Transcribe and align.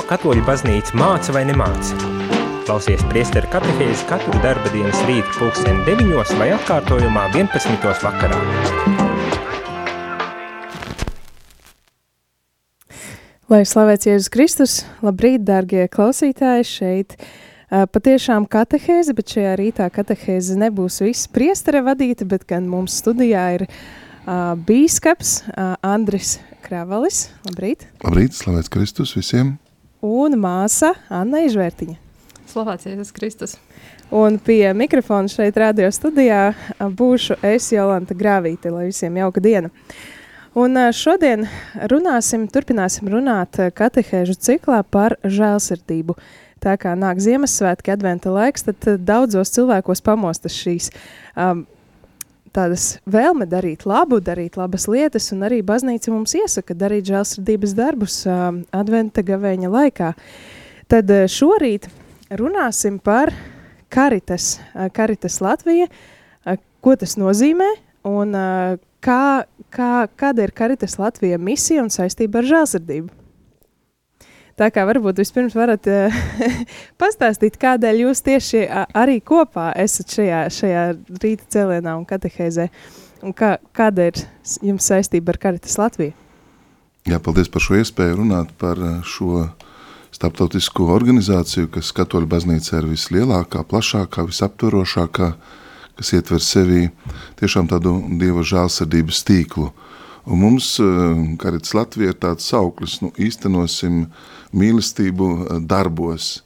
ko 0.00 0.06
katoļu 0.08 0.44
baznīca 0.46 0.96
māca 0.96 1.32
vai 1.34 1.42
nemāca. 1.44 1.96
Klausies 2.64 3.02
priesteru 3.10 3.48
katehēzi 3.52 4.06
katru 4.08 4.32
darba 4.40 4.70
dienas 4.72 4.96
rītu 5.04 5.28
pulksteni 5.36 5.82
9 5.84 6.32
vai 6.40 6.46
atkārtojumā 6.54 7.26
11. 7.34 7.84
vakarā. 8.00 8.38
Lai 13.50 13.60
slavēts 13.66 14.08
Jēzus 14.08 14.32
Kristus, 14.32 14.80
labrīt, 15.04 15.44
dārgie 15.44 15.84
klausītāji, 15.92 16.68
šeit 16.70 17.16
patiešām 17.68 18.48
katehēze, 18.48 19.12
bet 19.18 19.34
šajā 19.36 19.56
rītā 19.60 19.92
katehēze 19.92 20.56
nebūs 20.60 21.02
viss 21.04 21.28
priestere 21.28 21.82
vadīta, 21.84 22.24
bet 22.30 22.46
gan 22.48 22.70
mums 22.70 22.96
studijā 23.02 23.48
ir 23.58 23.66
uh, 23.68 24.54
bīskaps 24.54 25.40
uh, 25.50 25.74
Andris 25.84 26.38
Kravalis. 26.64 27.26
Labrīt! 27.50 27.90
Labrīt, 28.06 28.38
slavēts 28.38 28.72
Kristus 28.72 29.18
visiem! 29.18 29.58
Un 30.00 30.32
māsa 30.40 30.94
Anna 31.12 31.42
Ižvērtiņa. 31.44 31.98
Slavēts 32.48 32.86
Jēzus 32.88 33.10
Kristus! 33.12 33.58
Un 34.10 34.38
pie 34.40 34.72
mikrofona 34.72 35.28
šeit 35.28 35.58
radio 35.60 35.90
studijā 35.92 36.54
būšu 36.80 37.36
es 37.44 37.66
Jolanta 37.70 38.16
Grāvīte, 38.16 38.72
lai 38.72 38.86
visiem 38.88 39.18
jauka 39.20 39.42
diena. 39.44 39.68
Un 40.56 40.80
šodien 40.96 41.44
runāsim, 41.92 42.48
turpināsim 42.48 43.12
runāt 43.12 43.60
katehēžu 43.76 44.38
ciklā 44.40 44.80
par 44.88 45.18
žēlsirdību. 45.20 46.16
Tā 46.64 46.78
kā 46.80 46.96
nāk 46.96 47.20
Ziemassvētki, 47.20 47.92
adventa 47.92 48.32
laiks, 48.32 48.64
tad 48.70 49.04
daudzos 49.04 49.52
cilvēkos 49.52 50.00
pamostas 50.04 50.56
šīs 50.56 50.88
um, 51.36 51.66
tādas 52.56 52.98
vēlme 53.10 53.46
darīt 53.50 53.86
labu, 53.88 54.20
darīt 54.24 54.58
labas 54.60 54.86
lietas, 54.90 55.30
un 55.34 55.44
arī 55.46 55.60
baznīca 55.66 56.12
mums 56.12 56.34
iesaka 56.38 56.76
darīt 56.76 57.08
žēlsirdības 57.10 57.74
darbus 57.78 58.20
um, 58.26 58.62
adventa 58.74 59.24
gavēņa 59.26 59.70
laikā. 59.70 60.12
Tad 60.90 61.12
šorīt 61.30 61.86
runāsim 62.34 62.98
par 62.98 63.30
Karitas, 63.90 64.56
Karitas 64.94 65.38
Latvija, 65.42 65.86
ko 66.82 66.96
tas 66.98 67.16
nozīmē 67.20 67.68
un 68.10 68.34
kā, 69.04 69.22
kā, 69.70 69.92
kāda 70.18 70.46
ir 70.46 70.54
Karitas 70.56 70.98
Latvija 71.00 71.38
misija 71.38 71.84
un 71.84 71.90
saistība 71.92 72.42
ar 72.42 72.50
žēlsirdību. 72.50 73.19
Tā 74.58 74.70
kā 74.74 74.84
varbūt 74.88 75.20
vispirms 75.22 75.54
varat 75.58 75.86
uh, 75.90 76.16
pastāstīt, 77.02 77.58
kādēļ 77.60 78.02
jūs 78.06 78.24
tieši 78.26 78.64
arī 78.70 79.20
kopā 79.20 79.70
esat 79.78 80.16
šajā, 80.16 80.40
šajā 80.56 80.84
rīta 81.22 81.46
cēlienā 81.54 81.94
un 81.98 82.08
katehēzē, 82.08 82.70
un 83.22 83.36
kā, 83.36 83.56
kāda 83.76 84.10
ir 84.10 84.24
jums 84.64 84.90
saistība 84.90 85.34
ar 85.34 85.40
Karitas 85.46 85.78
Latviju? 85.80 86.16
Jā, 87.08 87.16
paldies 87.22 87.48
par 87.48 87.64
šo 87.64 87.78
iespēju 87.80 88.18
runāt 88.18 88.50
par 88.60 88.78
šo 89.08 89.46
starptautisko 90.14 90.90
organizāciju, 90.92 91.70
kas 91.76 91.92
katoļu 91.96 92.28
baznīca 92.30 92.80
ir 92.80 92.90
vislielākā, 92.90 93.62
plašākā, 93.70 94.26
visaptvarošākā, 94.28 95.30
kas 95.96 96.12
ietver 96.16 96.42
sevī 96.44 96.82
tiešām 97.40 97.70
tādu 97.70 97.94
Dieva 98.20 98.44
žālsirdības 98.46 99.22
tīklu. 99.28 99.70
Un 100.30 100.42
mums, 100.42 100.74
Karitas 101.40 101.72
Latvija, 101.76 102.12
ir 102.12 102.20
tāds 102.20 102.50
sauklis, 102.50 102.98
nu, 103.04 103.08
īstenosim 103.16 104.02
mīlestību 104.56 105.60
darbos. 105.68 106.40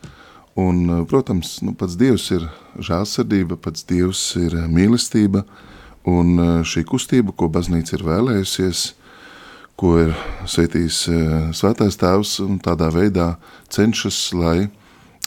Un, 0.55 1.06
protams, 1.10 1.58
nu, 1.66 1.74
pats 1.74 1.97
Dievs 1.98 2.28
ir 2.34 2.47
žālsirdība, 2.78 3.58
pats 3.58 3.86
Dievs 3.88 4.20
ir 4.38 4.55
mīlestība, 4.70 5.42
un 6.06 6.62
šī 6.62 6.84
kustība, 6.86 7.34
ko 7.34 7.48
baznīca 7.50 7.97
ir 7.97 8.05
vēlējusies, 8.06 8.84
ko 9.75 9.97
ir 10.05 10.12
sveitījis 10.47 11.00
svētais 11.58 11.98
tēvs, 11.98 12.36
un 12.44 12.60
tādā 12.62 12.92
veidā 12.94 13.32
cenšas, 13.72 14.28
lai 14.36 14.69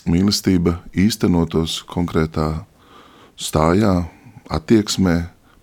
mīlestība 0.07 0.77
īstenotos 0.95 1.81
konkrētā 1.91 2.63
stājā, 3.35 4.07
attieksmē, 4.47 5.17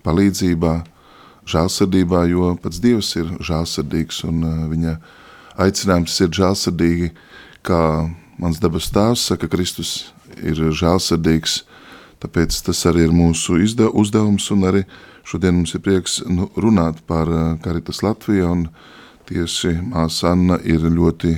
palīdzībā, 0.05 0.75
žālsirdībā, 1.49 2.25
jo 2.29 2.55
pats 2.61 2.81
Dievs 2.85 3.15
ir 3.21 3.33
žālsirdīgs 3.45 4.25
un 4.29 4.45
viņa 4.73 4.99
aicinājums 5.61 6.17
ir 6.25 6.33
žālsirdīgi, 6.35 7.11
kā 7.65 7.81
mans 8.41 8.61
dabas 8.63 8.91
tēvs 8.95 9.29
saka, 9.31 9.49
Kristus 9.51 10.13
ir 10.43 10.59
žālsirdīgs, 10.75 11.63
tāpēc 12.23 12.57
tas 12.67 12.85
arī 12.91 13.09
ir 13.09 13.15
mūsu 13.15 13.61
uzdevums 13.93 14.51
un 14.55 14.69
arī 14.71 14.85
šodien 15.25 15.57
mums 15.59 15.75
ir 15.77 15.83
prieks 15.85 16.21
nu, 16.27 16.51
runāt 16.57 17.01
par 17.09 17.31
Karitas 17.65 18.03
Latviju 18.05 18.51
un 18.51 18.67
tieši 19.29 19.79
māsa 19.89 20.35
Anna 20.35 20.59
ir 20.65 20.85
ļoti 20.85 21.35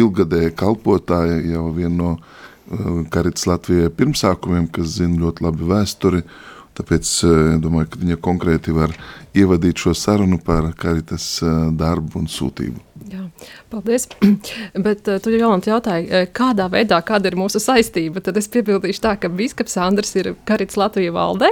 ilgadēja 0.00 0.52
kalpotāja, 0.56 1.40
jau 1.54 1.70
viena 1.76 1.96
no 1.96 2.12
Karitas 3.10 3.48
Latvijai 3.50 3.90
pirmsākumiem, 3.90 4.68
kas 4.70 4.98
zina 5.00 5.18
ļoti 5.24 5.46
labi 5.46 5.66
vēsturi. 5.70 6.20
Tāpēc 6.78 7.08
domāju, 7.60 7.88
ka 7.90 7.98
viņa 8.00 8.18
konkrēti 8.22 8.72
var 8.76 8.92
ievadīt 9.36 9.82
šo 9.82 9.94
sarunu 9.94 10.40
par 10.44 10.72
karitas 10.78 11.38
darbu 11.78 12.22
un 12.22 12.30
sūtību. 12.30 12.90
Jā, 13.10 13.22
paldies. 13.72 14.04
Bet 14.86 15.08
tu 15.24 15.32
jau 15.32 15.50
jautāji, 15.56 16.24
kādā 16.36 16.66
veidā, 16.70 17.00
kāda 17.06 17.30
ir 17.30 17.36
mūsu 17.40 17.58
saistība. 17.62 18.22
Tad 18.22 18.38
es 18.38 18.48
piebildīšu 18.52 19.02
tā, 19.02 19.14
ka 19.20 19.30
Bīskaps 19.32 19.78
Andris 19.80 20.12
ir 20.20 20.32
Karits 20.48 20.78
Latvijas 20.78 21.14
valdē. 21.16 21.50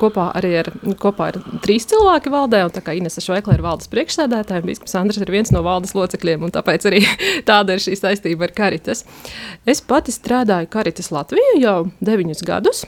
Kopā 0.00 0.28
arī 0.38 0.54
ir, 0.60 0.72
kopā 1.00 1.30
ir 1.32 1.40
trīs 1.64 1.86
cilvēki 1.90 2.32
valdē, 2.32 2.64
un 2.66 2.74
tā 2.74 2.82
kā 2.84 2.96
Inesa 2.98 3.22
Šveikla 3.24 3.56
ir 3.56 3.64
valdes 3.64 3.90
priekšsēdētāja, 3.92 4.66
Bīskaps 4.66 4.96
Andris 5.00 5.22
ir 5.22 5.32
viens 5.32 5.52
no 5.54 5.62
valdes 5.64 5.94
locekļiem, 5.96 6.48
un 6.48 6.54
tāpēc 6.54 6.88
arī 6.90 7.04
tāda 7.48 7.76
ir 7.76 7.84
šī 7.84 7.96
saistība 8.00 8.48
ar 8.48 8.56
Karitas. 8.56 9.06
Es 9.64 9.84
pati 9.84 10.14
strādāju 10.14 10.72
Karitas 10.72 11.12
Latviju 11.14 11.62
jau 11.62 11.78
deviņus 12.02 12.44
gadus. 12.48 12.84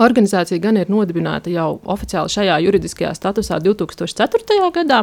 Organizācija 0.00 0.60
gan 0.62 0.78
ir 0.80 0.90
nodibināta 0.92 1.52
jau 1.52 1.76
oficiāli 1.92 2.32
šajā 2.32 2.56
juridiskajā 2.64 3.12
statusā 3.16 3.58
2004. 3.60 4.70
gadā. 4.72 5.02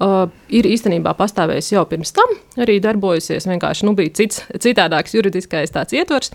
Uh, 0.00 0.30
ir 0.48 0.64
īstenībā 0.64 1.12
pastāvējis 1.18 1.74
jau 1.74 1.82
pirms 1.86 2.14
tam, 2.16 2.30
arī 2.56 2.78
darbojusies. 2.80 3.44
Vienkārši 3.50 3.84
nu, 3.84 3.92
bija 3.98 4.14
cits, 4.16 4.40
citādāks 4.64 5.12
juridiskais 5.12 5.74
ietvers. 5.92 6.32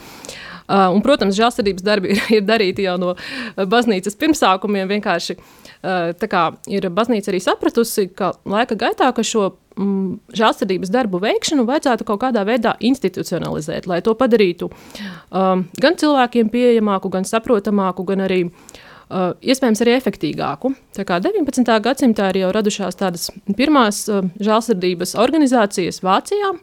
Uh, 0.65 0.91
un, 0.93 1.01
protams, 1.05 1.35
žēlsirdības 1.37 1.85
darbi 1.85 2.11
ir, 2.13 2.21
ir 2.37 2.45
darīti 2.45 2.85
jau 2.85 2.95
no 3.01 3.15
baznīcas 3.57 4.15
pirmsākumiem. 4.21 4.87
Vienkārši 4.93 5.35
uh, 5.35 6.27
kā, 6.29 6.45
ir 6.69 6.87
baznīca 6.93 7.33
arī 7.33 7.41
sapratusi, 7.41 8.07
ka 8.13 8.35
laika 8.45 8.77
gaitā 8.77 9.09
ka 9.17 9.25
šo 9.25 9.51
mm, 9.77 10.35
žēlsirdības 10.35 10.91
darbu 10.93 11.21
veikšanu 11.23 11.65
vajadzētu 11.67 12.07
kaut 12.07 12.23
kādā 12.23 12.45
veidā 12.47 12.75
institucionalizēt, 12.79 13.87
lai 13.91 14.01
to 14.05 14.15
padarītu 14.17 14.71
um, 14.71 15.65
gan 15.81 15.99
cilvēkiem 16.01 16.51
pieejamāku, 16.53 17.11
gan 17.13 17.27
saprotamāku, 17.27 18.05
gan 18.07 18.25
arī 18.25 18.41
uh, 18.47 19.31
iespējams 19.41 19.85
arī 19.85 19.95
efektīvāku. 19.99 20.73
Tā 20.95 21.07
kā 21.07 21.21
19. 21.23 21.71
gadsimtā 21.87 22.31
ir 22.33 22.43
jau 22.45 22.51
radušās 22.55 22.99
tādas 22.99 23.29
pirmās 23.57 24.05
uh, 24.09 24.25
žēlsirdības 24.43 25.17
organizācijas 25.21 26.03
Vācijā, 26.05 26.53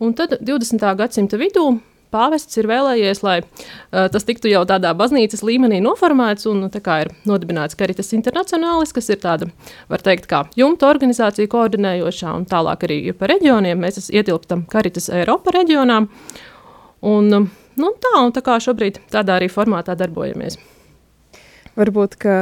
un 0.00 0.18
tad 0.18 0.38
20. 0.40 0.90
gadsimta 1.02 1.40
vidū 1.40 1.70
pāvests 2.12 2.58
ir 2.60 2.68
vēlējies, 2.70 3.22
lai 3.26 3.36
uh, 3.42 4.06
tas 4.12 4.26
tiktu 4.28 4.50
jau 4.52 4.64
tādā 4.68 4.94
baznīcas 4.98 5.44
līmenī 5.46 5.80
noformēts, 5.84 6.48
un 6.50 6.66
kā 6.70 7.00
ir 7.04 7.12
nodibināts 7.28 7.78
Karitas 7.78 8.12
Internacionālis, 8.16 8.94
kas 8.96 9.10
ir 9.12 9.20
tāda, 9.22 9.50
var 9.92 10.04
teikt, 10.04 10.28
kā 10.30 10.44
jumta 10.58 10.88
organizācija 10.90 11.50
koordinējošā, 11.52 12.32
un 12.38 12.48
tālāk 12.48 12.88
arī 12.88 12.98
pa 13.18 13.30
reģioniem 13.32 13.84
mēs 13.84 14.08
ietilptam 14.08 14.66
Karitas 14.70 15.10
Eiropa 15.12 15.54
reģionā, 15.58 16.00
un, 17.12 17.30
nu, 17.32 17.92
tā, 18.02 18.16
un 18.22 18.34
tā 18.34 18.44
kā 18.44 18.58
šobrīd 18.62 19.02
tādā 19.12 19.38
arī 19.38 19.50
formātā 19.52 19.96
darbojamies. 19.98 20.58
Varbūt, 21.78 22.18
ka 22.18 22.34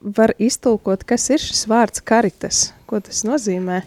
var 0.00 0.34
iztulkot, 0.40 1.04
kas 1.06 1.28
ir 1.30 1.42
šis 1.42 1.66
vārds 1.70 2.02
Karitas, 2.02 2.70
ko 2.90 2.98
tas 3.04 3.22
nozīmē? 3.28 3.84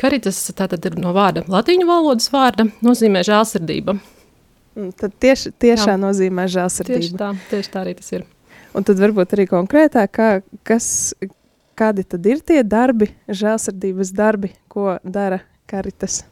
Karitas 0.00 0.38
tātad 0.56 0.84
ir 0.88 0.96
no 1.00 1.12
vārda 1.16 1.44
latīņu 1.52 1.86
valodas 1.88 2.30
vārda, 2.32 2.68
nozīmē 2.84 3.22
žēlsirdība. 3.26 3.96
Mm, 4.76 4.92
tad 4.92 5.14
tieši, 5.20 5.54
tiešā 5.56 5.94
Jā. 5.94 5.98
nozīmē 6.00 6.44
žēlsirdība. 6.52 7.00
Tieši 7.00 7.18
tā, 7.18 7.32
tieši 7.50 7.72
tā 7.72 7.82
arī 7.82 7.96
tas 7.96 8.12
ir. 8.12 8.26
Un 8.76 8.84
tad 8.84 9.00
varbūt 9.00 9.32
arī 9.32 9.46
konkrētāk, 9.48 10.10
kā, 10.12 10.30
kas, 10.68 10.88
kādi 11.78 12.04
tad 12.04 12.26
ir 12.28 12.42
tie 12.44 12.60
darbi, 12.60 13.08
žēlsirdības 13.28 14.12
darbi, 14.16 14.52
ko 14.68 14.98
dara 15.00 15.40
Karitas? 15.70 16.26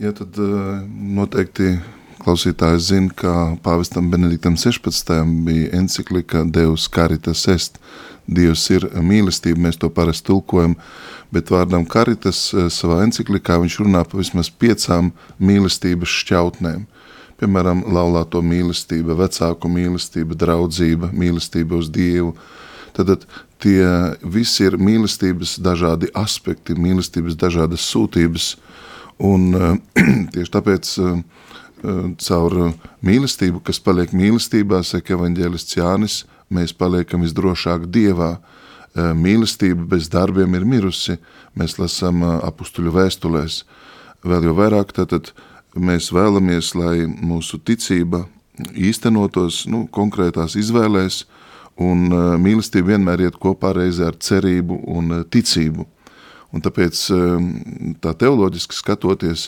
Jā, 0.00 0.14
tad 0.16 0.38
noteikti 0.88 1.76
klausītājs 2.22 2.88
zina, 2.88 3.12
ka 3.14 3.34
pāvestam 3.62 4.08
Benediktam 4.10 4.56
16. 4.56 5.12
bija 5.46 5.68
enciklika 5.76 6.46
Deus 6.48 6.88
Caritas 6.88 7.44
est, 7.52 7.78
Dievs 8.22 8.64
ir 8.70 8.86
mīlestība, 9.02 9.58
mēs 9.66 9.80
to 9.82 9.88
parasti 9.90 10.28
tulkojam, 10.30 10.76
bet 11.32 11.52
vārdam 11.52 11.86
karitas 11.88 12.50
eh, 12.54 12.68
savā 12.72 13.02
enciklikā 13.06 13.58
viņš 13.62 13.78
runā 13.82 14.04
pa 14.08 14.20
vismaz 14.20 14.50
piecām 14.50 15.12
mīlestības 15.40 16.18
šķautnēm. 16.22 16.84
Piemēram, 17.42 17.82
laulāto 17.90 18.42
mīlestība, 18.44 19.16
vecāku 19.18 19.70
mīlestība, 19.72 20.36
draudzība, 20.38 21.10
mīlestība 21.10 21.80
uz 21.80 21.88
Dievu. 21.90 22.36
Tad 22.94 23.24
tie 23.62 23.82
visi 24.22 24.68
ir 24.68 24.76
mīlestības 24.78 25.56
dažādi 25.64 26.12
aspekti, 26.14 26.76
mīlestības 26.78 27.34
dažādas 27.40 27.82
sūtības, 27.88 28.52
Un 29.22 29.52
tieši 30.34 30.52
tāpēc 30.52 30.92
caur 32.22 32.56
mīlestību, 33.02 33.62
kas 33.66 33.80
paliek 33.82 34.12
mīlestībā, 34.14 34.82
saka 34.86 35.16
evaņģēlists 35.16 35.78
Jānis, 35.78 36.22
mēs 36.52 36.74
paliekam 36.78 37.24
visdrošāk 37.26 37.88
Dievā. 37.90 38.36
Mīlestība 38.92 39.86
bez 39.94 40.10
darbiem 40.12 40.52
ir 40.58 40.66
mirusi, 40.68 41.16
mēs 41.56 41.78
lasām 41.80 42.20
apustuļu 42.44 42.92
vēstulēs. 42.92 43.62
Vēl 44.22 44.44
jau 44.50 44.54
vairāk 44.58 44.92
tātad 44.92 45.30
mēs 45.72 46.10
vēlamies, 46.12 46.74
lai 46.76 47.06
mūsu 47.08 47.56
ticība 47.64 48.26
īstenotos 48.76 49.64
nu, 49.72 49.86
konkrētās 49.88 50.58
izvēlēs, 50.60 51.24
un 51.80 52.12
mīlestība 52.42 52.92
vienmēr 52.92 53.24
iet 53.24 53.38
kopā 53.40 53.72
reizē 53.78 54.10
ar 54.10 54.18
cerību 54.20 54.82
un 54.92 55.22
ticību. 55.32 55.88
Un 56.52 56.60
tāpēc 56.60 57.06
tā 58.04 58.12
teoloģiski 58.20 58.76
skatoties, 58.76 59.46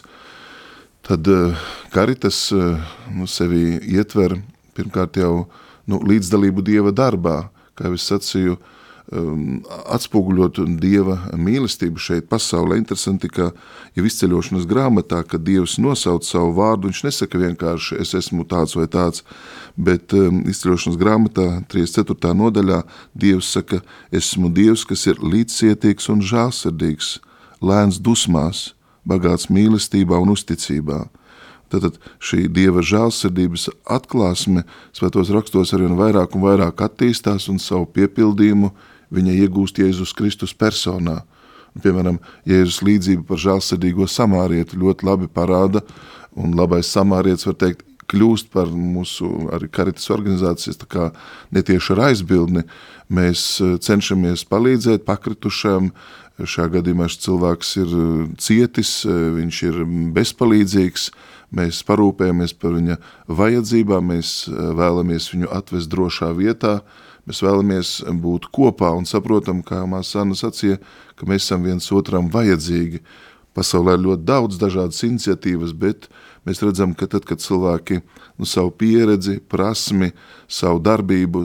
tad 1.04 1.28
karitas 1.92 2.46
nu, 3.12 3.28
sevi 3.28 3.76
ietver 3.92 4.38
pirmkārt 4.72 5.20
jau 5.20 5.50
nu, 5.84 6.00
līdzdalību 6.00 6.64
Dieva 6.64 6.94
darbā, 6.96 7.42
kā 7.76 7.90
jau 7.90 7.98
es 7.98 8.08
sacīju, 8.08 8.56
uh, 8.56 8.73
atspoguļot 9.12 10.62
Dieva 10.80 11.18
mīlestību 11.36 12.00
šeit 12.00 12.28
pasaulē. 12.30 12.78
Interesanti, 12.80 13.28
ka 13.28 13.50
jau 13.94 14.04
izceļošanas 14.08 14.64
grāmatā, 14.68 15.20
kad 15.28 15.44
Dievs 15.44 15.76
nosauc 15.82 16.24
savu 16.24 16.54
vārdu, 16.56 16.88
viņš 16.88 17.02
nesaka 17.04 17.40
vienkārši 17.42 18.00
es 18.00 18.14
esmu 18.16 18.46
tāds 18.48 18.76
vai 18.78 18.86
tāds, 18.88 19.24
bet 19.76 20.14
um, 20.16 20.40
izceļošanas 20.48 21.00
grāmatā 21.00 21.48
34. 21.68 22.32
nodaļā 22.38 22.80
Dievs 23.12 23.50
saka, 23.52 23.82
esmu 24.12 24.48
Dievs, 24.54 24.86
kas 24.88 25.04
ir 25.12 25.20
līdzcietīgs 25.20 26.08
un 26.08 26.24
žālsirdīgs, 26.24 27.18
lēns 27.60 28.00
dusmās, 28.00 28.72
bagāts 29.04 29.50
mīlestībā 29.52 30.16
un 30.16 30.32
uzticībā. 30.32 31.04
Tātad 31.68 31.98
šī 32.22 32.46
Dieva 32.54 32.80
žālsirdības 32.84 33.68
atklāsme 33.90 34.64
svētos 34.96 35.28
rakstos 35.34 35.74
arvien 35.76 35.96
vairāk 35.98 36.36
un 36.36 36.44
vairāk 36.44 36.84
attīstās 36.86 37.50
un 37.52 37.60
savu 37.60 37.88
piepildījumu 37.96 38.72
viņa 39.14 39.38
iegūst 39.44 39.80
Jēzus 39.82 40.14
Kristus 40.16 40.54
personā. 40.56 41.22
Un, 41.74 41.82
piemēram, 41.82 42.20
Jēzus 42.46 42.82
līdzība 42.86 43.26
par 43.30 43.42
žālsirdīgo 43.42 44.06
samārietu 44.10 44.78
ļoti 44.82 45.08
labi 45.08 45.30
parāda, 45.30 45.82
un 46.38 46.54
labais 46.58 46.90
samārietis 46.90 47.48
var 47.48 47.58
teikt, 47.62 47.86
kļūst 48.10 48.50
par 48.52 48.70
mūsu 48.72 49.28
arī 49.54 49.68
karitas 49.72 50.10
organizācijas 50.12 50.80
tā 50.82 50.88
kā 50.90 51.06
netieši 51.54 51.94
ar 51.94 52.02
aizbildni. 52.10 52.64
Mēs 53.14 53.44
eh, 53.60 53.76
cenšamies 53.84 54.46
palīdzēt 54.50 55.04
pakritušajam, 55.08 55.90
šajā 56.40 56.70
gadījumā 56.78 57.08
šis 57.10 57.22
cilvēks 57.26 57.72
ir 57.82 57.94
eh, 58.00 58.10
cietis, 58.40 58.92
eh, 59.06 59.22
viņš 59.38 59.62
ir 59.70 59.80
bezpalīdzīgs, 60.16 61.08
mēs 61.54 61.82
parūpējamies 61.86 62.56
par 62.58 62.76
viņa 62.78 62.98
vajadzībām, 63.40 64.12
mēs 64.14 64.36
vēlamies 64.50 65.30
viņu 65.34 65.50
atvest 65.54 65.92
drošā 65.92 66.32
vietā, 66.34 66.80
Mēs 67.24 67.40
vēlamies 67.40 67.90
būt 68.20 68.50
kopā 68.52 68.90
un 68.92 69.06
saprotam, 69.08 69.62
kā 69.64 69.84
māsa 69.88 70.20
Anna 70.22 70.36
sacīja, 70.36 70.76
ka 71.16 71.28
mēs 71.28 71.46
esam 71.46 71.64
viens 71.64 71.86
otram 71.94 72.28
vajadzīgi. 72.32 73.00
Pasaulē 73.54 73.94
ir 73.94 74.02
ļoti 74.02 74.26
daudz 74.26 74.58
dažādas 74.58 74.98
iniciatīvas, 75.06 75.72
bet 75.78 76.08
mēs 76.44 76.60
redzam, 76.64 76.92
ka 76.98 77.06
tad, 77.06 77.24
kad 77.28 77.40
cilvēki 77.40 78.00
nu, 78.02 78.48
savu 78.50 78.72
pieredzi, 78.74 79.38
prasmi, 79.38 80.10
savu 80.50 80.82
darbību 80.82 81.44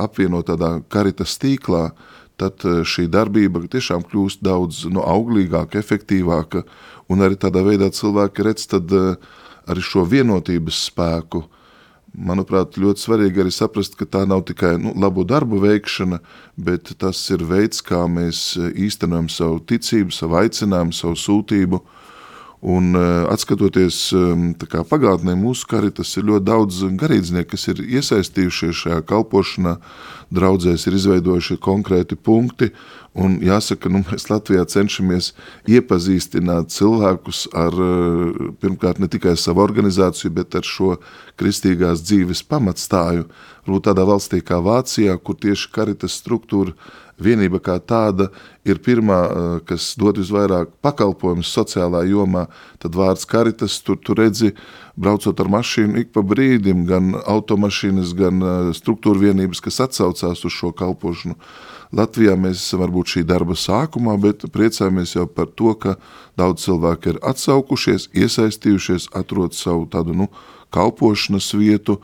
apvieno 0.00 0.40
tādā 0.46 0.78
karitas 0.90 1.36
tīklā, 1.42 1.90
tad 2.40 2.64
eh, 2.64 2.80
šī 2.84 3.06
darbība 3.12 3.64
tiešām 3.72 4.04
kļūst 4.08 4.42
daudz 4.44 4.84
nu, 4.90 5.04
auglīgāka, 5.04 5.80
efektīvāka, 5.80 6.64
un 7.12 7.22
arī 7.24 7.38
tādā 7.40 7.62
veidā 7.66 7.92
cilvēki 7.92 8.46
redz 8.46 8.66
tad 8.72 8.92
eh, 8.96 9.14
arī 9.70 9.84
šo 9.84 10.06
vienotības 10.08 10.86
spēku, 10.90 11.44
manuprāt, 12.16 12.78
ļoti 12.80 13.02
svarīgi 13.02 13.42
arī 13.44 13.52
saprast, 13.52 13.96
ka 13.98 14.08
tā 14.08 14.24
nav 14.28 14.46
tikai 14.48 14.76
nu, 14.80 14.94
labu 14.96 15.24
darbu 15.28 15.60
veikšana, 15.62 16.20
bet 16.56 16.94
tas 17.00 17.20
ir 17.34 17.44
veids, 17.46 17.82
kā 17.84 18.06
mēs 18.08 18.56
īstenojam 18.56 19.28
savu 19.32 19.60
ticību, 19.68 20.14
savu 20.14 20.40
aicinājumu, 20.40 20.96
savu 20.96 21.18
sūtību. 21.20 21.82
Un 22.66 22.96
uh, 22.96 23.26
atskatoties 23.30 23.98
um, 24.16 24.46
kā 24.56 24.80
pagātnē 24.88 25.34
mūsu 25.38 25.68
karitas, 25.70 26.14
ir 26.16 26.24
ļoti 26.30 26.46
daudz 26.48 26.78
garīdznieku, 26.98 27.50
kas 27.52 27.68
ir 27.70 27.82
iesaistījušies 27.84 28.80
šajā 28.80 29.02
kalpošanā, 29.06 29.76
draudzēs 30.34 30.88
ir 30.88 30.96
izveidojuši 30.96 31.58
konkrēti 31.62 32.16
punkti, 32.16 32.72
Un 33.16 33.38
jāsaka, 33.40 33.88
nu, 33.88 34.02
mēs 34.04 34.26
Latvijā 34.28 34.66
cenšamies 34.68 35.30
iepazīstināt 35.72 36.68
cilvēkus 36.74 37.46
ar, 37.56 37.72
eh, 37.72 38.50
pirmkārt, 38.60 39.00
ne 39.00 39.08
tikai 39.08 39.32
savu 39.40 39.62
organizāciju, 39.64 40.34
bet 40.36 40.54
ar 40.54 40.66
šo 40.68 40.98
kristīgās 41.40 42.04
dzīves 42.04 42.44
pamatstāju. 42.44 43.24
Varbūt 43.64 43.88
tādā 43.88 44.04
valstī 44.04 44.42
kā 44.44 44.60
Vācijā, 44.60 45.16
kur 45.16 45.34
tieši 45.34 45.72
karitas 45.72 46.20
struktūra 46.20 46.74
vienība 47.18 47.56
kā 47.58 47.78
tāda 47.80 48.28
ir 48.64 48.76
pirmā, 48.84 49.20
eh, 49.24 49.60
kas 49.64 49.94
dod 49.96 50.16
visvairāk 50.20 50.76
pakalpojumus 50.84 51.48
sociālā 51.56 52.04
jomā, 52.04 52.48
tad 52.78 52.92
vārds 52.92 53.24
karitas, 53.24 53.80
tur 53.82 53.96
tu 53.96 54.12
redzi, 54.12 54.52
braucot 54.96 55.40
ar 55.40 55.46
mašīnu 55.46 56.00
ik 56.00 56.12
pa 56.12 56.20
brīdim, 56.20 56.84
gan 56.86 57.14
automašīnas, 57.14 58.12
gan 58.14 58.42
eh, 58.42 58.74
struktūra 58.76 59.16
vienības, 59.24 59.62
kas 59.62 59.80
atsaucās 59.88 60.44
uz 60.44 60.52
šo 60.52 60.72
kalpošanu. 60.72 61.34
Latvijā 61.94 62.34
mēs 62.38 62.58
esam 62.58 62.82
varbūt 62.82 63.14
šī 63.14 63.22
darba 63.28 63.54
sākumā, 63.58 64.16
bet 64.20 64.46
priecājamies 64.52 65.14
jau 65.16 65.26
par 65.30 65.50
to, 65.54 65.74
ka 65.78 65.96
daudz 66.38 66.66
cilvēku 66.66 67.14
ir 67.14 67.20
atsaukušies, 67.22 68.08
iesaistījušies, 68.16 69.10
atrod 69.14 69.54
savu 69.54 69.86
tādu, 69.90 70.16
nu, 70.16 70.30
kalpošanas 70.74 71.52
vietu, 71.54 72.00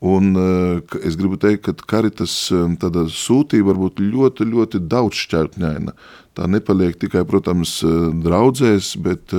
un 0.00 0.32
eh, 0.36 0.96
es 1.06 1.16
gribu 1.20 1.38
teikt, 1.40 1.68
ka 1.68 1.74
karitas 1.94 2.34
eh, 2.54 2.98
sūtība 3.14 3.70
var 3.70 3.80
būt 3.84 4.02
ļoti, 4.02 4.48
ļoti 4.50 4.82
daudz 4.90 5.22
šķērtņaina. 5.26 5.94
Tā 6.34 6.46
nepaliek 6.50 6.98
tikai, 6.98 7.22
protams, 7.28 7.78
eh, 7.84 8.10
draudzēs, 8.24 8.96
bet 9.04 9.36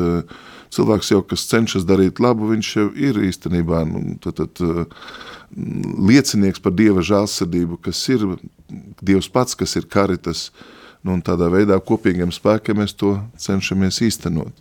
cilvēks 0.71 1.11
jau, 1.11 1.21
kas 1.27 1.49
cenšas 1.51 1.83
darīt 1.83 2.23
labu, 2.23 2.47
viņš 2.53 2.73
jau 2.77 2.87
ir 2.95 3.19
īstenībā, 3.27 3.83
nu, 3.89 4.15
tad, 4.23 4.39
tad, 4.39 4.85
liecinieks 5.51 6.61
par 6.63 6.71
Dieva 6.71 7.03
žālsirdību, 7.03 7.81
kas 7.83 7.99
ir 8.13 8.23
Dievs 9.01 9.29
pats, 9.31 9.56
kas 9.57 9.75
ir 9.79 9.88
karitas, 9.91 10.50
nu, 11.03 11.15
un 11.15 11.23
tādā 11.25 11.50
veidā 11.51 11.77
kopīgiem 11.83 12.31
spēkiem 12.33 12.81
mēs 12.81 12.95
to 12.97 13.15
cenšamies 13.41 14.01
īstenot. 14.07 14.53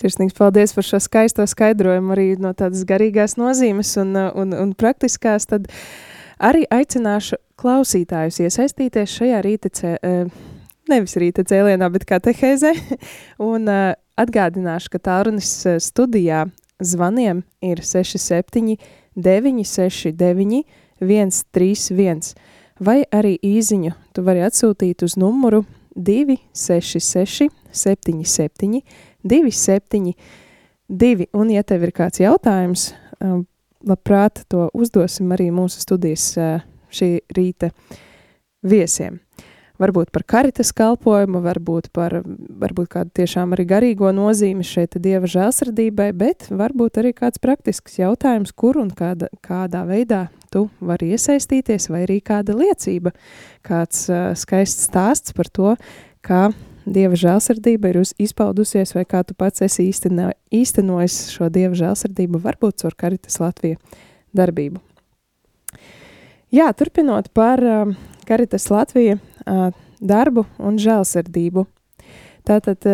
Sirsnīgs 0.00 0.36
paldies 0.36 0.72
par 0.72 0.86
šo 0.86 1.00
skaisto 1.02 1.44
skaidrojumu 1.48 2.14
arī 2.14 2.30
no 2.40 2.54
tādas 2.56 2.86
garīgās 2.88 3.36
nozīmes 3.36 3.92
un, 4.00 4.14
un, 4.16 4.54
un 4.56 4.72
praktiskās, 4.72 5.44
tad 5.50 5.68
arī 6.40 6.64
aicināšu 6.72 7.36
klausītājus 7.60 8.40
iesaistīties 8.46 9.18
šajā 9.18 9.42
rīta, 9.44 9.68
cē, 9.76 9.90
nevis 10.88 11.18
rīta 11.20 11.44
cēlienā, 11.44 11.90
bet 11.92 12.06
kā 12.08 12.20
tehēzē, 12.24 12.72
un 13.50 13.68
atgādināšu, 13.68 14.94
ka 14.94 15.02
tārunis 15.10 15.52
studijā 15.84 16.46
zvaniem 16.80 17.44
ir 17.60 17.84
67 17.84 18.78
969 19.20 20.64
131 21.00 22.34
vai 22.80 23.02
arī 23.12 23.36
īziņu 23.44 23.92
tu 24.14 24.24
vari 24.26 24.42
atsūtīt 24.46 25.04
uz 25.06 25.16
numuru 25.20 25.64
266 25.96 27.50
77 27.70 28.82
272, 29.22 31.26
un 31.36 31.50
ja 31.52 31.62
tev 31.62 31.84
ir 31.84 31.92
kāds 31.94 32.22
jautājums, 32.22 32.90
um, 33.20 33.44
labprāt 33.86 34.44
to 34.48 34.70
uzdosim 34.74 35.30
arī 35.36 35.50
mūsu 35.54 35.82
studijas 35.84 36.32
uh, 36.40 36.64
šī 36.90 37.20
rīta 37.36 37.70
viesiem 38.66 39.20
varbūt 39.80 40.10
par 40.14 40.24
karitas 40.28 40.72
kalpojumu, 40.76 41.40
varbūt 41.44 41.90
par 41.96 42.20
varbūt 42.24 42.90
kādu 42.94 43.14
tiešām 43.20 43.54
arī 43.56 43.66
garīgo 43.70 44.10
nozīmi 44.14 44.66
šeit 44.66 44.98
dieva 45.00 45.28
žēlsirdībai, 45.30 46.10
bet 46.16 46.48
varbūt 46.52 47.00
arī 47.02 47.14
kāds 47.16 47.40
praktisks 47.42 47.98
jautājums, 48.00 48.52
kur 48.52 48.78
un 48.80 48.90
kāda, 48.96 49.30
kādā 49.44 49.84
veidā 49.88 50.26
tu 50.52 50.66
vari 50.84 51.12
iesaistīties, 51.14 51.88
vai 51.92 52.04
arī 52.06 52.18
kāda 52.24 52.56
liecība, 52.58 53.14
kāds 53.66 54.08
uh, 54.10 54.32
skaists 54.38 54.88
stāsts 54.90 55.34
par 55.36 55.48
to, 55.48 55.76
kā 56.26 56.50
dieva 56.90 57.16
žēlsirdība 57.18 57.92
ir 57.92 58.02
izpaudusies, 58.02 58.94
vai 58.96 59.06
kā 59.08 59.22
tu 59.26 59.36
pats 59.38 59.62
esi 59.66 59.88
īsteno, 59.90 60.30
īstenojis 60.54 61.22
šo 61.34 61.50
dieva 61.52 61.76
žēlsirdību, 61.78 62.42
varbūt 62.42 62.82
caur 62.82 62.96
Karitas 62.98 63.40
Latviju 63.42 63.78
darbību. 64.36 64.82
Jā, 66.50 66.66
turpinot 66.74 67.30
par 67.36 67.62
uh, 67.62 67.98
Karitas 68.26 68.66
Latviju 68.72 69.20
darbu 70.00 70.46
un 70.58 70.78
žēlsirdību. 70.80 71.66
Tātad 72.48 72.86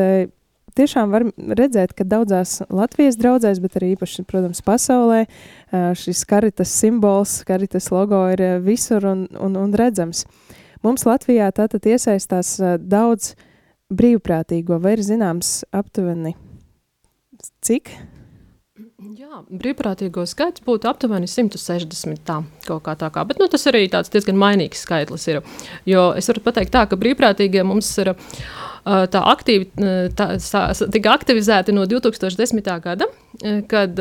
tiešām 0.77 1.13
var 1.15 1.27
redzēt, 1.37 1.95
ka 1.97 2.05
daudzās 2.09 2.59
Latvijas 2.69 3.19
draudzēs, 3.21 3.61
bet 3.63 3.79
arī 3.79 3.93
īpaši, 3.95 4.27
protams, 4.29 4.63
pasaulē, 4.67 5.25
šis 5.73 6.25
karitas 6.29 6.73
simbols, 6.73 7.39
karitas 7.49 7.91
logo 7.95 8.25
ir 8.33 8.43
visur 8.65 9.07
un, 9.09 9.27
un, 9.41 9.57
un 9.61 9.77
redzams. 9.77 10.25
Mums 10.85 11.07
Latvijā 11.09 11.49
tātad 11.57 11.87
iesaistās 11.89 12.57
daudz 12.83 13.35
brīvprātīgo, 13.93 14.81
vai 14.83 14.97
ir 14.97 15.07
zināms 15.07 15.61
aptuveni 15.75 16.35
cik? 17.63 17.91
Jā, 18.97 19.43
brīvprātīgo 19.53 20.23
skaits 20.25 20.63
būtu 20.65 20.89
aptuveni 20.89 21.29
160. 21.29 22.23
Tā, 22.25 22.39
kaut 22.65 22.81
kā 22.87 22.95
tā 22.97 23.11
kā. 23.13 23.27
Bet 23.29 23.37
nu, 23.37 23.45
tas 23.53 23.69
arī 23.69 23.83
tāds 23.93 24.09
diezgan 24.13 24.39
mainīgs 24.41 24.87
skaitlis 24.87 25.27
ir. 25.29 25.43
Jo 25.85 26.07
es 26.17 26.31
varu 26.33 26.41
pateikt 26.47 26.73
tā, 26.73 26.87
ka 26.89 26.97
brīvprātīgie 26.97 27.61
mums 27.69 27.91
ir 28.01 28.15
tā 28.87 29.23
aktīvi, 29.35 29.69
tā, 30.17 30.31
tā, 30.41 30.63
tika 30.97 31.13
aktivizēti 31.13 31.77
no 31.77 31.85
2010. 31.91 32.73
gada, 32.87 33.11
kad 33.69 34.01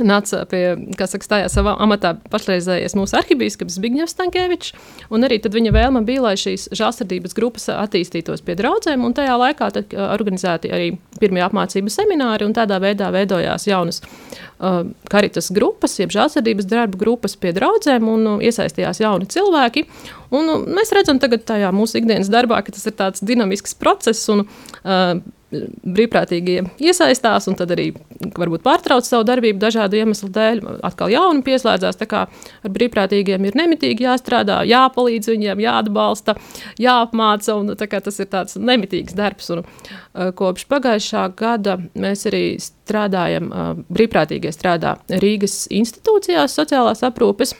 nāca 0.00 0.42
pie, 0.48 0.62
kā 0.96 1.04
saka, 1.10 1.26
stājās 1.26 1.52
savā 1.52 1.74
amatā 1.84 2.14
pašreizējais 2.32 2.94
mūsu 2.96 3.16
arhibīskaps 3.18 3.76
Zbigņevs 3.76 4.14
Stankēvičs, 4.14 4.70
un 5.12 5.26
arī 5.26 5.36
tad 5.44 5.52
viņa 5.56 5.72
vēlme 5.74 6.00
bija, 6.08 6.22
lai 6.24 6.32
šīs 6.40 6.70
žālsirdības 6.78 7.36
grupas 7.36 7.68
attīstītos 7.74 8.44
pie 8.46 8.56
draudzēm, 8.56 9.04
un 9.04 9.12
tajā 9.16 9.34
laikā 9.42 9.68
tad 9.76 9.92
organizēti 9.92 10.72
arī 10.72 10.88
pirmie 11.20 11.44
apmācību 11.44 11.92
semināri, 11.92 12.48
un 12.48 12.56
tādā 12.56 12.80
veidā 12.82 13.10
veidojās 13.12 13.68
jaunas 13.68 14.00
uh, 14.02 14.80
karitas 15.12 15.52
grupas, 15.52 15.98
jeb 16.00 16.14
žālsirdības 16.14 16.70
darba 16.72 16.98
grupas 16.98 17.36
pie 17.36 17.52
draudzēm, 17.56 18.08
un 18.08 18.32
uh, 18.36 18.40
iesaistījās 18.48 19.02
jauni 19.04 19.28
cilvēki, 19.28 19.84
un 20.32 20.56
uh, 20.56 20.66
mēs 20.80 20.94
redzam 20.96 21.20
tagad 21.20 21.44
tajā 21.52 21.68
mūsu 21.76 22.00
ikdienas 22.00 22.32
darbā, 22.32 22.62
ka 22.64 22.72
tas 22.72 22.88
ir 22.88 22.96
tāds 22.96 23.20
dinamisks 23.20 23.76
process, 23.76 24.24
un 24.32 24.46
uh, 24.46 25.20
brīvprātīgie 25.52 26.62
iesaistās 26.82 27.48
un 27.50 27.56
tad 27.58 27.72
arī 27.74 27.90
varbūt 28.36 28.64
pārtrauc 28.64 29.06
savu 29.06 29.26
darbību 29.28 29.60
dažādu 29.62 29.98
iemeslu 30.00 30.30
dēļ. 30.32 30.60
Atkal 30.86 31.12
jauni 31.12 31.44
pieslēdzās. 31.46 31.98
Tā 32.00 32.08
kā 32.10 32.22
ar 32.28 32.72
brīvprātīgiem 32.72 33.48
ir 33.48 33.58
nemitīgi 33.58 34.06
jāstrādā, 34.06 34.62
jāpalīdz 34.68 35.32
viņiem, 35.32 35.64
jāatbalsta, 35.64 36.36
jāapmāca. 36.82 37.58
Un, 37.58 37.74
tas 37.76 38.22
ir 38.22 38.30
tāds 38.32 38.56
nemitīgs 38.60 39.16
darbs. 39.18 39.50
Un, 39.54 39.64
uh, 39.64 40.30
kopš 40.38 40.66
pagājušā 40.70 41.26
gada 41.38 41.78
mēs 41.98 42.24
arī 42.30 42.44
strādājam, 42.62 43.50
uh, 43.50 43.74
brīvprātīgie 43.92 44.54
strādā 44.54 44.96
Rīgas 45.22 45.66
institūcijās, 45.72 46.56
sociālās 46.56 47.04
aprūpes 47.06 47.54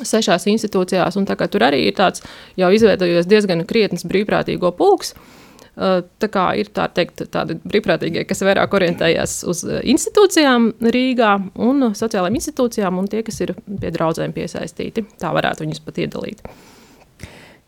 sešās 0.00 0.46
institūcijās, 0.48 1.18
un 1.20 1.26
tur 1.28 1.64
arī 1.66 1.82
ir 1.90 1.92
tāds 1.98 2.22
jau 2.56 2.70
izveidojies 2.72 3.28
diezgan 3.28 3.66
krietns 3.68 4.06
brīvprātīgo 4.08 4.70
pulks. 4.78 5.12
Uh, 5.12 5.39
Tā 5.80 6.28
kā 6.28 6.42
ir 6.60 6.68
tā 6.76 6.84
teikt, 6.92 7.22
tādi 7.32 7.54
brīvprātīgie, 7.64 8.26
kas 8.28 8.42
vairāk 8.44 8.74
orientējas 8.76 9.38
uz 9.48 9.62
institūcijām 9.64 10.66
Rīgā 10.92 11.30
un 11.64 11.86
sociālajām 11.96 12.36
institūcijām, 12.36 12.98
un 13.00 13.08
tie, 13.08 13.22
kas 13.24 13.40
ir 13.40 13.54
pie 13.56 13.92
draudzēm 13.94 14.34
piesaistīti. 14.36 15.06
Tā 15.22 15.30
varētu 15.32 15.64
viņus 15.64 15.80
pat 15.86 16.02
iedalīt. 16.04 16.42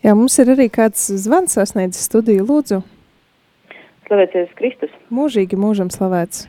Jā, 0.05 0.13
mums 0.19 0.37
ir 0.43 0.51
arī 0.53 0.67
kāds 0.75 1.07
zvans 1.25 1.57
sasniedzis 1.57 2.05
studiju, 2.11 2.45
lūdzu. 2.51 2.83
Slavēties 4.11 4.53
Kristus. 4.59 4.93
Mūžīgi 5.15 5.57
mūžam 5.57 5.89
slavēts. 5.95 6.45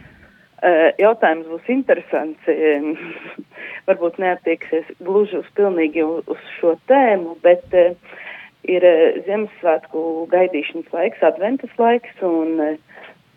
Jautājums 1.00 1.48
būs 1.48 1.72
interesants. 1.72 2.52
Varbūt 3.88 4.20
neatieksies 4.20 4.92
gluži 5.04 5.40
uz 5.40 5.48
pilnīgi 5.56 6.04
uz 6.04 6.44
šo 6.58 6.76
tēmu, 6.92 7.38
bet 7.44 7.72
uh, 7.76 7.96
ir 8.70 8.86
eh, 8.88 9.20
Ziemassvētku 9.28 10.04
gaidīšanas 10.32 10.96
laiks, 10.96 11.24
adventas 11.26 11.74
laiks, 11.80 12.16
un 12.26 12.62
eh, 12.64 12.78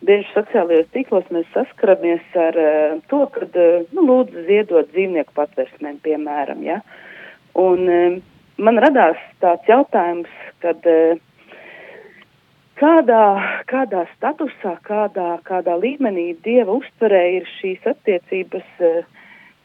bieži 0.06 0.28
sociālajos 0.34 0.88
tīklos 0.94 1.26
mēs 1.34 1.48
saskaramies 1.54 2.38
ar 2.38 2.58
eh, 2.60 2.96
to, 3.10 3.24
ka, 3.34 3.48
nu, 3.92 4.06
lūdzu 4.10 4.46
ziedot 4.48 4.90
dzīvnieku 4.94 5.34
patversmēm, 5.36 5.98
piemēram, 6.04 6.62
ja. 6.66 6.80
Un 7.56 7.88
man 8.60 8.78
radās 8.84 9.20
tāds 9.40 9.64
jautājums, 9.64 10.28
kad 10.60 10.84
kādā, 12.76 13.22
kādā 13.70 14.02
statusā, 14.10 14.74
kādā, 14.84 15.38
kādā 15.48 15.78
līmenī 15.80 16.34
Dieva 16.44 16.76
uztverē 16.76 17.22
ir 17.38 17.48
šīs 17.54 17.88
attiecības 17.88 18.68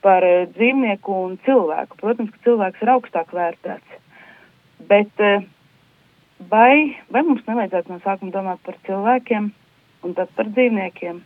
par 0.01 0.23
dzīvnieku 0.55 1.17
un 1.25 1.35
cilvēku. 1.43 1.99
Protams, 1.99 2.31
ka 2.31 2.47
cilvēks 2.47 2.87
ir 2.87 2.93
augstāk 2.95 3.35
vērtēts. 3.35 4.00
Bet 4.89 5.19
eh, 5.21 5.43
vai, 6.49 6.97
vai 7.13 7.23
mums 7.27 7.43
nevajadzētu 7.47 7.91
no 7.91 7.99
sākuma 8.05 8.33
domāt 8.33 8.61
par 8.65 8.77
cilvēkiem 8.87 9.51
un 10.05 10.15
tad 10.17 10.31
par 10.37 10.49
dzīvniekiem? 10.49 11.19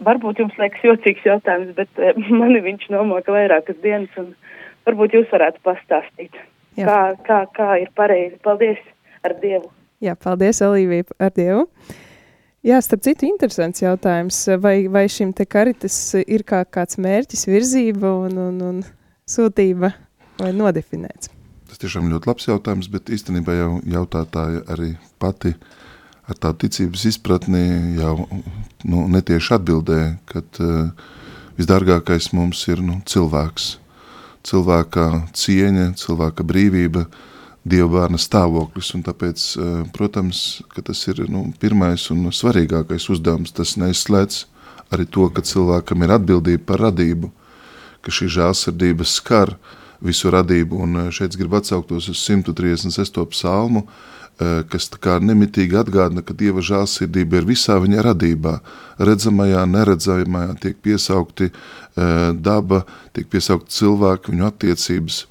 Varbūt 0.00 0.40
jums 0.40 0.56
liekas 0.56 0.84
jocīgs 0.86 1.26
jautājums, 1.28 1.74
bet 1.76 2.00
eh, 2.00 2.16
mani 2.40 2.62
viņš 2.64 2.88
nomoka 2.94 3.34
vairākas 3.34 3.80
dienas, 3.84 4.12
un 4.20 4.32
varbūt 4.88 5.18
jūs 5.18 5.32
varētu 5.32 5.62
pastāstīt, 5.66 6.38
Jā. 6.80 6.86
kā, 6.86 7.00
kā, 7.26 7.40
kā 7.56 7.72
ir 7.82 7.90
pareizi. 7.96 8.38
Paldies 8.44 8.80
ar 9.26 9.36
Dievu! 9.42 9.68
Jā, 10.00 10.14
paldies, 10.16 10.62
Olīvija, 10.64 11.10
ar 11.20 11.34
Dievu! 11.36 11.66
Jā, 12.64 12.76
starp 12.84 13.00
citu, 13.06 13.24
interesants 13.24 13.80
jautājums. 13.80 14.36
Vai, 14.60 14.84
vai 14.92 15.06
šim 15.08 15.32
te 15.32 15.46
karitas 15.48 15.96
ir 16.20 16.44
kā 16.44 16.60
kāds 16.68 17.00
mērķis, 17.00 17.46
virzība 17.48 18.12
un, 18.26 18.36
un, 18.36 18.62
un 18.68 18.82
sūtība 19.28 19.94
vai 20.40 20.50
nodefinēts? 20.56 21.39
Tas 21.70 21.78
tiešām 21.78 22.08
ļoti 22.10 22.26
labs 22.26 22.48
jautājums, 22.48 22.88
bet 22.90 23.12
īstenībā 23.14 23.54
jau 23.54 23.74
jautātāja 23.86 24.64
arī 24.74 24.88
pati 25.22 25.52
ar 26.26 26.34
tādu 26.42 26.64
ticības 26.64 27.04
izpratni 27.12 27.62
jau 27.94 28.24
nu, 28.26 29.04
netieši 29.14 29.54
atbildēja, 29.54 30.08
kad 30.26 30.58
uh, 30.64 30.90
visdārgākais 31.60 32.32
mums 32.34 32.64
ir 32.72 32.82
nu, 32.82 32.98
cilvēks. 33.06 33.70
Cilvēka 34.50 35.06
cieņa, 35.36 35.92
cilvēka 36.00 36.46
brīvība, 36.46 37.06
Dieva 37.60 37.90
bērna 37.92 38.18
stāvoklis, 38.18 38.90
un 38.96 39.04
tāpēc, 39.06 39.48
uh, 39.60 39.72
protams, 39.94 40.64
ka 40.74 40.82
tas 40.82 41.06
ir 41.12 41.22
nu, 41.30 41.52
pirmais 41.62 42.08
un 42.10 42.32
svarīgākais 42.34 43.06
uzdevums. 43.14 43.54
Tas 43.54 43.76
neizslēdz 43.78 44.46
arī 44.90 45.06
to, 45.06 45.30
ka 45.30 45.46
cilvēkam 45.46 46.02
ir 46.02 46.18
atbildība 46.18 46.66
par 46.72 46.88
radību, 46.88 47.30
ka 48.02 48.14
šī 48.16 48.30
žālsirdība 48.40 49.06
skar 49.06 49.54
uh, 49.54 49.76
visu 50.04 50.30
radību. 50.32 50.80
Un 50.84 50.96
eh, 51.04 51.10
šeit 51.14 51.36
gribu 51.38 51.60
atsauktos 51.60 52.08
uz 52.12 52.20
136. 52.24 53.24
psalmu, 53.32 53.84
eh, 54.40 54.62
kas 54.70 54.90
nemitīgi 55.20 55.78
atgādina, 55.80 56.24
ka 56.24 56.34
Dieva 56.34 56.60
žālsirdība 56.60 57.40
ir 57.40 57.48
visā 57.48 57.78
viņa 57.80 58.06
radībā. 58.10 58.60
Redzamajā, 58.98 59.64
neredzamajā 59.66 60.60
tiek 60.60 60.80
piesaukti 60.82 61.50
eh, 61.50 62.32
daba, 62.34 62.84
tiek 63.12 63.28
piesaukti 63.28 63.76
cilvēki, 63.80 64.32
viņu 64.32 64.48
attiecības. 64.48 65.26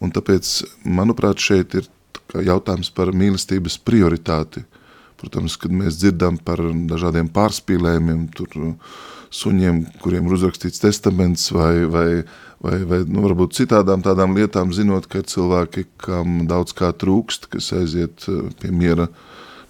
Un 0.00 0.12
tāpēc, 0.12 0.64
manuprāt, 0.84 1.40
šeit 1.40 1.74
ir 1.74 1.86
jautājums 2.34 2.90
par 2.92 3.14
mīlestības 3.16 3.78
prioritāti. 3.80 4.66
Protams, 5.16 5.54
kad 5.56 5.72
mēs 5.72 5.96
dzirdam 5.96 6.36
par 6.36 6.60
dažādiem 6.60 7.30
pārspīlējumiem, 7.32 8.26
tur 8.36 8.50
suņiem, 9.32 9.78
kuriem 10.02 10.28
ir 10.28 10.34
uzrakstīts 10.36 10.82
testaments 10.82 11.48
vai, 11.56 11.86
vai 11.88 12.08
uh, 12.18 12.34
vai, 12.62 12.80
vai 12.88 13.02
nu, 13.08 13.22
varbūt 13.24 13.56
citādām 13.56 14.02
tādām 14.04 14.36
lietām, 14.36 14.72
zinot, 14.74 15.08
ka 15.10 15.22
cilvēki, 15.26 15.86
kam 16.02 16.44
daudz 16.50 16.74
kā 16.76 16.92
trūkst, 16.96 17.48
kas 17.52 17.72
aiziet 17.76 18.26
eh, 18.30 18.48
pie 18.60 18.72
miera 18.72 19.08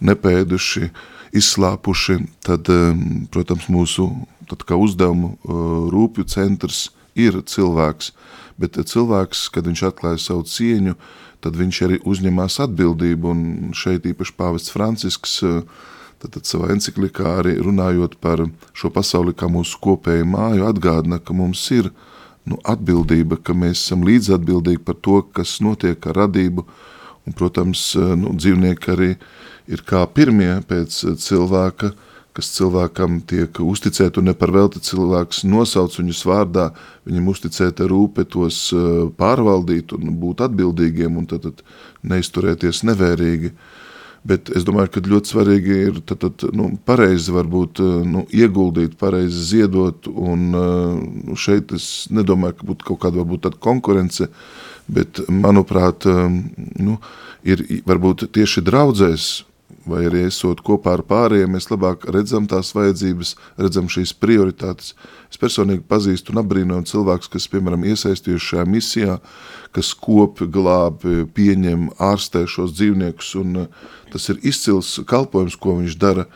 nepēduši, 0.04 0.90
izslāpuši, 1.36 2.20
tad, 2.46 2.70
eh, 2.72 2.92
protams, 3.32 3.68
mūsu 3.72 4.08
tad 4.50 4.62
kā 4.68 4.78
uzdevumu 4.78 5.34
eh, 5.34 5.60
rūpju 5.94 6.28
centrs 6.30 6.88
ir 7.16 7.40
cilvēks, 7.42 8.12
bet 8.60 8.78
cilvēks, 8.78 9.48
kad 9.52 9.68
viņš 9.68 9.86
atklāja 9.90 10.22
savu 10.22 10.46
cieņu, 10.48 10.96
tad 11.44 11.58
viņš 11.58 11.82
arī 11.84 12.00
uzņemās 12.08 12.60
atbildību, 12.64 13.34
un 13.34 13.76
šeit 13.76 14.08
īpaši 14.08 14.38
pāvests 14.38 14.74
Francisks, 14.74 15.42
Tātad 16.16 16.46
savā 16.48 16.70
enciklikā 16.72 17.34
arī 17.42 17.58
runājot 17.60 18.14
par 18.24 18.40
šo 18.72 18.88
pasauli 18.88 19.34
kā 19.36 19.50
mūsu 19.52 19.76
kopēju 19.84 20.24
māju, 20.24 20.62
atgādina, 20.64 21.18
ka 21.20 21.36
mums 21.36 21.60
ir 21.76 21.90
uh, 21.90 22.14
nu, 22.50 22.58
atbildība, 22.64 23.38
ka 23.42 23.54
mēs 23.56 23.84
esam 23.84 24.04
līdzatbildīgi 24.06 24.82
par 24.86 24.98
to, 25.02 25.20
kas 25.34 25.58
notiek 25.64 26.06
ar 26.10 26.22
radību, 26.24 26.66
un, 27.26 27.36
protams, 27.36 27.88
eh, 27.98 28.12
nu, 28.18 28.34
dzīvnieki 28.38 28.92
arī 28.94 29.14
ir 29.66 29.82
kā 29.86 30.04
pirmie 30.06 30.52
pēc 30.68 30.98
eh, 31.04 31.16
cilvēka, 31.20 31.92
kas 32.36 32.50
cilvēkam 32.52 33.22
tiek 33.24 33.58
uzticēt, 33.64 34.18
un 34.20 34.28
ne 34.28 34.34
par 34.36 34.52
velti 34.52 34.82
cilvēks 34.84 35.46
nosauc 35.48 35.94
viņus 35.96 36.20
vārdā, 36.28 36.66
viņam 37.08 37.32
uzticēta 37.32 37.88
rūpe 37.90 38.26
tos 38.28 38.68
eh, 38.76 38.84
pārvaldīt 39.18 39.96
un 39.96 40.12
būt 40.20 40.44
atbildīgiem, 40.46 41.16
un 41.16 41.26
tad, 41.30 41.48
tad 41.48 41.66
neizturēties 42.06 42.84
nevērīgi. 42.86 43.52
Uh, 43.56 43.85
Bet 44.26 44.50
es 44.56 44.64
domāju, 44.66 44.90
ka 44.94 45.02
ļoti 45.06 45.30
svarīgi 45.30 45.76
ir 45.88 45.98
tad, 46.08 46.24
tad, 46.24 46.44
nu, 46.56 46.70
pareizi 46.88 47.34
varbūt, 47.34 47.82
eh, 47.82 47.98
nu, 48.10 48.24
ieguldīt, 48.34 48.96
pareizi 48.98 49.44
ziedot. 49.52 50.08
Un, 50.10 50.48
nu, 50.50 51.36
šeit 51.38 51.74
es 51.76 52.06
nedomāju, 52.10 52.58
ka 52.58 52.70
būtu 52.72 52.88
kaut 52.90 53.02
kāda 53.04 53.22
varbūt, 53.22 53.60
konkurence, 53.62 54.30
bet 54.90 55.22
manuprāt, 55.30 56.08
eh, 56.10 56.24
nu, 56.82 56.98
ir 57.46 57.62
varbūt 57.86 58.26
tieši 58.34 58.64
draudzēs 58.66 59.28
vai 59.86 60.04
arī 60.06 60.24
esot 60.26 60.60
kopā 60.66 60.96
ar 60.96 61.02
pārējiem, 61.06 61.52
mēs 61.54 61.68
labāk 61.70 62.06
redzam 62.14 62.46
tās 62.50 62.72
vajadzības, 62.74 63.34
redzam 63.58 63.88
šīs 63.90 64.12
prioritātes. 64.18 64.94
Es 65.30 65.38
personīgi 65.42 65.84
pazīstu 65.86 66.34
un 66.34 66.42
apbrīnoju 66.42 66.86
cilvēkus, 66.90 67.30
kas, 67.32 67.48
piemēram, 67.50 67.86
iesaistījuši 67.86 68.50
šajā 68.52 68.66
misijā, 68.70 69.16
kas 69.76 69.92
kop, 69.98 70.42
glāb, 70.54 71.06
pieņem, 71.36 71.90
ārstē 72.02 72.46
šos 72.50 72.74
dzīvniekus, 72.78 73.32
un 73.42 73.66
tas 74.12 74.30
ir 74.32 74.42
izcils 74.46 74.96
kalpojums, 75.06 75.58
ko 75.58 75.78
viņš 75.80 75.98
dara. 76.02 76.26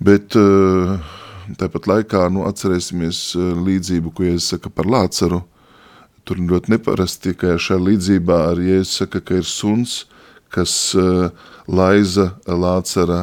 Bet 0.00 0.36
uh, 0.38 0.96
tāpat 1.60 1.88
laikā 1.90 2.28
nu, 2.32 2.46
atcerēsimies 2.48 3.24
uh, 3.36 3.50
līdzību, 3.66 4.14
ko 4.16 4.28
Jēzus 4.28 4.54
saka 4.54 4.72
par 4.72 4.88
Lācaru. 4.88 5.42
Tur 6.24 6.40
ļoti 6.40 6.76
neparasti, 6.76 7.34
ka 7.36 7.58
šajā 7.60 7.80
līdzībā 7.88 8.40
arī 8.52 8.74
Jēzus 8.74 9.02
saka, 9.02 9.20
ka 9.24 9.40
ir 9.40 9.48
suns, 9.48 10.04
kas 10.50 10.74
uh, 10.98 11.30
laiza 11.70 12.32
Lācara 12.46 13.20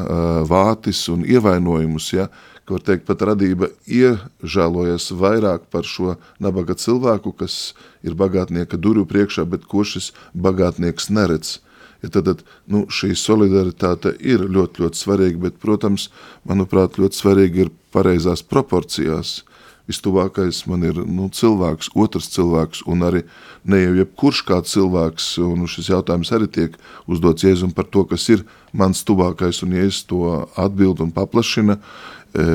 vātis 0.48 1.04
un 1.12 1.26
ievainojumus, 1.28 2.12
ja, 2.16 2.28
ka 2.68 2.76
var 2.76 2.84
teikt, 2.84 3.06
pat 3.08 3.24
radība 3.30 3.70
iežēlojas 3.88 5.12
vairāk 5.16 5.70
par 5.72 5.88
šo 5.88 6.18
nabaga 6.44 6.76
cilvēku, 6.76 7.32
kas 7.40 7.74
ir 8.04 8.18
bagātnieka 8.20 8.80
durvju 8.80 9.08
priekšā, 9.08 9.48
bet 9.48 9.68
ko 9.72 9.86
šis 9.88 10.12
bagātnieks 10.36 11.08
neredz. 11.12 11.58
Ja 12.04 12.12
tad, 12.14 12.28
tad 12.28 12.44
nu, 12.70 12.86
šī 12.92 13.16
solidaritāte 13.18 14.12
ir 14.20 14.44
ļoti, 14.46 14.84
ļoti 14.84 15.00
svarīga, 15.00 15.40
bet, 15.48 15.56
protams, 15.64 16.10
manuprāt, 16.48 17.00
ļoti 17.02 17.18
svarīgi 17.24 17.64
ir 17.66 17.72
pareizās 17.96 18.44
proporcijās. 18.46 19.40
Vistuvākais 19.88 20.65
man 20.67 20.84
ir 20.84 20.98
nu, 21.08 21.29
cilvēks, 21.32 21.94
otrs 21.96 22.27
cilvēks, 22.34 22.84
un 22.91 23.06
arī 23.08 23.22
ne 23.63 23.79
jau 23.79 23.94
jebkurš 24.01 24.41
kā 24.50 24.60
cilvēks, 24.67 25.29
un 25.46 25.63
šis 25.72 25.94
jautājums 25.94 26.32
arī 26.36 26.50
tiek 26.51 26.75
uzdots 27.08 27.46
Jēzum 27.48 27.72
par 27.75 27.88
to, 27.88 28.03
kas 28.10 28.27
ir 28.34 28.44
mans 28.75 29.06
tuvākais, 29.08 29.62
un 29.63 29.77
Jēzus 29.77 30.03
to 30.10 30.24
atbild 30.60 31.00
un 31.06 31.13
paplašina, 31.15 31.77
e, 31.79 32.48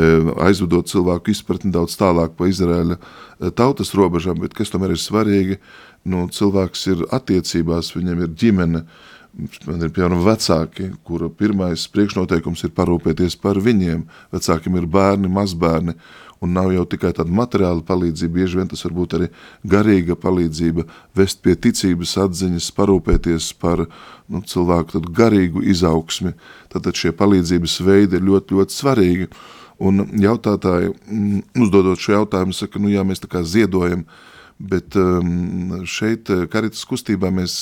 aizvedot 0.44 0.92
cilvēku 0.92 1.32
izpratni 1.32 1.72
daudz 1.72 1.96
tālāk 1.96 2.36
pa 2.36 2.50
Izraēļa 2.52 2.98
e, 2.98 3.54
tautas 3.56 3.94
robežām, 3.96 4.36
bet 4.44 4.52
kas 4.58 4.74
tomēr 4.74 4.92
ir 4.92 5.00
svarīgi, 5.00 5.56
nu, 6.04 6.26
cilvēks 6.28 6.84
ir 6.92 7.06
attiecībās, 7.16 7.94
viņam 7.96 8.26
ir 8.26 8.36
ģimene, 8.44 8.84
Man 9.64 9.80
ir 9.80 9.88
piemēram 9.88 10.20
vecāki, 10.26 10.90
kura 11.08 11.30
pirmais 11.32 11.86
priekšnoteikums 11.88 12.66
ir 12.66 12.72
parūpēties 12.76 13.38
par 13.40 13.56
viņiem. 13.64 14.02
Vecākiem 14.34 14.76
ir 14.76 14.88
bērni, 14.92 15.30
mazbērni, 15.32 15.94
un 16.42 16.52
nav 16.56 16.72
jau 16.74 16.84
tikai 16.90 17.12
tāda 17.14 17.30
materiāla 17.32 17.84
palīdzība, 17.86 18.34
bieži 18.40 18.58
vien 18.58 18.70
tas 18.70 18.82
var 18.86 18.94
būt 18.96 19.16
arī 19.18 19.28
garīga 19.74 20.16
palīdzība, 20.18 20.84
vest 21.18 21.42
pie 21.44 21.54
ticības 21.54 22.16
atziņas, 22.24 22.70
parūpēties 22.76 23.52
par 23.62 23.84
nu, 23.86 24.42
cilvēku 24.42 24.96
tādu 24.96 25.14
garīgu 25.16 25.62
izaugsmi. 25.72 26.34
Tātad 26.72 26.98
šie 26.98 27.14
palīdzības 27.14 27.78
veidi 27.86 28.18
ir 28.18 28.26
ļoti, 28.26 28.58
ļoti 28.58 28.78
svarīgi. 28.78 29.30
Un 29.82 30.04
jautātāji, 30.22 30.92
mm, 31.06 31.46
uzdodot 31.64 32.02
šo 32.02 32.18
jautājumu, 32.20 32.54
saka, 32.54 32.82
nu 32.82 32.90
jā, 32.92 33.06
mēs 33.06 33.22
tā 33.22 33.30
kā 33.30 33.42
ziedojam, 33.46 34.04
bet 34.62 34.98
um, 34.98 35.82
šeit 35.88 36.30
karitas 36.52 36.84
kustībā 36.86 37.32
mēs 37.34 37.54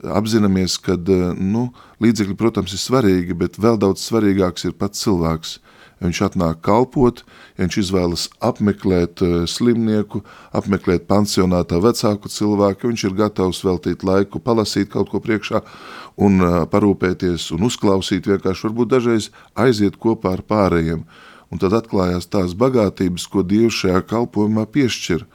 apzināmies, 0.00 0.78
ka 0.80 0.96
nu, 1.36 1.68
līdzekļi, 2.00 2.36
protams, 2.38 2.72
ir 2.76 2.80
svarīgi, 2.80 3.36
bet 3.36 3.58
vēl 3.60 3.76
daudz 3.80 4.04
svarīgāks 4.06 4.68
ir 4.68 4.76
pats 4.78 5.04
cilvēks. 5.04 5.58
Ja 6.00 6.08
viņš 6.08 6.20
atnāk 6.24 6.62
kalpot, 6.64 7.22
ja 7.58 7.66
viņš 7.66 7.78
izvēlas 7.82 8.26
apmeklēt 8.40 9.20
uh, 9.24 9.42
slimnieku, 9.50 10.22
apmeklēt 10.56 11.04
pansionātā 11.10 11.80
vecāku 11.84 12.32
cilvēku, 12.32 12.88
viņš 12.88 13.04
ir 13.08 13.18
gatavs 13.18 13.60
veltīt 13.66 14.04
laiku, 14.08 14.40
palasīt 14.40 14.88
kaut 14.94 15.12
ko 15.12 15.20
priekšā 15.20 15.60
un 16.24 16.40
uh, 16.40 16.62
parūpēties 16.72 17.50
un 17.56 17.68
uzklausīt, 17.68 18.30
vienkārši 18.32 18.68
varbūt 18.70 18.94
dažreiz 18.94 19.28
aiziet 19.54 20.00
kopā 20.00 20.38
ar 20.38 20.46
pārējiem. 20.48 21.04
Un 21.50 21.60
tad 21.60 21.74
atklājās 21.76 22.30
tās 22.30 22.56
bagātības, 22.56 23.26
ko 23.28 23.44
Dievs 23.44 23.82
šajā 23.82 24.00
kalpojumā 24.08 24.64
piešķir– 24.72 25.26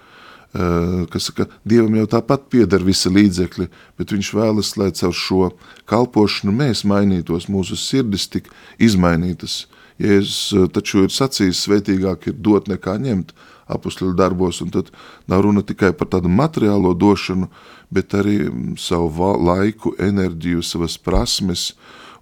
Eh, 0.55 1.05
kas 1.11 1.27
saka, 1.27 1.49
Dievam 1.67 1.97
jau 1.99 2.05
tāpat 2.07 2.45
pieder 2.47 2.83
visi 2.85 3.09
līdzekļi, 3.11 3.65
bet 3.99 4.11
viņš 4.15 4.29
vēlas, 4.37 4.69
lai 4.79 4.87
caur 4.95 5.11
šo 5.11 5.49
kalpošanu 5.89 6.53
mēs 6.55 6.85
mainītos, 6.87 7.49
mūsu 7.51 7.75
sirdis 7.75 8.29
tik 8.31 8.47
izmainītas. 8.79 9.65
Jēzus 10.01 10.39
eh, 10.53 10.69
taču 10.75 11.05
ir 11.05 11.13
sacījis, 11.13 11.65
svētīgāk 11.67 12.29
ir 12.31 12.39
dot 12.43 12.69
nekā 12.71 12.97
ņemt 13.01 13.31
apustļu 13.71 14.11
darbos, 14.17 14.59
un 14.61 14.73
tad 14.73 14.91
nav 15.31 15.45
runa 15.45 15.63
tikai 15.65 15.93
par 15.97 16.11
tādu 16.11 16.29
materiālo 16.29 16.93
došanu, 16.93 17.47
bet 17.93 18.13
arī 18.17 18.43
mm, 18.45 18.75
savu 18.81 19.31
laiku, 19.41 19.95
enerģiju, 20.01 20.65
savas 20.65 20.99
prasmes, 21.01 21.71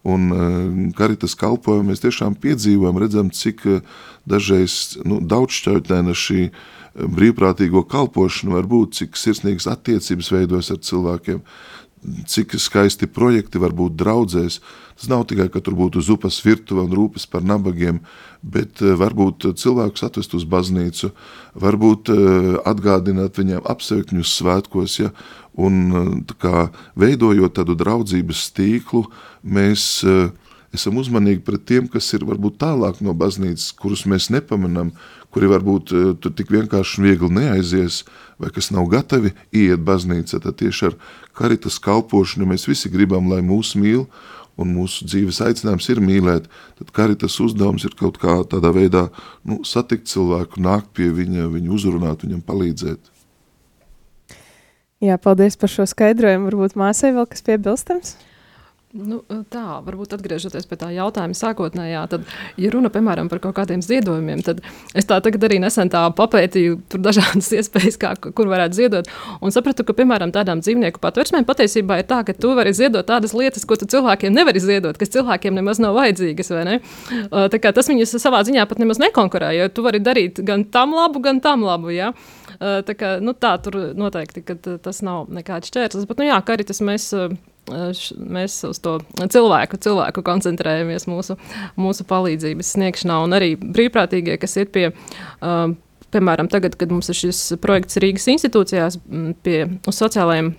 un 0.04 0.30
eh, 0.30 0.94
karitas 0.98 1.36
kalpojumu 1.40 1.92
mēs 1.92 2.06
tiešām 2.06 2.38
piedzīvojam, 2.44 3.02
redzam, 3.02 3.34
cik 3.34 3.66
dažreiz 4.30 5.00
nu, 5.08 5.20
daudzšķautnēna 5.20 6.16
šī 6.16 6.48
brīvprātīgo 6.94 7.82
kalpošanu 7.90 8.54
var 8.54 8.68
būt, 8.70 9.00
cik 9.00 9.18
sirsnīgas 9.18 9.66
attiecības 9.72 10.30
veidojas 10.36 10.70
ar 10.76 10.82
cilvēkiem, 10.86 11.40
cik 12.28 12.56
skaisti 12.60 13.08
projekti 13.08 13.62
var 13.62 13.74
būt 13.76 13.96
draudzēs. 14.00 14.60
Tas 14.94 15.10
nav 15.10 15.26
tikai, 15.30 15.48
ka 15.50 15.62
tur 15.64 15.76
būtu 15.78 16.04
zupas 16.06 16.38
virtuve 16.46 16.84
un 16.86 16.94
rūpes 16.94 17.26
par 17.30 17.46
nabagiem, 17.46 18.02
bet 18.42 18.82
eh, 18.84 18.94
varbūt 19.00 19.50
cilvēkus 19.60 20.06
atvest 20.06 20.36
uz 20.38 20.46
baznīcu, 20.50 21.12
varbūt 21.60 22.12
eh, 22.14 22.52
atgādināt 22.70 23.40
viņiem 23.40 23.66
apsveikņus 23.74 24.36
svētkos, 24.42 25.00
ja, 25.02 25.10
un 25.58 25.82
eh, 25.90 26.36
kā 26.40 26.68
veidojot 27.00 27.58
tādu 27.58 27.78
draudzības 27.80 28.46
tīklu, 28.58 29.08
mēs 29.44 30.04
esam 30.74 30.98
uzmanīgi 31.02 31.44
pret 31.46 31.66
tiem, 31.70 31.88
kas 31.92 32.10
ir 32.18 32.26
varbūt 32.28 32.58
tālāk 32.62 33.00
no 33.06 33.14
baznīcas, 33.18 33.72
kurus 33.80 34.06
mēs 34.10 34.30
nepamanām, 34.34 34.92
kuri 35.34 35.50
varbūt 35.52 35.94
eh, 35.94 36.12
tur 36.22 36.34
tik 36.38 36.52
vienkārši 36.54 37.00
un 37.00 37.08
viegli 37.08 37.32
neaizies, 37.40 38.04
vai 38.42 38.52
kas 38.54 38.72
nav 38.74 38.90
gatavi 38.92 39.34
iet 39.54 39.84
baznīcā, 39.86 40.42
tad 40.44 40.60
tieši 40.62 40.90
ar 40.92 40.98
karitas 41.38 41.80
kalpošanu 41.84 42.50
mēs 42.50 42.68
visi 42.70 42.92
gribam, 42.94 43.30
lai 43.32 43.42
mūs 43.46 43.76
mīl, 43.80 44.08
un 44.60 44.74
mūsu 44.76 45.08
dzīves 45.10 45.40
aicinājums 45.46 45.90
ir 45.90 46.02
mīlēt, 46.04 46.50
tad 46.78 46.92
karitas 46.94 47.40
uzdevums 47.42 47.86
ir 47.88 47.96
kaut 47.98 48.20
kā 48.22 48.36
tādā 48.50 48.70
veidā 48.76 49.08
nu, 49.50 49.64
satikt 49.66 50.12
cilvēku, 50.12 50.62
nākt 50.62 50.94
pie 50.98 51.10
viņa, 51.14 51.48
viņu 51.54 51.74
uzrunāt, 51.74 52.26
viņam 52.26 52.44
palīdzēt. 52.46 53.10
Jā, 55.04 55.18
paldies 55.20 55.58
par 55.60 55.72
šo 55.72 55.84
skaidrojumu. 55.90 56.48
Varbūt 56.48 56.78
māsai 56.80 57.12
vēl 57.16 57.26
kas 57.28 57.44
piebilstams? 57.44 58.14
Nu, 58.94 59.24
tā, 59.50 59.80
varbūt 59.82 60.12
atgriežoties 60.14 60.68
pie 60.70 60.78
tā 60.78 60.92
jautājuma 60.94 61.34
sākotnējā, 61.34 62.04
tad, 62.12 62.28
ja 62.62 62.70
runa 62.70 62.92
piemēram 62.94 63.26
par 63.26 63.40
kaut 63.42 63.56
kādiem 63.58 63.82
ziedojumiem, 63.82 64.44
tad 64.46 64.60
es 64.94 65.08
tā 65.10 65.16
tagad 65.26 65.48
arī 65.48 65.58
nesen 65.64 65.90
tā 65.90 66.04
papētīju 66.14 66.76
dažādas 67.02 67.48
iespējas, 67.58 67.96
kā, 67.98 68.12
kur 68.22 68.52
varētu 68.52 68.78
ziedot, 68.78 69.08
un 69.42 69.56
sapratu, 69.56 69.82
ka, 69.88 69.96
piemēram, 69.98 70.30
tādām 70.36 70.62
dzīvnieku 70.62 71.02
patversmēm 71.02 71.48
patiesībā 71.48 71.98
ir 72.04 72.06
tā, 72.12 72.20
ka 72.28 72.36
tu 72.38 72.52
vari 72.54 72.76
ziedot 72.78 73.08
tādas 73.10 73.34
lietas, 73.34 73.66
ko 73.66 73.80
tu 73.82 73.88
cilvēkiem 73.90 74.36
nevari 74.36 74.62
ziedot, 74.62 75.00
kas 75.02 75.10
cilvēkiem 75.16 75.58
nemaz 75.58 75.82
nav 75.82 75.98
vajadzīgas, 75.98 76.54
ne? 76.70 76.78
Kā 77.64 77.72
tas 77.74 77.90
viņus 77.90 78.14
savā 78.22 78.44
ziņā 78.46 78.68
pat 78.70 78.84
nemaz 78.84 79.02
nekonkurē, 79.02 79.56
jo 79.58 79.72
tu 79.74 79.88
vari 79.88 80.04
darīt 80.06 80.44
gan 80.46 80.68
tam 80.70 80.94
labu, 80.94 81.24
gan 81.26 81.42
tam 81.42 81.66
labu, 81.66 81.90
ja? 81.96 82.12
Tā 82.62 82.94
kā, 82.94 83.16
nu 83.26 83.34
tā, 83.34 83.56
tur 83.66 83.80
noteikti, 83.98 84.46
tas 84.86 85.02
nav 85.02 85.34
nekāds 85.34 85.74
šķērslis, 85.74 86.06
bet, 86.06 86.22
nu 86.22 86.30
jā, 86.30 86.38
karitas 86.46 86.84
mēs 86.86 87.10
mēs 87.68 88.58
uz 88.68 88.80
to 88.84 88.98
cilvēku, 89.18 89.80
cilvēku 89.84 90.24
koncentrējamies 90.26 91.08
mūsu, 91.08 91.38
mūsu 91.80 92.06
palīdzības 92.10 92.74
sniegšanā. 92.76 93.22
Un 93.24 93.38
arī 93.38 93.54
brīvprātīgie, 93.60 94.36
kas 94.42 94.58
ir 94.60 94.72
pie, 94.74 94.90
piemēram, 96.14 96.50
tagad, 96.52 96.76
kad 96.80 96.92
mums 96.92 97.12
ir 97.14 97.20
šis 97.22 97.46
projekts 97.64 98.02
Rīgas 98.04 98.28
institūcijās, 98.36 99.00
pie 99.46 99.58
sociālajiem 99.88 100.54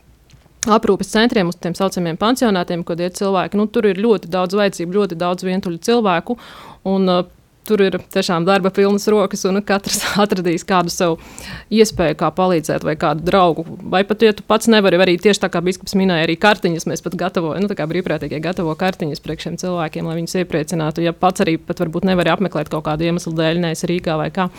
aprūpes 0.74 1.12
centriem, 1.12 1.50
uz 1.52 1.58
tiem 1.60 1.76
saucamiem 1.76 2.16
pansionātiem, 2.20 2.84
kad 2.88 3.00
ir 3.04 3.12
cilvēki. 3.16 3.60
Nu, 3.60 3.68
tur 3.68 3.90
ir 3.90 4.00
ļoti 4.00 4.30
daudz 4.32 4.56
vajadzību, 4.56 5.00
ļoti 5.00 5.18
daudz 5.20 5.44
vientuļu 5.44 5.82
cilvēku. 5.84 6.38
Un, 6.88 7.10
uh, 7.10 7.26
tur 7.66 7.82
ir 7.84 7.96
tiešām 8.12 8.46
darba 8.46 8.70
pilnas 8.74 9.06
rokas, 9.10 9.44
un 9.48 9.60
katrs 9.66 10.02
atradīs 10.24 10.66
kādu 10.68 10.92
savu 10.92 11.18
iespēju, 11.74 12.18
kā 12.20 12.30
palīdzēt, 12.34 12.84
vai 12.86 12.96
kādu 13.00 13.24
draugu. 13.26 13.64
Vai 13.92 14.04
pat, 14.08 14.24
ja 14.26 14.34
tu 14.36 14.44
pats 14.46 14.68
nevari, 14.72 15.00
arī 15.00 15.16
tieši 15.20 15.44
tā 15.46 15.50
kā 15.52 15.62
biskups 15.64 15.96
minēja, 15.98 16.26
arī 16.28 16.36
kartiņas 16.40 16.88
mēs 16.90 17.04
pat 17.04 17.16
gatavojam, 17.20 17.64
nu, 17.64 17.70
tā 17.70 17.78
kā 17.78 17.88
brīvprātīgie 17.90 18.42
gatavo 18.44 18.74
kartiņas 18.80 19.24
priekš 19.24 19.48
šiem 19.48 19.58
cilvēkiem, 19.64 20.10
lai 20.10 20.18
viņus 20.20 20.38
iepriecinātu. 20.42 21.04
Ja 21.04 21.14
pats 21.16 21.44
arī 21.44 21.56
pat 21.60 21.82
varbūt 21.84 22.08
nevari 22.10 22.34
apmeklēt 22.34 22.72
kaut 22.72 22.86
kādu 22.88 23.08
iemeslu 23.08 23.34
dēļ, 23.38 23.64
neesi 23.64 23.90
Rīgā 23.90 24.18
vai 24.20 24.30
kā. 24.34 24.50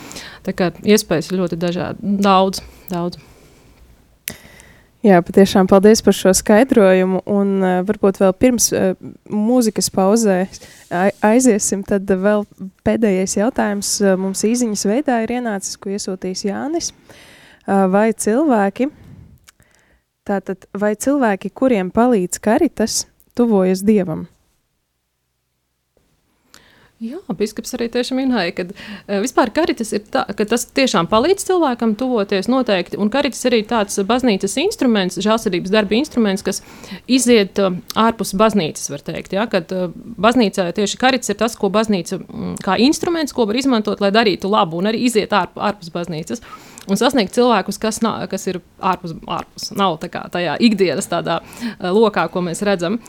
Tā 0.45 0.57
kā 0.57 0.73
iespējas 0.83 1.31
ir 1.31 1.41
ļoti 1.43 1.61
dažādi, 1.61 2.17
daudz, 2.25 2.63
daudz. 2.91 3.34
Jā, 5.05 5.19
patiešām 5.21 5.67
paldies 5.69 5.99
par 6.01 6.15
šo 6.17 6.31
skaidrojumu. 6.33 7.19
Un 7.29 7.49
uh, 7.61 7.73
varbūt 7.85 8.17
vēl 8.23 8.31
pirms 8.41 8.71
uh, 8.73 8.95
mūzikas 9.29 9.91
pauzē 9.93 10.39
aiziesim, 11.25 11.83
tad 11.85 12.09
vēl 12.09 12.47
pēdējais 12.87 13.37
jautājums 13.37 13.91
uh, 14.01 14.15
mums 14.17 14.41
īziņas 14.47 14.85
veidā 14.89 15.19
ir 15.21 15.35
ienācis, 15.37 15.77
ko 15.77 15.93
iesūtīs 15.93 16.47
Jānis. 16.47 16.89
Uh, 16.89 17.85
vai 17.93 18.07
cilvēki, 18.17 18.89
tātad, 20.25 20.65
vai 20.73 20.95
cilvēki, 20.97 21.53
kuriem 21.53 21.93
palīdz 21.93 22.41
karitas, 22.41 23.03
tuvojas 23.37 23.85
Dievam? 23.85 24.25
Jā, 27.03 27.17
biskups 27.35 27.75
arī 27.75 27.89
tieši 27.91 28.15
minēja, 28.15 28.53
ka 28.55 28.63
uh, 28.71 29.17
vispār 29.19 29.49
karitas 29.51 29.89
ir 29.97 30.05
tā, 30.13 30.21
ka 30.31 30.45
tas 30.47 30.63
tiešām 30.77 31.09
palīdz 31.11 31.43
cilvēkam 31.43 31.91
tuvoties 31.99 32.47
noteikti, 32.47 32.95
un 33.03 33.09
karitas 33.11 33.43
arī 33.49 33.65
tāds 33.67 33.99
baznīcas 34.07 34.55
instruments, 34.61 35.19
žālsirdības 35.19 35.73
darba 35.73 35.97
instruments, 35.99 36.45
kas 36.45 36.61
iziet 37.03 37.59
uh, 37.59 37.75
ārpus 37.99 38.31
baznīcas, 38.39 38.87
var 38.93 39.03
teikt, 39.11 39.35
ja, 39.35 39.43
kad 39.51 39.73
uh, 39.75 39.89
baznīcā 40.23 40.69
tieši 40.77 41.01
karitas 41.01 41.33
ir 41.33 41.39
tas, 41.41 41.57
ko 41.59 41.67
baznīca 41.73 42.21
mm, 42.21 42.55
kā 42.63 42.79
instruments, 42.87 43.35
ko 43.35 43.43
var 43.49 43.59
izmantot, 43.59 43.99
lai 43.99 44.13
darītu 44.15 44.47
labu, 44.55 44.79
un 44.79 44.87
arī 44.93 45.03
iziet 45.09 45.35
ārp, 45.35 45.59
ārpus 45.59 45.91
baznīcas. 45.91 46.45
Un 46.85 46.99
sasniegt 46.99 47.33
cilvēkus, 47.33 47.79
kas, 47.81 47.97
nav, 48.05 48.19
kas 48.29 48.43
ir 48.45 48.59
ārpus, 48.77 49.15
ārpus 49.25 49.71
nav 49.77 49.95
tā 50.03 50.09
kā 50.13 50.21
tajā 50.29 50.53
ikdienas 50.61 51.09
tādā 51.09 51.39
lokā, 51.81 52.27
ko 52.29 52.43
mēs 52.45 52.61
redzam. 52.65 52.99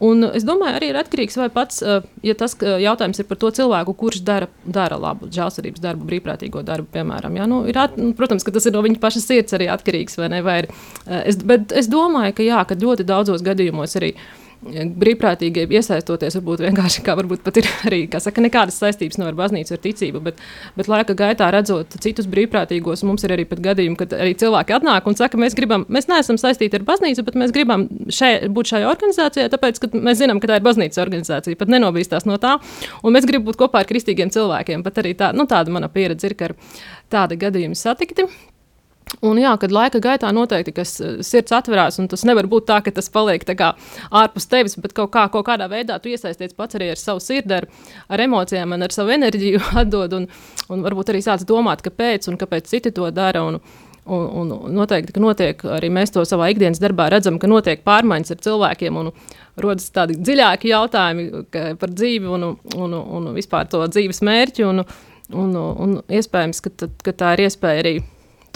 Un 0.00 0.24
es 0.30 0.46
domāju, 0.48 0.78
arī 0.78 0.88
ir 0.92 0.98
atkarīgs 1.02 1.36
vai 1.42 1.50
pats, 1.52 1.82
ja 2.24 2.36
tas 2.38 2.56
jautājums 2.56 3.20
ir 3.20 3.28
par 3.28 3.35
to 3.40 3.50
cilvēku, 3.58 3.94
kurš 3.98 4.22
dara, 4.26 4.48
dara 4.64 4.98
labu 5.00 5.30
žēlsirdības 5.32 5.82
darbu, 5.84 6.08
brīvprātīgo 6.10 6.62
darbu, 6.66 6.90
piemēram. 6.96 7.36
Ja? 7.38 7.46
Nu, 7.50 7.62
at, 7.74 7.98
nu, 8.00 8.12
protams, 8.16 8.46
ka 8.46 8.54
tas 8.54 8.66
ir 8.68 8.74
no 8.76 8.82
viņa 8.86 9.02
paša 9.02 9.22
sirds 9.22 9.56
arī 9.56 9.70
atkarīgs, 9.72 10.18
ne? 10.32 10.42
Ir, 10.42 10.70
uh, 10.70 11.22
es, 11.22 11.38
bet 11.42 11.74
es 11.76 11.90
domāju, 11.92 12.36
ka 12.38 12.46
jā, 12.46 12.64
ka 12.68 12.78
ļoti 12.80 13.06
daudzos 13.08 13.44
gadījumos 13.46 13.96
arī 14.00 14.14
brīvprātīgi 15.00 15.66
iesaistoties, 15.78 16.36
varbūt 16.38 16.62
vienkārši 16.66 17.02
kā 17.06 17.14
varbūt 17.18 17.42
pat 17.46 17.60
ir 17.60 17.68
arī, 17.88 18.00
saka, 18.22 18.42
nekādas 18.44 18.78
saistības 18.82 19.20
nav 19.20 19.30
ar 19.30 19.38
baznīcu, 19.38 19.74
ar 19.74 19.82
ticību, 19.82 20.22
bet, 20.24 20.40
bet 20.78 20.90
laika 20.90 21.16
gaitā 21.18 21.48
redzot 21.54 21.96
citus 22.02 22.28
brīvprātīgos, 22.32 23.04
mums 23.08 23.26
ir 23.26 23.36
arī 23.36 23.46
gadījumi, 23.50 23.98
kad 24.00 24.16
arī 24.16 24.34
cilvēki 24.38 24.76
atnāk 24.78 25.06
un 25.08 25.18
saka, 25.18 25.40
mēs 25.40 25.56
gribam, 25.58 25.86
mēs 25.92 26.10
neesam 26.10 26.40
saistīti 26.40 26.80
ar 26.80 26.86
baznīcu, 26.88 27.24
bet 27.26 27.38
mēs 27.38 27.54
gribam 27.54 27.86
šai, 28.12 28.32
būt 28.52 28.72
šajā 28.72 28.90
organizācijā, 28.90 29.46
tāpēc, 29.52 29.80
ka 29.82 29.92
mēs 29.94 30.20
zinām, 30.22 30.42
ka 30.42 30.50
tā 30.50 30.60
ir 30.60 30.66
baznīcas 30.66 31.02
organizācija, 31.04 31.60
pat 31.60 31.72
nenobīstās 31.72 32.28
no 32.28 32.40
tā, 32.42 32.56
un 33.02 33.16
mēs 33.16 33.28
gribam 33.28 33.48
būt 33.50 33.60
kopā 33.62 33.84
ar 33.84 33.90
kristīgiem 33.90 34.32
cilvēkiem, 34.34 34.84
pat 34.86 35.02
arī 35.04 35.16
tā, 35.18 35.32
nu, 35.36 35.48
tāda 35.50 35.72
mana 35.74 35.92
pieredze 35.92 36.30
ir, 36.30 36.36
ka 36.38 36.50
ar 36.50 36.58
tāda 37.12 37.38
gadījuma 37.46 37.78
satikti. 37.78 38.26
Un 39.22 39.38
jā, 39.38 39.52
kad 39.62 39.70
laika 39.70 40.00
gaitā 40.02 40.32
noteikti 40.34 40.72
kas 40.74 40.96
sirds 41.24 41.54
atverās, 41.54 42.00
un 42.02 42.08
tas 42.10 42.24
nevar 42.26 42.48
būt 42.50 42.66
tā, 42.66 42.80
ka 42.82 42.90
tas 42.90 43.06
paliek 43.14 43.44
kā 43.46 43.68
ārpus 44.10 44.48
tevis, 44.50 44.74
bet 44.82 44.96
kaut, 44.96 45.12
kā, 45.14 45.28
kaut 45.30 45.46
kādā 45.46 45.68
veidā 45.70 46.00
tu 46.02 46.10
iesaisties 46.10 46.56
pats 46.58 46.74
arī 46.74 46.90
ar 46.90 46.98
savu 46.98 47.22
sirdi, 47.22 47.54
ar, 47.54 47.68
ar 48.10 48.22
emocijām, 48.26 48.74
ar 48.74 48.94
savu 48.94 49.14
enerģiju 49.14 49.62
atdod, 49.82 50.16
un, 50.18 50.26
un 50.74 50.86
varbūt 50.86 51.14
arī 51.14 51.22
sāc 51.22 51.46
domāt, 51.46 51.86
kāpēc 51.86 52.26
un 52.32 52.38
kāpēc 52.40 52.66
citi 52.72 52.90
to 52.96 53.06
dara. 53.14 53.44
Un, 53.46 53.60
un, 54.10 54.50
un 54.50 54.74
noteikti, 54.74 55.14
ka 55.14 55.22
notiek 55.22 55.62
arī 55.78 55.90
mēs 55.94 56.12
to 56.14 56.22
savā 56.26 56.50
ikdienas 56.50 56.82
darbā 56.82 57.08
redzam, 57.14 57.38
ka 57.42 57.50
notiek 57.50 57.86
pārmaiņas 57.86 58.34
ar 58.34 58.42
cilvēkiem. 58.42 58.98
Un, 59.00 59.14
rodas 59.62 59.88
tādi 59.94 60.18
dziļāki 60.20 60.70
jautājumi 60.70 61.46
par 61.80 61.94
dzīvi 61.94 62.28
un, 62.30 62.50
un, 62.76 62.94
un 62.94 63.30
vispār 63.36 63.70
to 63.70 63.84
dzīves 63.86 64.22
mērķi. 64.26 64.66
Un, 64.68 64.84
un, 65.34 65.56
un 65.56 65.96
iespējams, 66.06 66.62
ka, 66.66 66.90
ka 67.06 67.16
tā 67.16 67.32
ir 67.36 67.46
iespēja 67.46 67.82
arī 67.84 67.96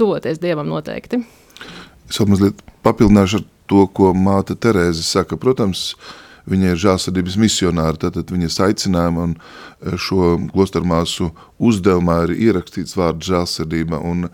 tuvoties 0.01 0.41
Dievam 0.43 0.71
noteikti. 0.71 1.21
Es 2.11 2.19
vēl 2.19 2.33
mazliet 2.33 2.65
papildināšu 2.87 3.41
ar 3.41 3.47
to, 3.71 3.85
ko 3.95 4.11
māte 4.17 4.57
Terēze 4.59 5.05
saka. 5.07 5.39
Protams, 5.41 5.93
viņa 6.51 6.73
ir 6.73 6.81
žālsirdības 6.83 7.37
misionāra, 7.41 7.99
tātad 8.01 8.33
viņas 8.33 8.59
aicinājuma 8.67 9.29
un 9.29 9.37
e, 9.37 9.95
šo 10.01 10.35
klostermāsu 10.51 11.31
uzdevumā 11.63 12.23
ir 12.27 12.35
ierakstīts 12.49 12.97
vārds 12.99 13.29
žālsirdība 13.31 14.01
un 14.03 14.27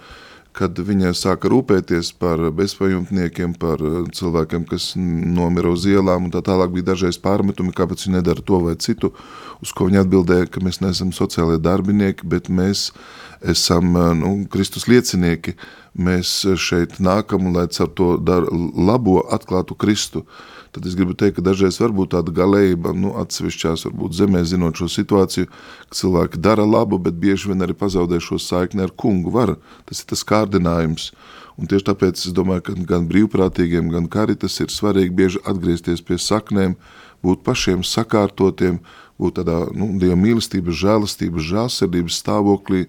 kad 0.57 0.79
viņa 0.89 1.13
sāka 1.17 1.51
rūpēties 1.53 2.15
par 2.21 2.41
bezpajumtniekiem, 2.57 3.55
par 3.61 3.83
e, 3.85 3.93
cilvēkiem, 4.17 4.65
kas 4.71 4.95
nomira 4.97 5.71
uz 5.73 5.85
ielām 5.91 6.29
un 6.29 6.33
tā 6.33 6.41
tālāk 6.47 6.73
bija 6.75 6.93
dažreiz 6.93 7.21
pārmetumi, 7.21 7.75
kāpēc 7.77 8.07
viņa 8.07 8.19
nedara 8.19 8.45
to 8.45 8.63
vai 8.65 8.75
citu, 8.81 9.13
uz 9.61 9.75
ko 9.77 9.91
viņa 9.91 10.07
atbildēja, 10.07 10.49
ka 10.51 10.65
mēs 10.65 10.81
neesam 10.85 11.13
sociālie 11.17 11.61
darbinieki, 11.61 12.25
bet 12.33 12.49
mēs 12.53 12.89
uh, 12.91 13.27
esam 13.41 13.97
eh, 13.97 14.15
nu, 14.15 14.47
Kristus 14.51 14.87
liecinieki. 14.89 15.57
Mēs 15.97 16.43
šeit 16.61 16.99
nākam, 17.01 17.49
lai 17.55 17.65
ar 17.71 17.89
to 17.97 18.17
dar, 18.21 18.45
labo 18.53 19.23
atklātu 19.33 19.77
Kristu. 19.79 20.27
Tad 20.77 20.85
es 20.85 20.93
gribu 20.93 21.15
teikt, 21.17 21.39
ka 21.39 21.43
dažreiz 21.47 21.79
var 21.81 21.95
būt 21.97 22.11
tāda 22.13 22.35
galējība, 22.37 22.91
nu, 22.93 23.15
atsevišķās 23.17 23.87
varbūt 23.87 24.19
zemē, 24.19 24.43
zinot 24.45 24.77
šo 24.77 24.91
situāciju, 24.93 25.49
ka 25.49 25.97
cilvēki 25.97 26.41
dara 26.45 26.67
labu, 26.69 26.99
bet 27.01 27.17
bieži 27.17 27.49
vien 27.49 27.65
arī 27.65 27.73
pazaudē 27.73 28.19
šo 28.21 28.37
saikni 28.37 28.85
ar 28.85 28.93
kungu 28.93 29.33
varu. 29.33 29.57
Tas 29.89 30.03
ir 30.05 30.11
tas 30.13 30.27
kārdinājums. 30.29 31.15
Un 31.57 31.71
tieši 31.71 31.87
tāpēc 31.89 32.21
es 32.29 32.37
domāju, 32.37 32.67
ka 32.67 32.77
gan 32.93 33.09
brīvprātīgiem, 33.09 33.89
gan 33.95 34.11
karitas 34.13 34.61
ir 34.61 34.69
svarīgi 34.69 35.17
bieži 35.17 35.41
atgriezties 35.49 36.05
pie 36.05 36.21
saknēm, 36.21 36.77
būt 37.25 37.41
pašiem 37.49 37.81
sakārtotiem, 37.81 38.83
būt 39.17 39.39
tādā 39.41 39.63
nu, 39.73 39.95
Dieva 39.97 40.21
mīlestības, 40.21 40.77
žēlastības, 40.77 41.49
žālsirdības 41.55 42.21
stāvoklī, 42.21 42.85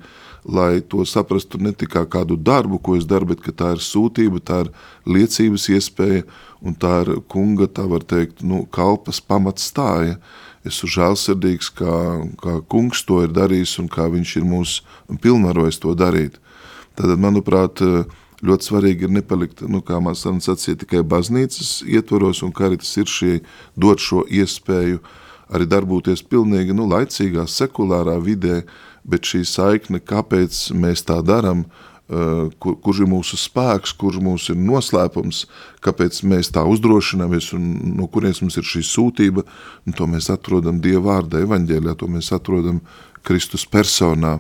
lai 0.48 0.82
to 0.82 1.04
saprastu 1.06 1.60
ne 1.60 1.74
tikai 1.76 2.06
kā 2.06 2.20
kādu 2.20 2.38
darbu, 2.40 2.80
ko 2.80 2.96
es 2.96 3.06
daru, 3.06 3.34
bet 3.34 3.44
ka 3.44 3.52
tā 3.52 3.74
ir 3.76 3.84
sūtība, 3.84 4.40
tā 4.40 4.64
ir 4.66 4.72
liecības 5.06 5.68
iespēja 5.76 6.24
un 6.64 6.76
tā 6.76 7.02
ir 7.04 7.18
kunga, 7.28 7.68
tā 7.68 7.86
var 7.90 8.06
teikt, 8.08 8.44
nu, 8.44 8.66
kalpas 8.66 9.20
pamatstāja. 9.22 10.18
Es 10.66 10.78
esmu 10.80 10.90
žēlsirdīgs, 10.96 11.70
kā, 11.78 11.98
kā 12.42 12.58
kungs 12.68 13.04
to 13.08 13.22
ir 13.24 13.32
darījis 13.36 13.78
un 13.84 13.92
kā 13.92 14.08
viņš 14.12 14.38
ir 14.40 14.48
mūs 14.48 14.80
pilnvarojis 15.24 15.80
to 15.84 15.94
darīt. 15.96 16.40
Tad, 16.98 17.14
manuprāt, 17.22 17.84
ļoti 18.44 18.68
svarīgi 18.68 19.08
ir 19.08 19.14
nepalikt, 19.20 19.64
nu, 19.70 19.84
kā 19.86 20.02
mēs 20.04 20.26
sacīja, 20.26 20.82
tikai 20.84 21.04
baznīcas 21.08 21.82
ietvaros 21.88 22.44
un 22.44 22.52
karitas 22.56 22.92
ir 22.98 23.08
šī 23.10 23.40
dot 23.80 24.04
šo 24.04 24.26
iespēju 24.28 25.00
arī 25.48 25.68
darboties 25.70 26.26
pilnīgi, 26.28 26.76
nu, 26.76 26.88
laicīgā, 26.92 27.48
sekulārā 27.48 28.18
vidē, 28.20 28.64
bet 29.10 29.28
šī 29.28 29.44
saikne, 29.48 30.02
kāpēc 30.04 30.68
mēs 30.78 31.04
tā 31.08 31.20
daram, 31.26 31.66
uh, 31.66 32.48
kur, 32.60 32.78
kurš 32.84 33.04
ir 33.04 33.12
mūsu 33.12 33.40
spēks, 33.40 33.96
kurš 34.00 34.20
mūs 34.24 34.50
ir 34.54 34.60
noslēpums, 34.60 35.46
kāpēc 35.84 36.22
mēs 36.28 36.52
tā 36.56 36.66
uzdrošināmies 36.68 37.52
un 37.58 37.68
no 37.98 38.08
kurienes 38.12 38.42
mums 38.44 38.60
ir 38.60 38.68
šī 38.68 38.84
sūtība, 38.88 39.46
un 39.88 39.98
to 39.98 40.08
mēs 40.12 40.32
atrodam 40.34 40.82
Dieva 40.84 41.06
vārdā, 41.12 41.44
evaņģēlijā, 41.48 41.96
to 42.00 42.12
mēs 42.12 42.34
atrodam 42.36 42.82
Kristus 43.28 43.68
personā. 43.68 44.38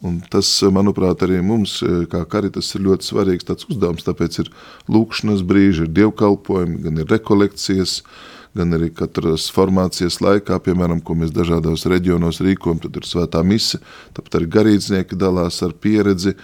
Un 0.00 0.14
tas, 0.32 0.48
manuprāt, 0.72 1.20
arī 1.26 1.42
mums, 1.44 1.82
uh, 1.84 2.02
kā 2.10 2.24
karitas, 2.24 2.72
ir 2.74 2.86
ļoti 2.86 3.10
svarīgs 3.10 3.46
tāds 3.50 3.68
uzdevums, 3.68 4.06
tāpēc 4.06 4.42
ir 4.42 4.52
lūkšanas 4.88 5.44
brīži, 5.44 5.84
ir 5.84 5.96
dievkalpojumi, 5.98 6.78
gan 6.86 7.02
ir 7.02 7.10
rekolekcijas, 7.12 7.98
uh, 8.00 8.39
gan 8.56 8.74
arī 8.76 8.90
katras 8.94 9.48
formācijas 9.54 10.20
laikā, 10.24 10.58
piemēram, 10.64 11.02
ko 11.04 11.16
mēs 11.18 11.32
dažādos 11.34 11.86
reģionos 11.90 12.42
rīkojam, 12.44 12.80
tad 12.82 12.98
ir 12.98 13.06
svētā 13.06 13.42
mise, 13.46 13.80
tāpat 14.16 14.40
arī 14.40 14.50
garīdznieki 14.56 15.18
dalās 15.18 15.60
ar 15.66 15.76
pieredzi, 15.78 16.34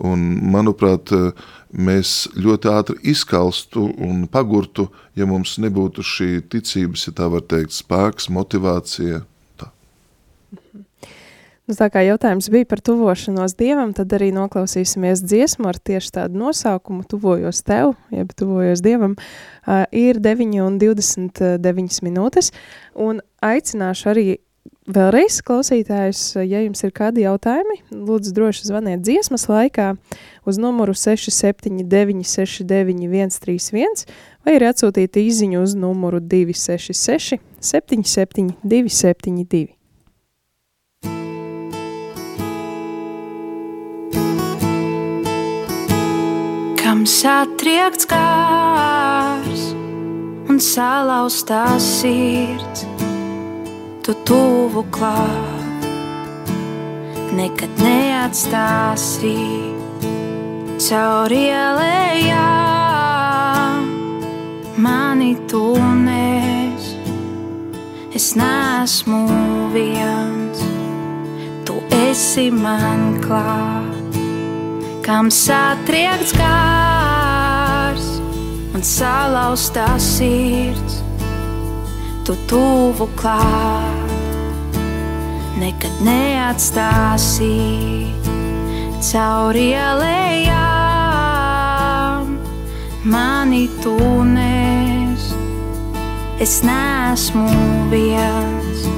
un, 0.00 0.22
manuprāt, 0.52 1.12
mēs 1.70 2.30
ļoti 2.34 2.70
ātri 2.72 2.96
izkalstu 3.12 3.84
un 4.00 4.24
pagurtu, 4.32 4.88
ja 5.14 5.28
mums 5.28 5.58
nebūtu 5.62 6.04
šī 6.06 6.30
ticības, 6.50 7.06
ja 7.08 7.16
tā 7.20 7.28
var 7.30 7.44
teikt, 7.46 7.76
spēks, 7.76 8.30
motivācija, 8.32 9.20
tā 11.78 11.90
kā 11.92 12.02
jautājums 12.06 12.50
bija 12.52 12.68
par 12.70 12.82
tuvošanos 12.84 13.56
Dievam, 13.58 13.94
tad 13.96 14.12
arī 14.16 14.30
noklausīsimies 14.34 15.22
dziesmu 15.22 15.70
ar 15.70 15.78
tieši 15.78 16.14
tādu 16.18 16.40
nosaukumu 16.40 17.06
Tuvojos 17.10 17.62
Tev, 17.66 17.94
jeb 18.14 18.34
Tuvojos 18.36 18.82
Dievam. 18.84 19.16
Uh, 19.66 19.84
ir 19.92 20.20
9 20.22 20.60
un 20.64 20.78
29 20.80 22.00
minūtes, 22.06 22.52
un 22.94 23.20
aicināšu 23.44 24.12
arī 24.14 24.28
Vēlreiz, 24.90 25.36
klausītājs, 25.46 26.20
ja 26.40 26.62
jums 26.64 26.80
ir 26.82 26.90
kādi 26.96 27.22
jautājumi, 27.22 27.76
lūdzu, 27.92 28.32
droši 28.34 28.66
zvaniet 28.66 29.04
dziesmas 29.04 29.44
laikā 29.46 29.92
uz 30.48 30.58
numuru 30.58 30.96
679, 30.96 32.24
691, 32.26 33.30
131, 33.36 34.06
vai 34.46 34.56
arī 34.58 34.70
atsūtīt 34.72 35.20
īsiņu 35.20 35.62
uz 35.62 35.76
numuru 35.78 36.22
266, 36.24 37.38
77, 37.60 38.56
satriekts 47.10 48.06
kārs 48.08 49.62
un 50.50 50.60
salauztā 50.62 51.64
sirds, 51.82 52.84
tu 54.04 54.14
tuvu 54.28 54.84
klāt, 54.94 55.86
nekad 57.34 57.72
neatstāsi 57.82 59.34
caur 60.86 61.30
ielējām. 61.34 62.38
Mani 64.80 65.32
tu 65.50 65.64
nes, 66.04 66.84
es 68.16 68.26
nesmu 68.38 69.24
viens, 69.74 70.58
tu 71.66 71.74
esi 72.06 72.48
man 72.54 73.18
klāt 73.24 74.00
kam 75.04 75.26
satriekts 75.34 76.32
kārs 76.38 76.99
un 78.80 78.84
salauztā 78.86 79.98
sirds, 80.00 80.94
tu 82.24 82.32
tuvu 82.48 83.04
klāt, 83.12 84.08
nekad 85.60 86.00
neatstāsi 86.06 87.50
cauri 89.04 89.76
ielējām. 89.76 90.56
Mani 93.04 93.68
tu 93.84 94.00
nes, 94.32 95.28
es 96.40 96.64
neesmu 96.64 97.52
viens, 97.92 98.88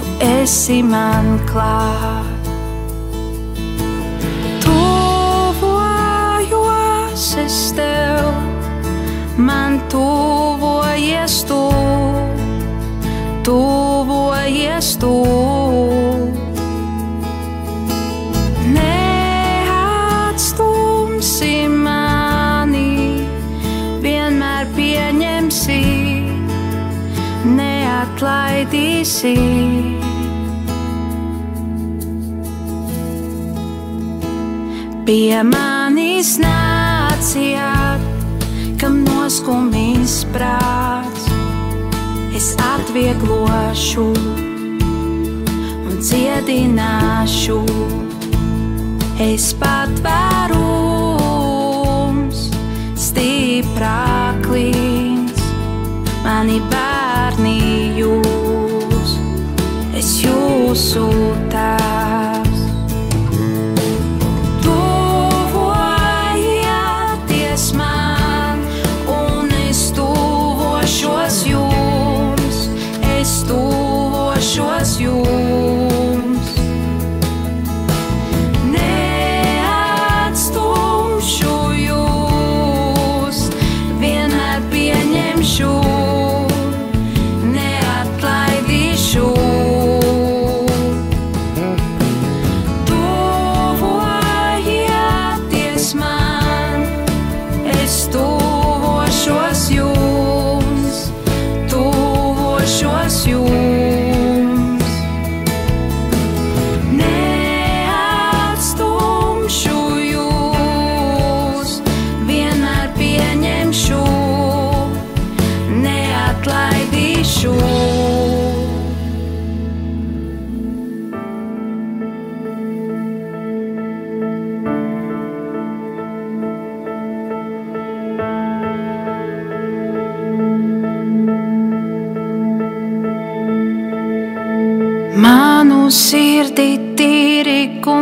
tu 0.00 0.04
esi 0.32 0.80
man 0.80 1.36
klāt. 1.52 2.37
Man 9.38 9.80
tuvojies 9.88 11.44
tu, 11.44 11.72
tuvojies 13.44 14.96
tu. 14.98 15.26
Neatstumsi 18.74 20.48
mani, 21.70 23.22
vienmēr 24.02 24.66
pieņemsi, 24.74 25.80
neatlaidīsi. 27.54 29.36
Pie 35.08 35.40
manis 35.40 36.36
nāciet, 36.42 38.07
kam 38.78 39.00
noskumīs 39.02 40.22
prāts, 40.30 41.26
es 42.38 42.54
atvieglošu 42.62 44.14
un 45.88 45.96
dziedināšu. 45.98 47.58
Es 49.18 49.50
patvērums, 49.58 50.54
stiprāklīns, 53.02 55.34
mani 56.22 56.62
bērni 56.70 57.98
jūs, 57.98 59.18
es 59.98 60.22
jūsu 60.22 61.10
tēvs. 61.50 62.07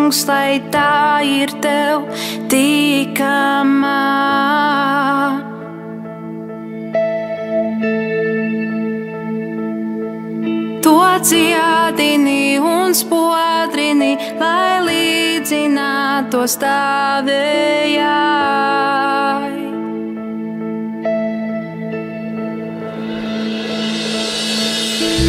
Kungs, 0.06 0.22
lai 0.28 0.60
tā 0.70 1.18
ir 1.26 1.50
tev 1.58 2.06
tīkamā. 2.46 4.02
To 10.84 10.94
dziedini 11.26 12.58
un 12.62 12.94
spodrini, 12.94 14.14
lai 14.38 14.78
līdzinātu 14.86 16.46
stāvējai. 16.54 18.06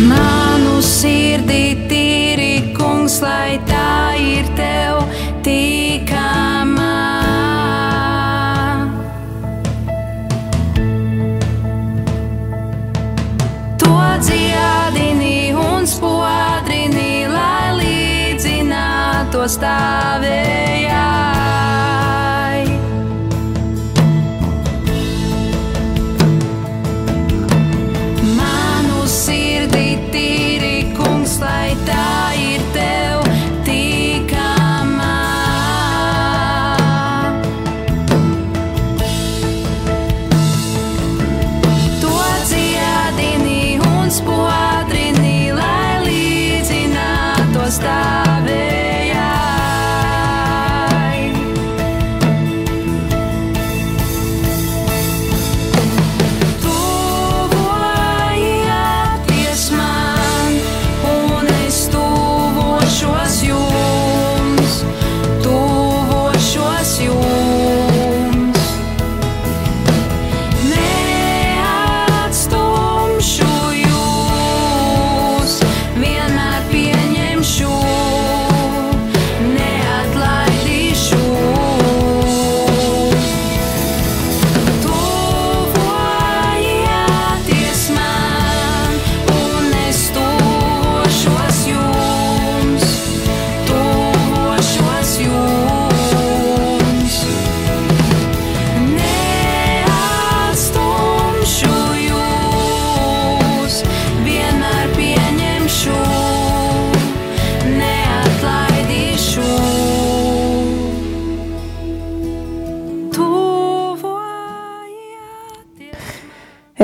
Manu 0.05 0.77
sirdī 0.85 1.65
tīri, 1.89 2.75
kungs, 2.77 3.17
lai 3.25 3.57
tā 3.65 3.87
ir 4.13 4.16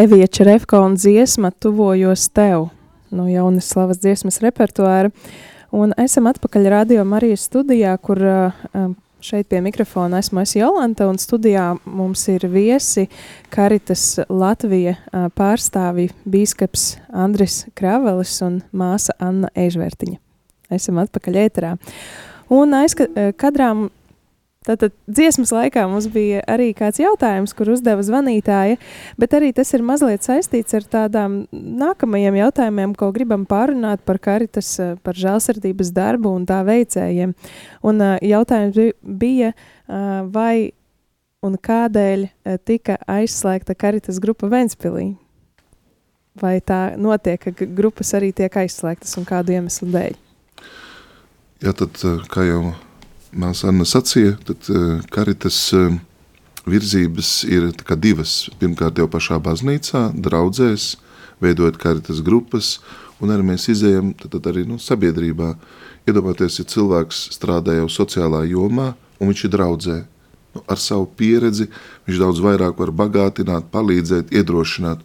Evija 0.04 0.28
Čerevka 0.28 0.82
un 0.82 0.96
dziesma 0.96 1.52
tuvojos 1.52 2.30
tev. 2.30 2.68
no 3.10 3.28
jaunas 3.30 3.70
slavas 3.70 4.00
dziesmas 4.02 4.42
repertuāra. 4.42 5.12
Un 5.72 5.94
esam 5.98 6.28
atpakaļ 6.28 6.68
radio 6.70 7.06
Marijas 7.08 7.46
studijā, 7.48 7.94
kur 8.04 8.20
uh, 8.20 8.90
šeit 9.24 9.48
pie 9.48 9.62
mikrofona 9.64 10.20
esmu 10.20 10.42
es 10.42 10.58
Jolanta, 10.58 11.08
un 11.08 11.22
studijā 11.22 11.70
mums 11.86 12.26
ir 12.34 12.44
viesi 12.52 13.06
Karitas 13.54 14.20
Latvija 14.28 14.98
uh, 14.98 15.30
pārstāvi 15.38 16.10
bīskaps 16.28 16.98
Andris 17.08 17.62
Kravelis 17.74 18.36
un 18.44 18.60
māsa 18.76 19.16
Anna 19.24 19.54
Eižvertiņa. 19.56 20.20
Esam 20.74 21.00
atpakaļ 21.06 21.44
ēterā. 21.46 21.78
Un 22.52 22.76
aizkadrām 22.82 23.88
Tātad 24.64 24.94
dziesmas 25.12 25.52
laikā 25.52 25.84
mums 25.92 26.08
bija 26.12 26.44
arī 26.48 26.70
kāds 26.78 27.02
jautājums, 27.02 27.52
kur 27.58 27.74
uzdeva 27.74 28.04
zvanītāja, 28.06 28.78
bet 29.20 29.36
arī 29.36 29.52
tas 29.56 29.74
ir 29.76 29.84
mazliet 29.84 30.24
saistīts 30.24 30.78
ar 30.78 30.88
tādām 30.88 31.42
nākamajiem 31.52 32.38
jautājumiem, 32.40 32.94
ko 32.96 33.12
gribam 33.16 33.44
pārunāt 33.50 34.06
par 34.08 34.22
karitas, 34.24 34.72
eh, 34.80 34.94
par 35.04 35.20
žēlsirdības 35.20 35.92
darbu 35.96 36.32
un 36.38 36.48
tā 36.48 36.62
veicējiem. 36.68 37.34
Un 37.84 38.00
uh, 38.00 38.16
jautājums 38.24 38.80
bija, 39.04 39.52
uh, 39.52 40.24
vai 40.32 40.72
un 41.44 41.58
kādēļ 41.60 42.30
tika 42.64 42.96
aizslēgta 43.12 43.76
karitas 43.76 44.22
grupa 44.24 44.48
Ventspilī? 44.48 45.10
Vai 46.40 46.56
tā 46.66 46.96
notiek, 46.98 47.44
ka 47.44 47.68
grupas 47.68 48.14
arī 48.18 48.32
tiek 48.34 48.56
aizslēgtas 48.64 49.20
un 49.20 49.28
kādu 49.28 49.54
iemeslu 49.58 49.92
dēļ? 49.94 50.16
Jā, 51.64 51.76
tad, 51.78 52.00
kā 52.32 52.48
jau 52.48 52.72
Māsa 53.34 53.70
Anna 53.72 53.86
sacīja, 53.88 54.36
tad 54.46 54.68
karitas 55.14 55.58
virzības 56.70 57.32
ir 57.50 57.72
divas. 58.00 58.50
Pirmkārt, 58.60 59.00
jau 59.02 59.08
pašā 59.12 59.40
baznīcā, 59.44 60.12
draudzēs, 60.16 60.94
veidojot 61.44 61.80
karitas 61.82 62.22
grupas, 62.24 62.78
un 63.24 63.34
arī 63.34 63.46
mēs 63.54 63.68
izējam 63.72 64.14
tad, 64.20 64.36
tad 64.36 64.52
arī 64.54 64.66
nu, 64.70 64.78
sabiedrībā. 64.80 65.54
Iedomājieties, 66.08 66.60
ja 66.60 66.68
cilvēks 66.74 67.24
strādā 67.36 67.78
jau 67.78 67.88
sociālā 67.92 68.44
jomā, 68.50 68.92
un 69.20 69.32
viņš 69.32 69.46
ir 69.48 69.54
draudzē. 69.56 69.98
Nu, 70.54 70.62
ar 70.70 70.78
savu 70.78 71.08
pieredzi 71.18 71.70
viņš 72.08 72.22
daudz 72.22 72.44
vairāk 72.44 72.78
var 72.80 72.94
bagātināt, 72.94 73.72
palīdzēt, 73.74 74.34
iedrošināt. 74.36 75.02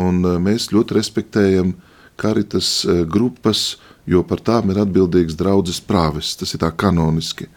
Un 0.00 0.24
mēs 0.42 0.70
ļoti 0.74 0.96
respektējam 0.96 1.74
karitas 2.20 2.82
grupas, 3.08 3.78
jo 4.08 4.24
par 4.26 4.42
tām 4.44 4.72
ir 4.72 4.80
atbildīgs 4.82 5.36
draudzes 5.38 5.80
prāvis. 5.84 6.34
Tas 6.40 6.56
ir 6.56 6.64
tā 6.64 6.72
kanoniski. 6.74 7.48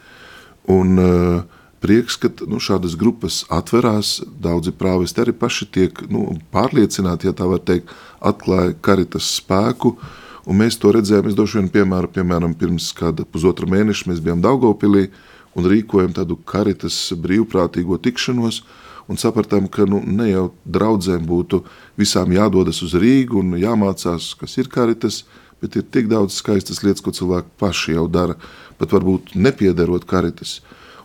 Un 0.72 1.00
uh, 1.02 1.62
prieks, 1.84 2.16
ka 2.16 2.30
nu, 2.48 2.62
šādas 2.64 2.96
grupas 3.00 3.42
atverās, 3.52 4.22
daudzi 4.40 4.72
prāvesti 4.80 5.24
arī 5.26 5.34
paši 5.36 5.68
tiek 5.68 6.04
nu, 6.12 6.38
pārliecināti, 6.54 7.28
ja 7.28 7.36
tā 7.36 7.48
var 7.50 7.60
teikt, 7.66 7.92
atklāja 8.24 8.78
karitas 8.86 9.28
spēku, 9.42 9.98
un 10.48 10.60
mēs 10.62 10.80
to 10.80 10.94
redzējām, 10.96 11.28
es 11.28 11.36
došu 11.36 11.60
vienu 11.60 11.74
piemēru, 11.74 12.12
piemēram, 12.16 12.56
pirms 12.60 12.94
kāda 12.96 13.28
pusotra 13.28 13.68
mēneša 13.68 14.12
mēs 14.12 14.24
bijām 14.24 14.44
Daugavpilī 14.44 15.10
un 15.60 15.68
rīkojam 15.70 16.16
tādu 16.16 16.40
karitas 16.48 16.96
brīvprātīgo 17.20 18.00
tikšanos, 18.08 18.64
un 19.12 19.20
sapratām, 19.20 19.68
ka 19.68 19.84
nu, 19.90 20.00
ne 20.08 20.30
jau 20.32 20.48
draudzēm 20.64 21.26
būtu 21.28 21.66
visām 22.00 22.32
jādodas 22.32 22.80
uz 22.86 22.96
Rīgu 22.96 23.42
un 23.44 23.58
jāmācās, 23.60 24.32
kas 24.40 24.56
ir 24.62 24.72
karitas, 24.72 25.26
bet 25.64 25.76
ir 25.80 25.84
tik 25.84 26.08
daudz 26.12 26.40
skaistas 26.40 26.82
lietas, 26.84 27.04
ko 27.04 27.12
cilvēki 27.16 27.52
paši 27.60 27.98
jau 27.98 28.08
dara, 28.12 28.36
pat 28.80 28.96
varbūt 28.96 29.36
nepiederot 29.36 30.08
karitas. 30.10 30.62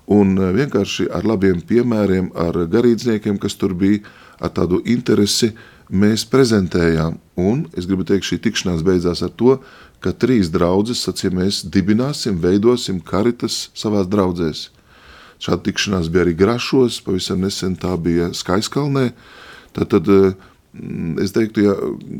Un 0.08 0.36
eh, 0.38 0.52
vienkārši 0.56 1.10
ar 1.12 1.26
labiem 1.28 1.60
piemēriem, 1.64 2.32
ar 2.36 2.64
garīdzniekiem, 2.72 3.40
kas 3.40 3.58
tur 3.60 3.74
bija, 3.76 4.00
ar 4.40 4.54
tādu 4.54 4.80
interesi, 4.86 5.52
mēs 5.88 6.24
prezentējām. 6.28 7.18
Un 7.40 7.66
es 7.76 7.88
gribu 7.88 8.06
teikt, 8.08 8.28
šī 8.28 8.40
tikšanās 8.44 8.84
beidzās 8.86 9.22
ar 9.24 9.32
to, 9.36 9.58
ka 10.04 10.12
trīs 10.12 10.52
draudzes, 10.54 11.02
sacīja, 11.04 11.34
mēs 11.34 11.62
dibināsim, 11.66 12.38
veidosim 12.40 13.00
karitas 13.04 13.68
savās 13.76 14.08
draudzēs. 14.10 14.68
Šāda 15.42 15.68
tikšanās 15.68 16.10
bija 16.10 16.24
arī 16.26 16.34
Grašos, 16.38 17.00
pavisam 17.06 17.42
nesen 17.44 17.76
tā 17.78 17.92
bija 18.00 18.32
Skaiskalnē. 18.34 19.10
Tad, 19.76 19.92
tad 19.94 20.08
eh, 20.10 20.32
es 21.22 21.32
teiktu, 21.34 21.64
ja 21.64 21.74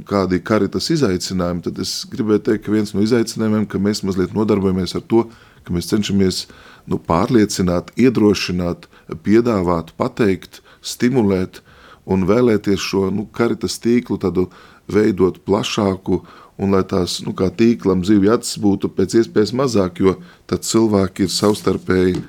kādi 0.09 0.41
karitas 0.45 0.89
izaicinājumi, 0.95 1.65
tad 1.67 1.79
es 1.83 2.01
gribēju 2.11 2.45
teikt, 2.47 2.65
ka 2.67 2.75
viens 2.75 2.95
no 2.95 3.05
izaicinājumiem, 3.05 3.67
ka 3.71 3.81
mēs 3.83 4.03
mazliet 4.07 4.35
nodarbojamies 4.37 4.97
ar 4.99 5.05
to, 5.11 5.27
ka 5.67 5.75
mēs 5.75 5.91
cenšamies 5.91 6.43
nu, 6.89 6.99
pārliecināt, 6.99 7.93
iedrošināt, 8.01 8.89
piedāvāt, 9.25 9.93
pateikt, 10.01 10.63
stimulēt 10.85 11.63
un 12.09 12.25
vēlēties 12.29 12.81
šo 12.81 13.09
nu, 13.13 13.27
karitas 13.35 13.79
tīklu 13.85 14.19
tādu 14.23 14.49
veidot 14.89 15.43
plašāku 15.45 16.23
un 16.59 16.73
lai 16.75 16.83
tās 16.89 17.21
nu, 17.23 17.35
tīklam 17.35 18.03
zivju 18.07 18.33
acis 18.35 18.59
būtu 18.63 18.91
pēc 18.97 19.21
iespējas 19.21 19.55
mazāk, 19.55 20.01
jo 20.03 20.17
tad 20.51 20.65
cilvēki 20.67 21.27
ir 21.27 21.35
savstarpēji 21.35 22.17
e, 22.19 22.25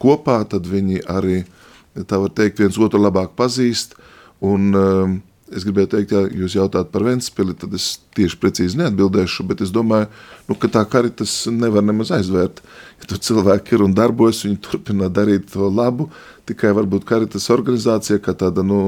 kopā, 0.00 0.38
tad 0.48 0.68
viņi 0.70 1.02
arī, 1.10 1.42
tā 2.08 2.20
var 2.22 2.32
teikt, 2.32 2.62
viens 2.62 2.78
otru 2.80 3.02
labāk 3.02 3.34
pazīst 3.36 3.98
un 4.40 4.70
e, 4.72 4.86
Es 5.56 5.66
gribēju 5.66 5.90
teikt, 5.92 6.12
ja 6.14 6.22
jūs 6.42 6.54
jautājat 6.56 6.90
par 6.92 7.04
Ventspili, 7.06 7.54
tad 7.58 7.74
es 7.76 7.98
tieši 8.16 8.38
precīzi 8.40 8.78
neatbildēšu, 8.80 9.44
bet 9.50 9.60
es 9.64 9.72
domāju, 9.74 10.08
nu, 10.48 10.56
ka 10.58 10.70
tā 10.72 10.82
karitas 10.88 11.34
nevar 11.52 11.84
nemaz 11.84 12.12
aizvērt. 12.16 12.62
Ja 13.02 13.10
tur 13.10 13.20
cilvēki 13.26 13.76
ir 13.76 13.84
un 13.86 13.96
darbojas, 13.96 14.44
viņi 14.46 14.60
turpina 14.64 15.10
darīt 15.12 15.50
to 15.52 15.68
labu, 15.68 16.08
tikai 16.48 16.72
varbūt 16.78 17.06
karitas 17.08 17.50
organizācija, 17.52 18.22
kā 18.22 18.34
tāda 18.38 18.64
nu, 18.66 18.80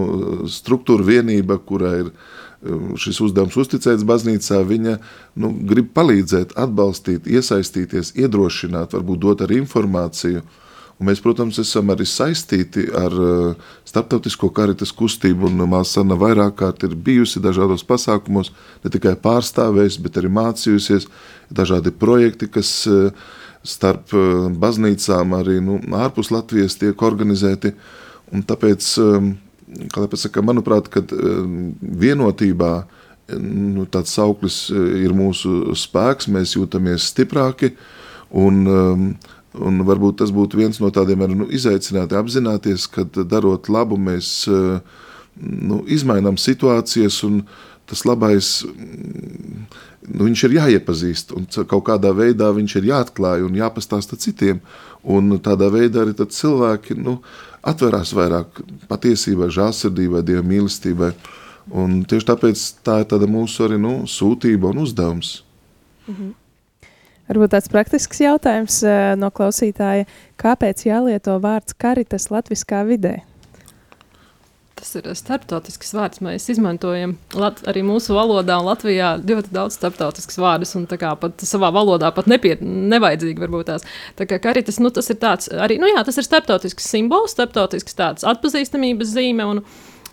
struktūra 0.51 1.07
vienība, 1.07 1.61
kurā 1.61 1.93
ir 2.03 2.11
um, 2.11 2.95
šis 3.01 3.21
uzdevums 3.29 3.61
uzticēts 3.61 4.07
baznīcā, 4.09 4.65
viņa 4.65 4.99
nu, 5.45 5.55
grib 5.69 5.93
palīdzēt, 5.97 6.57
atbalstīt, 6.65 7.29
iesaistīties, 7.29 8.17
iedrošināt, 8.25 8.97
varbūt 8.97 9.25
dot 9.27 9.47
arī 9.47 9.61
informāciju, 9.65 10.45
uh, 10.45 10.61
Un 10.95 11.09
mēs, 11.09 11.19
protams, 11.23 11.59
esam 11.59 11.91
arī 11.91 12.05
saistīti 12.07 12.85
ar 12.95 13.15
uh, 13.19 13.71
starptautisko 13.89 14.51
karitas 14.55 14.93
kustību, 14.95 15.49
un 15.51 15.65
māsa 15.71 16.05
Anna 16.05 16.15
vairāk 16.19 16.55
kārt 16.61 16.85
ir 16.87 16.95
bijusi 16.95 17.43
dažādos 17.43 17.83
pasākumos, 17.87 18.53
ne 18.85 18.93
tikai 18.95 19.17
pārstāvējusi, 19.25 20.03
bet 20.05 20.21
arī 20.21 20.31
mācījusies. 20.37 21.09
Dažādi 21.55 21.91
projekti, 21.99 22.47
kas 22.47 22.71
uh, 22.87 23.11
starp 23.67 24.15
uh, 24.15 24.47
baznīcām 24.55 25.35
arī 25.35 25.59
nu, 25.65 25.81
ārpus 25.99 26.31
Latvijas 26.35 26.79
tiek 26.79 27.03
organizēti, 27.03 27.75
un 28.35 28.47
tāpēc, 28.47 28.87
kā 29.91 30.03
lai 30.03 30.11
pasaka, 30.11 30.43
manuprāt, 30.43 30.89
kad 30.91 31.11
vienotībā 31.13 32.71
nu, 33.39 33.85
tāds 33.91 34.15
sauklis 34.17 34.67
ir 34.73 35.15
mūsu 35.17 35.75
spēks, 35.79 36.31
mēs 36.33 36.57
jūtamies 36.57 37.11
stiprāki, 37.13 37.75
un 38.35 38.65
um, 38.67 39.07
Un 39.55 39.85
varbūt 39.87 40.19
tas 40.19 40.33
būtu 40.35 40.59
viens 40.59 40.81
no 40.83 40.91
tādiem 40.91 41.21
nu, 41.31 41.47
izaicinājumiem, 41.47 42.25
apzināties, 42.25 42.89
ka 42.91 43.05
darot 43.07 43.69
labu, 43.71 43.99
mēs 44.01 44.49
eh, 44.51 44.81
nu, 45.39 45.85
izmainām 45.87 46.39
situācijas, 46.41 47.21
un 47.29 47.45
tas 47.87 48.03
labais 48.09 48.49
nu, 50.09 50.27
ir 50.49 50.57
jāiepazīst. 50.59 51.35
Un 51.37 51.47
kaut 51.71 51.87
kādā 51.89 52.11
veidā 52.17 52.51
viņš 52.57 52.77
ir 52.81 52.91
jāatklāj 52.91 53.47
un 53.47 53.57
jāpastāsta 53.59 54.19
citiem. 54.21 54.61
Un 55.05 55.37
tādā 55.45 55.69
veidā 55.73 56.03
arī 56.05 56.17
cilvēki 56.17 56.97
nu, 56.99 57.19
atverās 57.65 58.15
vairāk 58.17 58.63
patiesībai, 58.91 59.51
žēlsirdībai, 59.53 60.25
dieva 60.25 60.45
mīlestībai. 60.49 61.13
Un 61.73 62.03
tieši 62.09 62.29
tāpēc 62.29 62.63
tā 62.85 63.01
ir 63.05 63.29
mūsu 63.31 63.69
arī 63.69 63.79
nu, 63.81 64.03
sūtība 64.09 64.73
un 64.73 64.85
uzdevums. 64.85 65.43
Mhm. 66.09 66.33
Varbūt 67.31 67.55
tāds 67.55 67.71
praktisks 67.73 68.21
jautājums 68.21 68.83
uh, 68.85 69.15
no 69.17 69.31
klausītāja. 69.33 70.09
Kāpēc 70.41 70.85
jālieto 70.85 71.39
vārds 71.41 71.77
karitas 71.81 72.29
latviskā 72.33 72.83
vidē? 72.89 73.23
Tas 74.75 74.91
ir 74.99 75.07
starptautisks 75.17 75.95
vārds. 75.97 76.21
Mēs 76.25 76.51
izmantojam 76.53 77.15
lat, 77.39 77.63
arī 77.71 77.81
mūsu 77.87 78.13
valodā 78.17 78.59
un 78.61 78.67
Latvijā 78.69 79.15
ļoti 79.23 79.55
daudz 79.55 79.79
starptautiskas 79.79 80.37
vārdus. 80.43 80.75
Pat 81.23 81.47
savā 81.47 81.71
valodā 81.73 82.11
pat 82.13 82.29
nepiet, 82.29 82.61
nevajadzīgi 82.61 83.41
varbūt 83.41 83.71
tās. 83.71 83.87
Tā 84.19 84.27
kā 84.29 84.37
karitas, 84.45 84.83
nu 84.85 84.93
tas 84.93 85.09
ir 85.09 85.17
tāds 85.23 85.49
arī, 85.49 85.79
nu 85.81 85.89
jā, 85.89 86.03
tas 86.05 86.21
ir 86.21 86.27
starptautisks 86.27 86.91
simbols, 86.91 87.33
starptautisks 87.33 87.97
tāds 87.97 88.29
atpazīstamības 88.29 89.15
zīme. 89.17 89.49
Un, 89.55 89.65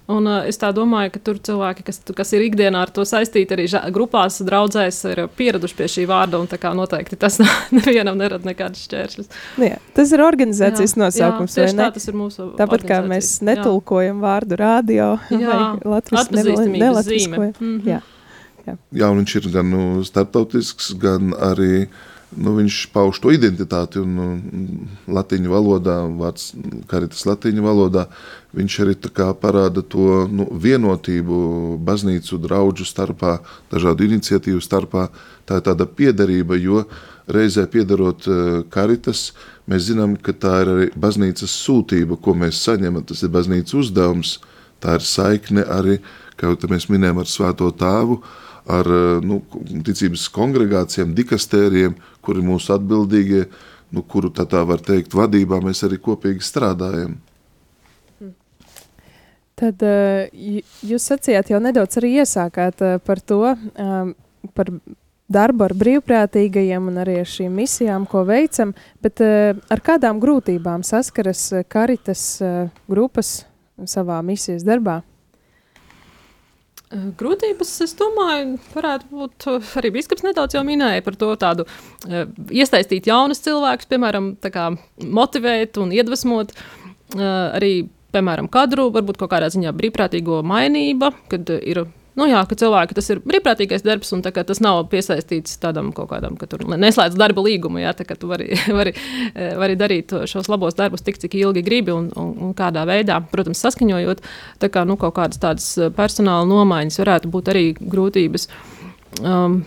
Un, 0.09 0.25
uh, 0.27 0.47
es 0.49 0.57
domāju, 0.57 1.11
ka 1.13 1.19
tur 1.23 1.37
cilvēki, 1.39 1.83
kas, 1.87 2.01
kas 2.17 2.33
ir 2.33 2.45
ikdienā 2.47 2.81
ar 2.83 2.89
to 2.93 3.05
saistīti, 3.07 3.53
arī 3.53 3.67
grupās, 3.93 4.41
draudzēs, 4.43 5.01
ir 5.11 5.23
pieraduši 5.37 5.77
pie 5.77 5.89
šī 5.93 6.05
vārda. 6.09 6.41
Noteikti 6.75 7.19
tas 7.19 7.37
nevienam 7.77 8.17
nerada 8.17 8.47
nekādas 8.47 8.85
šķēršļus. 8.87 9.29
Nu 9.61 9.69
jā, 9.69 9.77
tas 9.95 10.11
ir 10.11 10.23
organizācijas 10.25 10.95
jā, 10.97 11.03
nosaukums. 11.03 11.57
Jā, 11.57 11.67
tā, 11.77 11.91
tas 11.95 12.07
ir 12.09 12.17
mūsu 12.17 12.49
Tāpat 12.59 12.87
kā 12.89 13.01
mēs 13.05 13.37
netulkojam 13.45 14.17
jā. 14.17 14.23
vārdu 14.25 14.59
radio 14.59 15.11
jā, 15.29 15.43
vai 15.45 15.93
latviešu 15.95 16.67
nelatviskojam. 16.71 17.53
Mm 17.59 17.77
-hmm. 17.77 17.87
jā. 17.89 18.01
Jā. 18.67 18.75
jā, 18.93 19.07
un 19.09 19.21
viņš 19.21 19.35
ir 19.39 19.47
gan 19.53 19.69
nu, 19.73 20.03
starptautisks, 20.05 20.93
gan 21.01 21.33
arī 21.33 21.87
nu, 22.37 22.53
viņš 22.57 22.77
pauž 22.93 23.19
to 23.21 23.31
identitāti. 23.33 24.01
Un, 24.01 24.17
un 24.19 24.89
latīņu 25.11 25.51
valodā, 25.51 25.97
vārds 26.19 26.51
karitas 26.91 27.23
latīņu 27.27 27.65
valodā, 27.65 28.07
viņš 28.57 28.77
arī 28.83 28.95
parāda 29.41 29.83
to 29.83 30.25
nu, 30.31 30.47
vienotību 30.51 31.77
baznīcu 31.83 32.39
draugu 32.41 32.87
starpā, 32.87 33.39
dažādu 33.71 34.07
iniciatīvu 34.07 34.61
starpā. 34.63 35.09
Tā 35.45 35.59
ir 35.59 35.65
tāda 35.67 35.87
piederība, 35.87 36.55
jo 36.55 36.85
reizē 37.31 37.67
piedarot 37.71 38.27
karitas, 38.71 39.31
mēs 39.69 39.89
zinām, 39.91 40.15
ka 40.15 40.33
tā 40.33 40.61
ir 40.63 40.71
arī 40.75 40.87
baznīcas 40.95 41.51
sūtība, 41.65 42.19
ko 42.21 42.35
mēs 42.35 42.61
saņemam. 42.65 43.05
Tas 43.07 43.23
ir 43.23 43.33
baznīcas 43.33 43.77
uzdevums, 43.85 44.39
tā 44.83 44.97
ir 44.99 45.05
saikne 45.05 45.65
arī, 45.67 45.99
kā 46.39 46.51
jau 46.51 46.71
mēs 46.71 46.89
minējām, 46.89 47.21
ar 47.21 47.29
Svēto 47.29 47.69
Tēvu 47.75 48.21
ar 48.69 48.87
nu, 49.25 49.41
ticības 49.85 50.27
kongregācijām, 50.35 51.15
dikastēriem, 51.17 51.95
kuri 52.21 52.43
mūsu 52.45 52.75
atbildīgie, 52.75 53.45
nu, 53.91 54.03
kuru 54.07 54.31
tā, 54.33 54.45
tā 54.49 54.61
var 54.67 54.83
teikt, 54.85 55.15
vadībā 55.17 55.61
mēs 55.63 55.83
arī 55.87 55.99
kopīgi 56.01 56.45
strādājam. 56.45 57.17
Tad 59.61 59.83
jūs 60.87 61.05
sacījāt, 61.05 61.51
jau 61.53 61.59
nedaudz 61.61 61.99
arī 61.99 62.15
iesākāt 62.23 62.81
par 63.05 63.19
to, 63.21 63.43
par 64.57 64.71
darbu 65.31 65.67
ar 65.67 65.75
brīvprātīgajiem 65.77 66.87
un 66.89 66.97
arī 67.03 67.19
ar 67.21 67.29
šīm 67.29 67.53
misijām, 67.61 68.07
ko 68.09 68.23
veicam, 68.25 68.73
bet 69.05 69.21
ar 69.21 69.83
kādām 69.85 70.19
grūtībām 70.23 70.81
saskaras 70.87 71.43
karitas 71.69 72.25
grupas 72.89 73.41
savā 73.85 74.17
misijas 74.25 74.65
darbā? 74.65 75.01
Grūtības, 76.91 77.69
es 77.85 77.93
domāju, 77.95 78.57
varētu 78.73 79.07
būt 79.11 79.45
arī 79.79 79.93
biskups 79.95 80.25
nedaudz 80.25 80.57
jau 80.57 80.63
minēja 80.67 81.03
par 81.05 81.15
to 81.19 81.29
tādu 81.39 81.65
iesaistīt 82.51 83.07
jaunus 83.07 83.39
cilvēkus, 83.45 83.87
piemēram, 83.91 84.33
kā, 84.51 84.67
motivēt 84.99 85.79
un 85.79 85.93
iedvesmot 85.95 86.51
arī, 87.15 87.71
piemēram, 88.11 88.51
kadru, 88.51 88.89
varbūt 88.91 89.21
kaut 89.21 89.31
kādā 89.31 89.47
ziņā 89.53 89.71
brīvprātīgo 89.77 90.41
mainība, 90.47 91.13
kad 91.31 91.47
ir 91.61 91.85
Nu, 92.19 92.25
jā, 92.27 92.41
ka 92.43 92.57
cilvēki 92.59 92.95
tas 92.97 93.07
ir 93.13 93.21
brīvprātīgais 93.23 93.85
darbs, 93.85 94.09
un 94.11 94.23
kā, 94.25 94.43
tas 94.47 94.59
nav 94.63 94.81
piesaistīts 94.91 95.55
tādam 95.63 95.93
kaut 95.95 96.09
kādam, 96.11 96.35
ka 96.39 96.49
tur 96.51 96.65
neslēdz 96.67 97.15
darba 97.19 97.43
līgumu. 97.45 97.79
Jā, 97.79 97.93
tā, 97.95 98.05
tu 98.19 98.27
vari, 98.31 98.49
vari, 98.79 98.93
vari 99.35 99.77
darīt 99.79 100.11
šos 100.27 100.51
labos 100.51 100.75
darbus 100.79 101.05
tik, 101.07 101.21
cik 101.21 101.39
ilgi 101.39 101.63
gribi 101.63 101.95
un, 101.95 102.11
un, 102.19 102.33
un 102.47 102.53
kādā 102.57 102.83
veidā, 102.89 103.21
protams, 103.31 103.63
saskaņojot. 103.63 104.23
Tā 104.59 104.71
kā 104.73 104.83
nu, 104.87 104.99
kaut 104.99 105.15
kādas 105.21 105.39
tādas 105.39 105.71
personāla 105.95 106.49
nomaiņas 106.51 106.99
varētu 107.03 107.31
būt 107.31 107.53
arī 107.55 107.65
grūtības. 107.79 108.49
Um, 109.21 109.61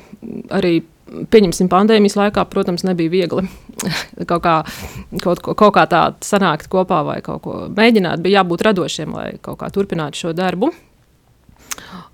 arī 0.52 0.82
pieņemsim, 1.04 1.68
pandēmijas 1.72 2.16
laikā, 2.18 2.44
protams, 2.52 2.84
nebija 2.84 3.12
viegli 3.12 3.44
kaut 4.30 4.44
kā, 4.44 4.56
kaut, 5.24 5.42
kaut 5.44 5.76
kā 5.76 5.84
tā 5.90 6.06
sanākt 6.24 6.68
kopā 6.72 7.02
vai 7.08 7.20
kaut 7.24 7.44
ko 7.44 7.60
mēģināt. 7.72 8.24
Bija 8.24 8.42
jābūt 8.42 8.64
radošiem, 8.68 9.14
lai 9.16 9.28
kaut 9.44 9.60
kā 9.64 9.72
turpinātu 9.72 10.26
šo 10.26 10.36
darbu. 10.36 10.72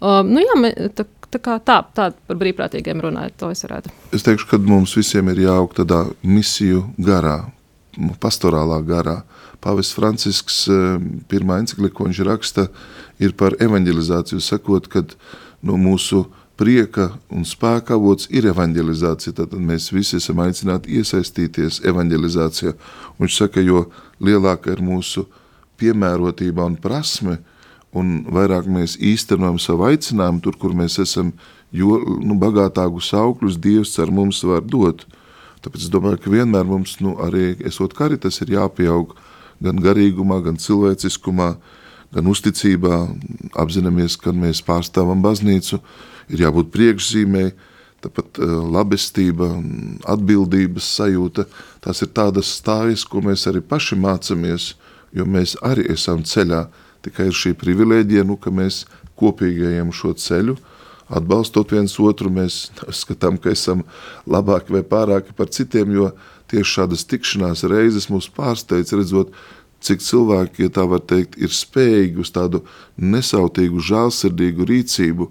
Uh, 0.00 0.20
nu 0.24 0.40
jā, 0.40 0.56
tā, 0.96 1.04
tā, 1.28 1.40
kā 1.42 1.58
tā, 1.60 1.80
tā 1.96 2.10
par 2.26 2.40
brīvprātīgiem 2.40 3.02
runājot, 3.04 3.36
to 3.40 3.50
es 3.52 3.64
varētu. 3.66 3.92
Es 4.16 4.24
teikšu, 4.26 4.48
ka 4.50 4.60
mums 4.64 4.96
visiem 4.96 5.28
ir 5.32 5.44
jāaug 5.44 5.74
tādā 5.76 6.06
misiju 6.24 6.86
garā, 6.96 7.42
pastorālā 8.22 8.80
garā. 8.86 9.20
Pāvests 9.60 9.92
Francisks 9.92 10.62
pirmā 11.28 11.58
encyklika, 11.60 11.98
ko 11.98 12.08
viņš 12.08 12.20
raksta, 12.24 12.70
ir 13.20 13.34
par 13.36 13.58
evanģelizāciju, 13.60 14.40
sakot, 14.40 14.88
ka 14.88 15.04
no 15.60 15.76
mūsu 15.76 16.24
prieka 16.60 17.10
un 17.32 17.46
spēka 17.48 17.96
avots 17.96 18.28
ir 18.32 18.48
evanģelizācija. 18.50 19.36
Tad 19.38 19.54
mēs 19.56 19.90
visi 19.92 20.18
esam 20.20 20.42
aicināti 20.44 20.96
iesaistīties 21.00 21.80
evanģelizācijā. 21.88 22.74
Viņš 23.20 23.36
saka, 23.36 23.64
jo 23.64 23.86
lielāka 24.20 24.74
ir 24.74 24.82
mūsu 24.84 25.24
piemērotība 25.80 26.66
un 26.68 26.76
prasme, 26.80 27.38
un 27.96 28.20
vairāk 28.30 28.68
mēs 28.70 28.96
īstenojam 29.02 29.58
savu 29.58 29.88
aicinājumu 29.88 30.42
tur, 30.44 30.58
kur 30.60 30.74
mēs 30.76 30.98
esam, 31.02 31.32
jo 31.74 31.98
nu, 32.22 32.36
bagātākus 32.38 33.12
augļus 33.18 33.58
Dievs 33.62 33.96
ar 34.02 34.12
mums 34.14 34.42
var 34.46 34.62
dot. 34.62 35.06
Tāpēc 35.60 35.84
es 35.84 35.92
domāju, 35.92 36.20
ka 36.22 36.32
vienmēr 36.32 36.64
mums, 36.68 36.96
nu, 37.04 37.16
arī 37.20 37.52
esot 37.68 37.94
karitas, 37.96 38.40
ir 38.40 38.54
jāpieaug 38.56 39.16
gan 39.60 39.80
garīgumā, 39.82 40.40
gan 40.44 40.56
cilvēciskumā, 40.60 41.50
gan 42.14 42.30
uzticībā, 42.30 43.00
apzināmies, 43.60 44.16
ka 44.18 44.32
mēs 44.32 44.62
pārstāvam 44.66 45.20
baznīcu, 45.22 45.82
ir 46.32 46.46
jābūt 46.46 46.72
priekšzīmē, 46.74 47.50
tāpat 48.00 48.40
uh, 48.40 48.54
labestība, 48.72 49.50
atbildības 50.08 50.86
sajūta, 50.96 51.44
tās 51.84 52.00
ir 52.00 52.12
tādas 52.16 52.54
stājas, 52.56 53.04
ko 53.04 53.20
mēs 53.26 53.44
arī 53.50 53.60
paši 53.60 53.98
mācamies, 54.00 54.70
jo 55.12 55.26
mēs 55.28 55.58
arī 55.66 55.84
esam 55.92 56.24
ceļā, 56.24 56.64
tikai 57.04 57.30
ir 57.30 57.36
šī 57.36 57.54
privilēģija, 57.60 58.24
nu, 58.28 58.36
ka 58.40 58.52
mēs 58.54 58.84
kopīgi 59.20 59.68
ejam 59.74 59.92
šo 59.94 60.12
ceļu, 60.18 60.56
atbalstot 61.10 61.72
viens 61.74 61.96
otru, 62.00 62.30
mēs 62.32 62.68
skatām, 62.94 63.38
ka 63.40 63.52
esam 63.54 63.84
labāki 64.30 64.76
vai 64.76 64.84
pārāki 64.86 65.34
par 65.36 65.50
citiem, 65.52 65.94
jo 65.96 66.10
tieši 66.50 66.76
šādas 66.76 67.06
tikšanās 67.10 67.64
reizes 67.70 68.08
mūs 68.10 68.30
pārsteidz 68.34 68.94
redzot, 68.96 69.34
cik 69.80 70.02
cilvēki, 70.04 70.66
ja 70.66 70.74
tā 70.76 70.84
var 70.88 71.02
teikt, 71.08 71.38
ir 71.40 71.52
spējīgi 71.54 72.20
uz 72.20 72.32
tādu 72.34 72.62
nesautīgu, 73.00 73.80
žālsirdīgu 73.80 74.66
rīcību, 74.68 75.30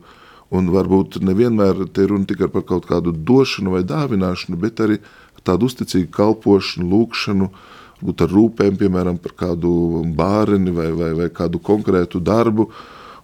un 0.57 0.71
varbūt 0.73 1.19
nevienmēr 1.21 1.85
te 1.93 2.07
runa 2.09 2.25
tikai 2.25 2.49
par 2.49 2.65
kaut 2.65 2.87
kādu 2.89 3.13
došanu 3.13 3.75
vai 3.75 3.83
dāvināšanu, 3.85 4.57
bet 4.57 4.81
arī 4.81 4.97
tādu 5.45 5.69
uzticīgu 5.69 6.09
kalpošanu, 6.11 6.89
lūkšanu, 6.89 7.45
uh, 7.45 7.78
būt 8.03 8.23
ar 8.25 8.33
rūpēm, 8.33 8.77
piemēram, 8.79 9.19
par 9.21 9.35
kādu 9.37 9.71
bāreni 10.15 10.73
vai, 10.75 10.89
vai, 10.95 11.11
vai 11.17 11.29
kādu 11.33 11.61
konkrētu 11.63 12.21
darbu. 12.23 12.69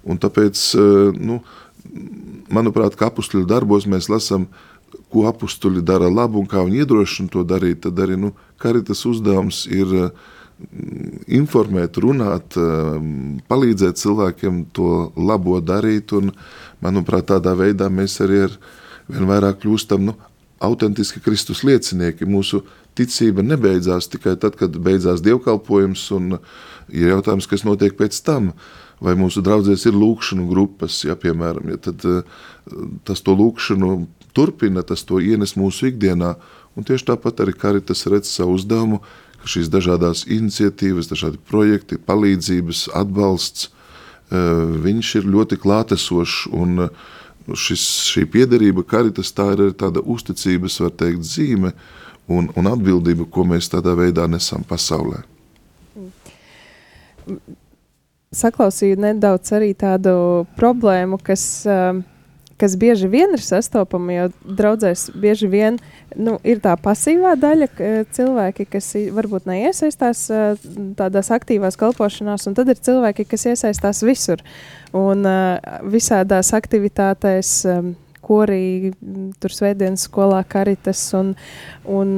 Un 0.06 0.20
tāpēc, 0.22 0.62
eh, 0.76 1.18
nu, 1.18 1.42
manuprāt, 2.52 2.96
ka 2.96 3.10
apstuļu 3.10 3.48
darbos 3.50 3.88
mēs 3.90 4.10
lasām, 4.12 4.48
ko 5.12 5.26
apstuļi 5.30 5.84
dara 5.86 6.10
labu 6.12 6.40
un 6.40 6.48
kā 6.48 6.64
viņi 6.66 6.84
iedrošina 6.84 7.32
to 7.32 7.44
darīt. 7.48 7.84
Tad 7.86 8.00
arī 8.00 8.18
nu, 8.20 8.34
karitas 8.62 9.06
uzdevums 9.08 9.66
ir 9.68 9.96
eh, 10.04 10.10
informēt, 11.40 12.00
runāt, 12.04 12.56
eh, 12.60 13.42
palīdzēt 13.50 14.02
cilvēkiem 14.02 14.66
to 14.76 15.12
labo 15.16 15.60
darīt. 15.62 16.14
Un, 16.14 16.32
manuprāt, 16.84 17.32
tādā 17.32 17.56
veidā 17.58 17.90
mēs 17.90 18.20
arī 18.24 18.46
ar 18.50 18.58
vien 19.08 19.28
vairāk 19.30 19.64
kļūstam 19.64 20.06
nu, 20.06 20.16
autentiski 20.64 21.22
Kristus 21.24 21.64
liecinieki. 21.68 22.28
Mūsu 22.30 22.64
ticība 22.98 23.44
nebeidzās 23.46 24.10
tikai 24.12 24.36
tad, 24.42 24.58
kad 24.60 24.78
beidzās 24.82 25.24
dievkalpojums, 25.26 26.06
un 26.16 26.38
ir 26.90 27.12
jautājums, 27.14 27.48
kas 27.52 27.66
notiek 27.68 27.98
pēc 27.98 28.20
tam. 28.26 28.54
Vai 29.04 29.18
mūsu 29.20 29.42
draudzēs 29.44 29.90
ir 29.90 29.98
lūkšanu 30.00 30.46
grupas, 30.48 31.02
ja, 31.04 31.18
piemēram, 31.20 31.74
ja, 31.74 31.80
tad 31.90 32.06
eh, 32.08 32.22
tas 33.04 33.20
to 33.26 33.36
lūkšanu 33.36 34.06
turpina, 34.36 34.86
tas 34.88 35.04
to 35.08 35.20
ienes 35.20 35.58
mūsu 35.60 35.90
ikdienā, 35.90 36.36
un 36.76 36.88
tieši 36.88 37.10
tāpat 37.12 37.44
arī 37.44 37.58
Karitas 37.60 38.06
redz 38.12 38.32
savu 38.32 38.56
uzdevumu, 38.56 39.02
ka 39.42 39.52
šīs 39.52 39.68
dažādās 39.74 40.24
iniciatīvas, 40.32 41.12
dažādi 41.12 41.42
projekti, 41.52 42.00
palīdzības, 42.00 42.88
atbalsts, 42.96 43.68
eh, 43.68 44.40
viņš 44.88 45.14
ir 45.20 45.30
ļoti 45.36 45.60
klātesošs, 45.60 46.48
un 46.56 46.88
uh, 46.88 47.06
šis, 47.54 47.84
šī 48.10 48.26
piederība 48.32 48.86
karitas 48.88 49.34
tā 49.36 49.52
ir 49.54 49.76
tāda 49.78 50.02
uzticības, 50.02 50.80
var 50.82 50.96
teikt, 50.98 51.26
zīme 51.28 51.74
un, 52.28 52.50
un 52.56 52.72
atbildība, 52.72 53.28
ko 53.30 53.46
mēs 53.48 53.70
tādā 53.72 53.96
veidā 53.98 54.28
nesam 54.32 54.66
pasaulē. 54.68 55.22
Saklausīju 58.36 59.00
nedaudz 59.00 59.54
arī 59.56 59.72
tādu 59.80 60.46
problēmu, 60.58 61.18
kas 61.24 61.46
uh, 61.70 62.04
kas 62.58 62.76
bieži 62.80 63.08
vien 63.08 63.34
ir 63.36 63.44
sastopama, 63.44 64.14
jo 64.14 64.28
draudzēs 64.58 65.10
bieži 65.20 65.50
vien 65.52 65.80
nu, 66.16 66.38
ir 66.48 66.62
tā 66.64 66.76
pasīvā 66.80 67.36
daļa, 67.40 67.68
ka 67.76 67.90
cilvēki, 68.16 68.68
kas 68.72 68.92
varbūt 69.16 69.50
neiesaistās 69.50 70.26
tādās 71.00 71.32
aktīvās 71.36 71.80
kalpošanās, 71.80 72.48
un 72.48 72.56
tad 72.58 72.72
ir 72.72 72.80
cilvēki, 72.80 73.28
kas 73.32 73.48
iesaistās 73.52 74.04
visur 74.08 74.44
un 74.96 75.28
visādās 75.92 76.54
aktivitātēs. 76.56 77.58
Korī, 78.26 78.94
tur 79.42 79.54
svētdienas 79.54 80.08
skolā 80.10 80.42
karitas 80.50 81.02
un, 81.18 81.36
un 81.86 82.16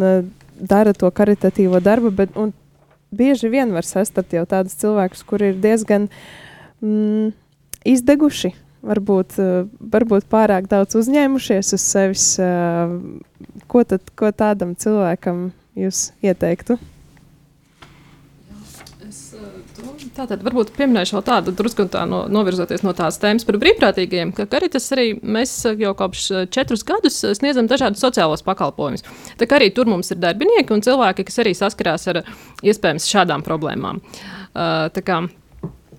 dara 0.55 0.93
to 0.95 1.09
karitatīvo 1.11 1.81
darbu, 1.83 2.13
bet 2.15 2.37
bieži 3.11 3.51
vien 3.51 3.73
var 3.75 3.87
sastapt 3.87 4.35
jau 4.35 4.45
tādus 4.49 4.77
cilvēkus, 4.79 5.25
kuri 5.27 5.51
ir 5.51 5.59
diezgan 5.63 6.07
mm, 6.79 7.35
izdeguši 7.87 8.53
varbūt, 8.87 9.37
eh, 9.41 9.67
varbūt 9.93 10.27
pārāk 10.31 10.67
daudz 10.71 10.97
uzņēmušies 10.99 11.73
uz 11.73 11.83
sevis. 11.83 12.27
Eh, 12.39 12.93
ko, 13.67 13.83
tad, 13.83 14.01
ko 14.15 14.31
tādam 14.31 14.75
cilvēkam 14.75 15.51
jūs 15.75 16.11
ieteiktu? 16.23 16.77
Es, 19.07 19.33
eh, 19.33 19.39
Tātad 20.17 20.41
varbūt 20.41 20.71
pieminēšu 20.73 21.13
vēl 21.13 21.23
tādu 21.27 21.51
drusku 21.53 21.85
tā 21.93 22.01
no, 22.09 22.23
novirzoties 22.31 22.81
no 22.81 22.89
tās 22.97 23.19
tēmas 23.21 23.45
par 23.45 23.59
brīvprātīgajiem, 23.61 24.31
ka 24.33 24.47
Karitas 24.49 24.87
arī 24.95 25.11
mēs 25.21 25.51
jau 25.77 25.91
kopš 25.97 26.23
eh, 26.31 26.47
četrus 26.49 26.81
gadus 26.87 27.19
eh, 27.21 27.35
sniedzam 27.37 27.69
dažādus 27.69 28.01
sociālos 28.01 28.41
pakalpojumus. 28.47 29.05
Tā 29.37 29.45
kā 29.45 29.59
arī 29.59 29.69
tur 29.75 29.89
mums 29.89 30.09
ir 30.09 30.17
darbinieki 30.23 30.73
un 30.73 30.81
cilvēki, 30.85 31.27
kas 31.27 31.37
arī 31.43 31.53
saskarās 31.57 32.09
ar 32.09 32.23
iespējams 32.65 33.05
šādām 33.11 33.45
problēmām. 33.45 34.01
Uh, 34.01 34.87
tā 34.93 35.05
kā 35.05 35.27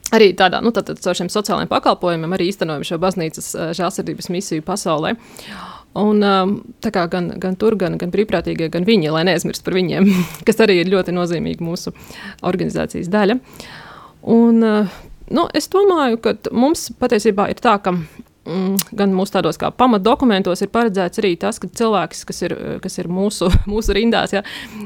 Arī 0.08 0.30
tādā, 0.32 0.62
nu, 0.64 0.70
tātad 0.72 0.96
caur 1.04 1.16
šiem 1.18 1.28
sociālajiem 1.28 1.68
pakalpojumiem 1.68 2.32
arī 2.32 2.46
īstenojam 2.48 2.84
šo 2.88 2.96
baznīcas 3.02 3.48
uh, 3.52 3.72
žēlsirdības 3.76 4.30
misiju 4.32 4.64
pasaulē. 4.64 5.10
Un, 6.00 6.22
um, 6.24 6.54
tā 6.80 6.88
kā 6.94 7.02
gan, 7.12 7.28
gan 7.36 7.58
tur, 7.60 7.76
gan, 7.76 7.98
gan 8.00 8.12
brīvprātīgie, 8.14 8.70
gan 8.72 8.88
viņi, 8.88 9.10
lai 9.12 9.26
neaizmirst 9.28 9.66
par 9.66 9.76
viņiem, 9.76 10.08
kas 10.48 10.64
arī 10.64 10.78
ir 10.80 10.88
ļoti 10.94 11.12
nozīmīga 11.12 11.64
mūsu 11.64 11.92
organizācijas 12.48 13.12
daļa. 13.12 13.36
Un, 14.22 14.62
uh, 14.64 14.96
nu, 15.30 15.46
es 15.54 15.68
domāju, 15.72 16.18
ka 16.22 16.34
mums 16.54 16.88
patiesībā 16.98 17.48
ir 17.52 17.60
tā, 17.62 17.76
ka 17.82 17.94
mm, 18.48 18.88
gan 18.98 19.12
mūsu 19.16 19.36
tādos 19.36 19.60
kā 19.60 19.70
pamatdokumentos 19.74 20.62
ir 20.64 20.72
paredzēts 20.72 21.22
arī 21.22 21.34
tas, 21.40 21.60
ka 21.62 21.70
cilvēks, 21.80 22.24
kas 22.28 22.42
ir, 22.46 22.56
kas 22.84 22.98
ir 23.00 23.10
mūsu, 23.12 23.50
mūsu 23.72 23.96
rindās, 23.96 24.34
ja, 24.36 24.42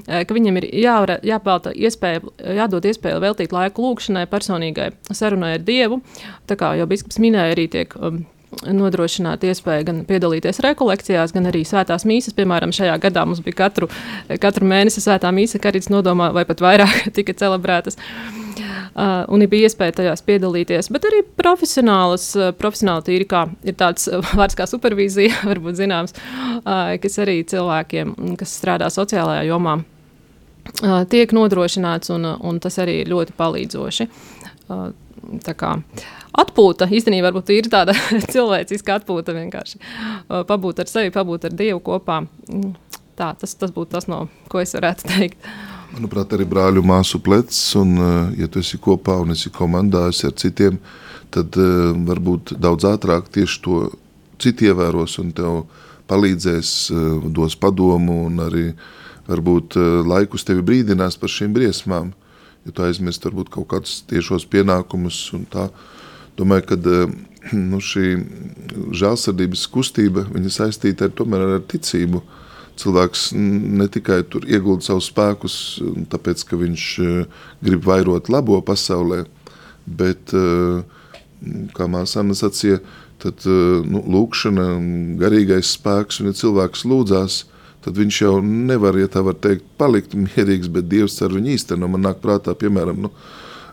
ka 0.07 0.37
viņam 0.37 0.61
ir 0.61 0.68
jāvar, 0.83 1.16
jāpelta 1.26 1.74
iespēja, 1.74 2.24
jādod 2.62 2.91
iespēja 2.91 3.22
veltīt 3.22 3.55
laiku 3.55 3.87
lūkšanai, 3.87 4.28
personīgai 4.30 4.93
sarunai 5.11 5.57
ar 5.59 5.66
Dievu. 5.66 6.03
Tā 6.51 6.59
kā 6.61 6.74
jau 6.78 6.89
biskups 6.91 7.20
minēja, 7.22 7.57
arī 7.57 7.68
tiek 7.72 7.97
um, 7.97 8.24
nodrošināt 8.68 9.47
iespēju 9.49 9.89
gan 9.89 10.05
piedalīties 10.09 10.61
rekolekcijās, 10.64 11.33
gan 11.33 11.49
arī 11.49 11.64
svētās 11.64 12.05
mīsas. 12.09 12.37
Piemēram, 12.37 12.74
šajā 12.74 12.99
gadā 13.01 13.24
mums 13.28 13.41
bija 13.45 13.62
katru, 13.64 13.89
katru 14.43 14.68
mēnesi 14.68 15.01
svētā 15.05 15.33
mīsa, 15.33 15.62
karītas 15.62 15.93
nodomā, 15.93 16.33
vai 16.37 16.45
pat 16.49 16.61
vairāk 16.64 17.09
tika 17.16 17.37
celebrētas. 17.39 17.97
Uh, 17.97 18.41
un 18.95 19.45
bija 19.49 19.68
iespēja 19.68 19.97
tajās 20.01 20.24
piedalīties, 20.26 20.90
bet 20.93 21.07
arī 21.09 21.22
profesionālas, 21.38 22.26
uh, 22.36 22.51
profesionāli 22.57 23.07
tīri 23.09 23.28
kā 23.30 23.47
ir 23.64 23.76
tāds 23.80 24.09
uh, 24.11 24.24
vārds 24.38 24.59
kā 24.59 24.66
supervīzija, 24.68 25.43
varbūt 25.51 25.80
zināms, 25.80 26.16
uh, 26.16 26.95
kas 27.03 27.20
arī 27.22 27.40
cilvēkiem, 27.49 28.14
kas 28.40 28.57
strādā 28.61 28.90
sociālajā 28.93 29.47
jomā, 29.49 29.78
uh, 29.80 31.03
tiek 31.12 31.32
nodrošināts, 31.36 32.12
un, 32.14 32.28
un 32.36 32.61
tas 32.62 32.78
arī 32.82 33.01
ir 33.03 33.12
ļoti 33.12 33.36
palīdzoši. 33.38 34.09
Uh, 34.68 34.90
tā 35.43 35.55
kā 35.59 35.76
atpūta 36.43 36.88
īstenībā 36.90 37.30
varbūt 37.30 37.53
ir 37.55 37.68
tāda 37.72 37.95
cilvēciska 38.34 39.01
atpūta 39.01 39.34
vienkārši 39.36 39.78
uh, 39.80 40.43
pabūt 40.49 40.82
ar 40.82 40.90
sevi, 40.90 41.12
pabūt 41.14 41.49
ar 41.49 41.57
Dievu 41.57 41.82
kopā. 41.84 42.22
Mm, 42.51 42.74
tā, 43.18 43.32
tas, 43.38 43.55
tas 43.59 43.72
būtu 43.74 43.95
tas, 43.97 44.09
no 44.11 44.26
ko 44.53 44.62
es 44.62 44.74
varētu 44.76 45.09
teikt. 45.12 45.53
Manuprāt, 45.93 46.30
arī 46.32 46.47
brāļu 46.49 46.80
māsu 46.88 47.18
plecs, 47.20 47.59
un, 47.76 47.97
eh, 48.01 48.40
ja 48.43 48.49
tu 48.49 48.62
esi 48.64 48.78
kopā 48.80 49.18
un 49.20 49.34
esi 49.34 49.51
komandā 49.53 50.07
esi 50.09 50.24
ar 50.26 50.32
citiem, 50.32 50.78
tad 51.32 51.57
uh, 51.57 51.93
varbūt 51.97 52.53
daudz 52.61 52.84
ātrāk 52.84 53.30
tieši 53.32 53.61
to 53.64 53.76
citi 54.36 54.66
ievēros 54.68 55.14
un 55.22 55.30
tev 55.32 55.62
palīdzēs, 56.12 56.72
uh, 56.93 57.22
dos 57.32 57.57
padomu 57.57 58.26
un 58.26 58.36
arī 58.45 58.66
varbūt 59.30 59.78
laikus 60.05 60.45
tevi 60.45 60.61
brīdinās 60.61 61.16
par 61.16 61.32
šīm 61.32 61.55
briesmām, 61.57 62.11
ja 62.66 62.74
tu 62.76 62.84
aizmirst 62.84 63.24
varbūt 63.24 63.49
kaut 63.55 63.68
kādus 63.70 64.03
tiešos 64.12 64.45
pienākumus 64.45 65.22
un 65.32 65.47
tā. 65.49 65.70
Domāju, 66.36 66.68
ka 66.68 66.76
nu, 67.72 67.80
šī 67.80 68.12
žēlsirdības 68.93 69.64
kustība, 69.72 70.26
viņa 70.36 70.53
saistīta 70.53 71.09
ar, 71.09 71.16
tomēr 71.16 71.47
ar 71.49 71.64
ticību, 71.64 72.20
uh, 72.20 72.41
cilvēks 72.81 73.31
ne 73.37 73.87
tikai 73.93 74.23
tur 74.29 74.47
iegulda 74.49 74.87
savus 74.87 75.11
spēkus, 75.12 75.55
tāpēc, 76.12 76.45
ka 76.49 76.59
viņš 76.61 76.89
e, 77.03 77.12
grib 77.64 77.87
vairot 77.87 78.31
labo 78.33 78.59
pasaulē, 78.64 79.23
bet, 79.87 80.33
e, 80.33 80.83
kā 81.77 81.89
māsāna 81.91 82.37
sacīja, 82.39 82.81
tad 83.23 83.45
e, 83.47 83.57
nu, 83.87 84.03
lūkšana, 84.16 84.66
garīgais 85.20 85.75
spēks, 85.77 86.20
un 86.23 86.31
ja 86.31 86.39
cilvēks 86.39 86.87
lūdzās, 86.89 87.43
tad 87.83 87.99
viņš 87.99 88.20
jau 88.23 88.37
nevar, 88.47 88.97
ja 88.99 89.11
tā 89.11 89.23
var 89.27 89.39
teikt, 89.43 89.66
palikt 89.79 90.16
mierīgs, 90.18 90.70
bet 90.73 90.89
Dievs 90.91 91.18
cer 91.18 91.35
viņu 91.35 91.57
īsteno. 91.57 91.89
Man 91.91 92.07
nāk 92.07 92.23
prātā, 92.23 92.55
piemēram, 92.59 93.07
nu, 93.07 93.11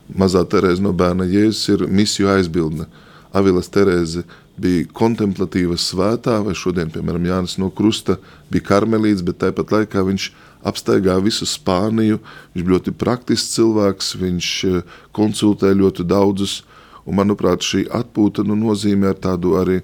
mazā 0.10 0.42
Terēza 0.50 0.82
no 0.82 0.94
bērna 0.98 1.28
Jēzus 1.30 1.76
ir 1.76 1.86
misiju 1.86 2.32
aizbildne. 2.34 2.90
Avilas 3.38 3.70
Terēze 3.70 4.24
bija 4.60 4.88
kontemplatīva 4.96 5.78
svētā, 5.80 6.40
vai 6.46 6.56
šodien, 6.58 6.92
piemēram, 6.94 7.28
Jānis 7.30 7.58
no 7.62 7.70
Krusta 7.74 8.18
bija 8.52 8.68
karmelīts, 8.72 9.24
bet 9.26 9.42
tāpat 9.44 9.74
laikā 9.76 10.04
viņš 10.08 10.30
apstaigā 10.70 11.16
visu 11.24 11.48
Spāniju, 11.48 12.20
viņš 12.54 12.66
bija 12.66 12.76
ļoti 12.76 12.96
praktisks 13.00 13.56
cilvēks, 13.56 14.12
viņš 14.20 14.52
eh, 14.70 15.00
konsultē 15.16 15.72
ļoti 15.78 16.06
daudzus, 16.08 16.60
un 17.08 17.18
manuprāt, 17.22 17.64
šī 17.66 17.86
atpūta 18.02 18.46
nu, 18.46 18.58
nozīmē 18.60 19.14
ar 19.14 19.20
tādu 19.24 19.56
arī 19.60 19.80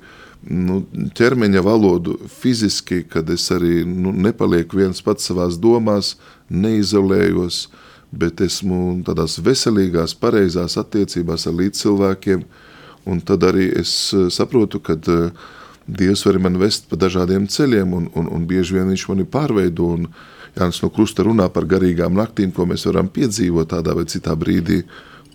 nu, 0.46 0.84
ķermeņa 1.18 1.64
valodu 1.66 2.20
fiziski, 2.30 3.02
kad 3.10 3.30
es 3.34 3.48
arī 3.56 3.82
nu, 3.88 4.14
nepalieku 4.14 4.84
viens 4.84 5.02
pats 5.02 5.32
savās 5.32 5.58
domās, 5.58 6.16
neizolējos, 6.52 7.66
bet 8.16 8.44
esmu 8.46 9.02
tādās 9.08 9.40
veselīgās, 9.44 10.14
pareizās 10.20 10.78
attiecībās 10.80 11.48
ar 11.50 11.58
līdzcilvēkiem, 11.58 12.46
cilvēkiem, 12.46 12.74
Un 13.06 13.22
tad 13.22 13.46
arī 13.46 13.70
es 13.80 13.92
eh, 14.14 14.30
saprotu, 14.34 14.82
ka 14.82 14.98
eh, 14.98 15.30
Dievs 15.86 16.24
var 16.26 16.40
mani 16.42 16.58
vest 16.58 16.88
pa 16.90 16.98
dažādiem 16.98 17.46
ceļiem, 17.46 17.92
un, 17.94 18.08
un, 18.18 18.30
un 18.34 18.46
bieži 18.50 18.80
vien 18.80 18.88
viņš 18.90 19.04
mani 19.12 19.26
pārveido. 19.30 19.92
Un 20.00 20.08
Jānis 20.56 20.82
no 20.82 20.90
Krusta 20.90 21.26
runā 21.28 21.46
par 21.54 21.68
garīgām 21.70 22.16
naktīm, 22.18 22.50
ko 22.56 22.66
mēs 22.66 22.88
varam 22.90 23.12
piedzīvot 23.14 23.70
tādā 23.70 23.94
vai 23.94 24.08
citā 24.10 24.34
brīdī. 24.40 24.82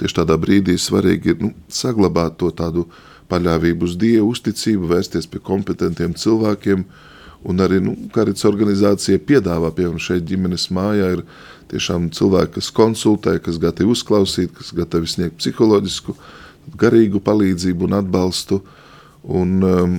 Tieši 0.00 0.16
tādā 0.18 0.34
brīdī 0.40 0.74
svarīgi 0.80 1.34
ir 1.34 1.44
nu, 1.44 1.52
saglabāt 1.70 2.40
to 2.40 2.50
tādu 2.56 2.88
paļāvību 3.30 3.86
uz 3.86 3.94
Dievu, 4.00 4.32
uzticību, 4.32 4.90
vērsties 4.90 5.30
pie 5.30 5.38
kompetentiem 5.44 6.18
cilvēkiem. 6.18 6.82
Un 7.46 7.62
arī 7.62 7.78
nu, 7.84 7.94
Karits 8.12 8.42
organizācija 8.48 9.22
piedāvā, 9.22 9.70
piemēram, 9.76 10.02
šeit 10.02 10.26
ģimenes 10.26 10.66
mājā 10.74 11.14
ir 11.14 11.22
tiešām 11.70 12.10
cilvēki, 12.16 12.56
kas 12.58 12.74
konsultē, 12.74 13.38
kas 13.44 13.62
gatavi 13.62 13.94
uzklausīt, 13.94 14.50
kas 14.58 14.74
gatavi 14.76 15.08
sniegt 15.08 15.38
psiholoģisku 15.38 16.16
uh, 16.16 16.39
garīgu 16.80 17.22
palīdzību 17.24 17.88
un 17.88 17.98
atbalstu. 18.00 18.60
Un, 19.20 19.58
um, 19.60 19.96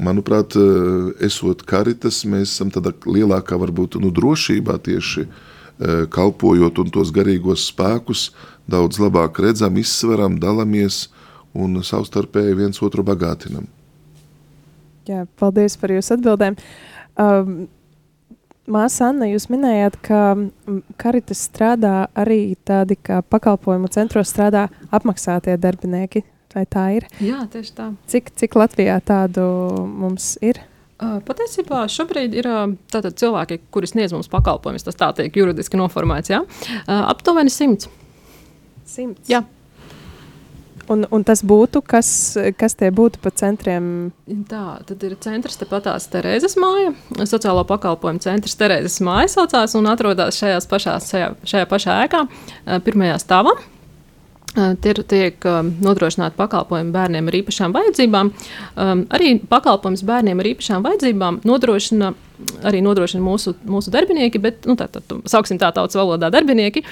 manuprāt, 0.00 0.56
uh, 0.56 1.10
esot 1.20 1.64
karitas, 1.68 2.22
mēs 2.24 2.54
esam 2.54 2.70
tādā 2.72 2.94
lielākā 3.04 3.58
varbūt 3.60 3.98
nu, 4.00 4.08
drošībā 4.14 4.78
tieši 4.86 5.26
uh, 5.26 6.06
kalpojot 6.12 6.80
un 6.80 6.94
tos 6.94 7.12
garīgos 7.12 7.66
spēkus 7.68 8.30
daudz 8.70 9.00
labāk 9.02 9.42
redzam, 9.44 9.76
izsveram, 9.76 10.38
dalamies 10.40 11.06
un 11.52 11.82
savstarpēji 11.84 12.56
viens 12.62 12.82
otru 12.84 13.04
bagātinam. 13.04 13.68
Jā, 15.08 15.26
paldies 15.36 15.76
par 15.76 15.92
jūsu 15.92 16.16
atbildēm. 16.16 16.56
Um, 17.20 17.66
Māsa 18.70 19.08
Anna, 19.10 19.26
jūs 19.26 19.48
minējāt, 19.50 19.96
ka 20.06 20.18
Karitas 21.02 21.40
strādā 21.48 22.06
arī 22.14 22.54
tādi, 22.62 22.94
kā 22.94 23.18
pakalpojumu 23.26 23.90
centros 23.90 24.30
strādā 24.30 24.68
apmaksātie 24.94 25.56
darbinieki. 25.58 26.22
Vai 26.52 26.66
tā 26.68 26.82
ir? 26.92 27.06
Jā, 27.24 27.46
tieši 27.48 27.72
tā. 27.72 27.86
Cik, 28.12 28.26
cik 28.36 28.58
Latvijā 28.60 28.98
tādu 29.00 29.40
mums 29.88 30.34
ir? 30.44 30.60
Patiesībā 31.00 31.80
šobrīd 31.90 32.36
ir 32.36 32.46
tātad, 32.92 33.16
cilvēki, 33.18 33.56
kuri 33.72 33.88
sniedz 33.88 34.12
mums 34.14 34.28
pakalpojumus, 34.30 34.84
tas 34.84 35.00
tā 35.00 35.08
tiek 35.16 35.34
juridiski 35.40 35.80
noformēts. 35.80 36.30
Ja? 36.30 36.42
Aptuveni 36.86 37.50
simts. 37.50 37.88
Simts. 38.86 39.32
Jā. 39.32 39.40
Un, 40.90 41.04
un 41.14 41.22
tas 41.26 41.42
būtu, 41.46 41.82
kas, 41.86 42.08
kas 42.58 42.74
tie 42.78 42.90
būtu 42.94 43.20
pa 43.22 43.30
centriem? 43.38 43.84
Tā 44.50 44.80
tad 44.88 45.04
ir 45.06 45.14
centrs 45.22 45.60
tepatās 45.60 46.08
Terēzes 46.10 46.56
māja. 46.60 46.94
Sociālo 47.28 47.62
pakalpojumu 47.68 48.22
centrs 48.24 48.56
Terēzes 48.58 48.98
māja 49.04 49.30
saucās 49.36 49.76
un 49.78 49.86
atrodas 49.92 50.40
šajās 50.40 50.66
pašās, 50.70 51.12
šajā, 51.12 51.28
šajā 51.46 51.68
pašā 51.70 52.00
ēkā, 52.06 52.24
pirmajā 52.86 53.20
stāvā. 53.22 53.54
Tie 54.52 54.92
tiek 55.08 55.46
nodrošināti 55.80 56.36
pakalpojumi 56.36 56.92
bērniem 56.92 57.30
ar 57.30 57.38
īpašām 57.38 57.72
vajadzībām. 57.72 58.32
Arī 59.16 59.30
pakalpojums 59.48 60.02
bērniem 60.04 60.42
ar 60.42 60.50
īpašām 60.50 60.84
vajadzībām 60.84 61.40
nodrošina 61.48 62.12
arī 62.66 62.80
nodrošina 62.82 63.22
mūsu, 63.22 63.54
mūsu 63.68 63.92
darbinieki, 63.94 64.40
bet, 64.42 64.66
nu, 64.66 64.74
tā, 64.78 64.88
tā, 64.90 64.98
tā, 65.06 65.20
sauksim 65.30 65.60
tā 65.62 65.70
tautas 65.74 65.94
valodā, 65.94 66.26
darbinieki, 66.34 66.82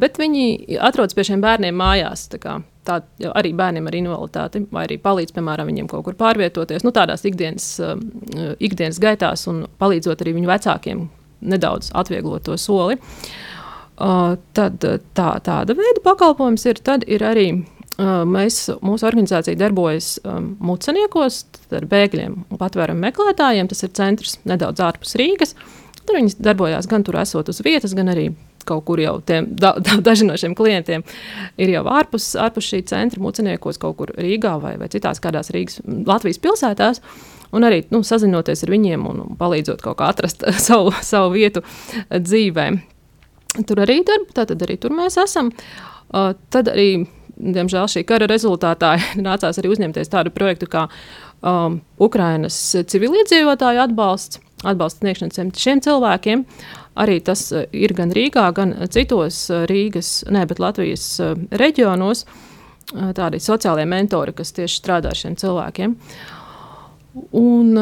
bet 0.00 0.18
viņi 0.18 0.78
atrodas 0.82 1.14
pie 1.14 1.26
šiem 1.28 1.44
bērniem 1.44 1.76
mājās. 1.78 2.26
Tā, 2.32 2.58
tā 2.86 2.98
arī 3.32 3.52
bērniem 3.56 3.86
ar 3.88 3.96
invaliditāti, 3.98 4.64
vai 4.74 4.86
arī 4.88 4.98
palīdz, 5.02 5.34
piemēram, 5.36 5.70
viņiem 5.70 5.88
kaut 5.90 6.04
kur 6.06 6.18
pārvietoties, 6.18 6.84
nu, 6.86 6.92
tādās 6.94 7.24
ikdienas, 7.28 7.68
ikdienas 8.62 9.00
gaitās 9.02 9.46
un 9.50 9.64
palīdzot 9.78 10.24
arī 10.24 10.36
viņu 10.38 10.50
vecākiem 10.50 11.06
nedaudz 11.42 11.90
atvieglot 11.94 12.46
to 12.46 12.56
soli. 12.58 12.98
Uh, 14.02 14.38
tad 14.56 14.82
tā, 15.14 15.28
tāda 15.44 15.76
veida 15.76 16.00
pakalpojums 16.02 16.64
ir. 16.66 16.80
Tad 16.82 17.04
ir 17.06 17.22
arī 17.26 17.46
uh, 17.52 18.22
mēs, 18.26 18.64
mūsu 18.82 19.06
organizācija 19.06 19.58
darbojas 19.60 20.16
um, 20.24 20.54
muceniekos 20.64 21.42
ar 21.76 21.86
bēgļiem 21.90 22.38
un 22.48 22.60
patvērumu 22.60 23.04
meklētājiem. 23.04 23.68
Tas 23.70 23.84
ir 23.84 23.92
centrs 23.98 24.38
nedaudz 24.48 24.82
ārpus 24.82 25.14
Rīgas. 25.20 25.54
Tur 26.02 26.18
viņi 26.18 26.40
darbojās 26.42 26.88
gan 26.90 27.04
tur 27.06 27.20
esot 27.20 27.52
uz 27.52 27.60
vietas, 27.62 27.94
gan 27.94 28.10
arī 28.10 28.30
kaut 28.68 28.84
kur 28.88 29.00
jau 29.02 29.16
tiem, 29.26 29.48
da, 29.58 29.74
da, 29.78 29.98
daži 30.04 30.26
no 30.28 30.36
šiem 30.38 30.54
klientiem 30.58 31.04
ir 31.60 31.74
jau 31.74 31.84
ārpus, 31.90 32.32
ārpus 32.40 32.70
šī 32.72 32.82
centra 32.90 33.22
muciniekos, 33.22 33.80
kaut 33.82 33.98
kur 34.00 34.14
Rīgā 34.16 34.56
vai, 34.62 34.76
vai 34.80 34.90
citās 34.92 35.22
kādās 35.22 35.52
Rīgas, 35.54 35.80
Latvijas 35.86 36.40
pilsētās. 36.42 37.02
Un 37.52 37.66
arī 37.68 37.82
nu, 37.92 38.00
sazinoties 38.06 38.64
ar 38.64 38.72
viņiem 38.72 39.02
un 39.10 39.24
palīdzot 39.36 39.82
kaut 39.84 39.98
kā 40.00 40.08
atrast 40.12 40.46
savu, 40.68 40.94
savu 41.04 41.34
vietu 41.36 41.64
dzīvē. 42.12 42.68
Tur 43.68 43.82
arī 43.84 44.00
darba, 44.08 44.46
arī 44.54 44.78
tur 44.80 44.94
mēs 44.96 45.18
esam. 45.20 45.50
Uh, 46.12 46.32
tad 46.52 46.70
arī, 46.72 47.04
diemžēl, 47.36 47.88
šī 47.88 48.04
kara 48.08 48.28
rezultātā 48.30 48.94
nācās 49.28 49.60
arī 49.60 49.72
uzņemties 49.74 50.12
tādu 50.12 50.32
projektu 50.32 50.68
kā 50.72 50.86
um, 51.42 51.80
Ukrainas 52.00 52.56
civiliedzīvotāju 52.88 53.84
atbalsts, 53.84 54.40
atbalsta 54.64 55.02
sniegšana 55.04 55.50
šiem 55.58 55.82
cilvēkiem. 55.84 56.46
Arī 56.98 57.20
tas 57.24 57.46
ir 57.52 57.94
gan 57.96 58.12
Rīgā, 58.12 58.44
gan 58.56 58.74
citos 58.92 59.46
Rīgas, 59.70 60.22
ne, 60.32 60.44
bet 60.48 60.60
Latvijas 60.60 61.06
reģionos. 61.50 62.26
Tādi 62.92 63.40
sociālie 63.40 63.86
mentori, 63.88 64.34
kas 64.36 64.52
tieši 64.52 64.80
strādā 64.82 65.12
ar 65.12 65.16
šiem 65.16 65.38
cilvēkiem. 65.40 65.94
Un 67.36 67.76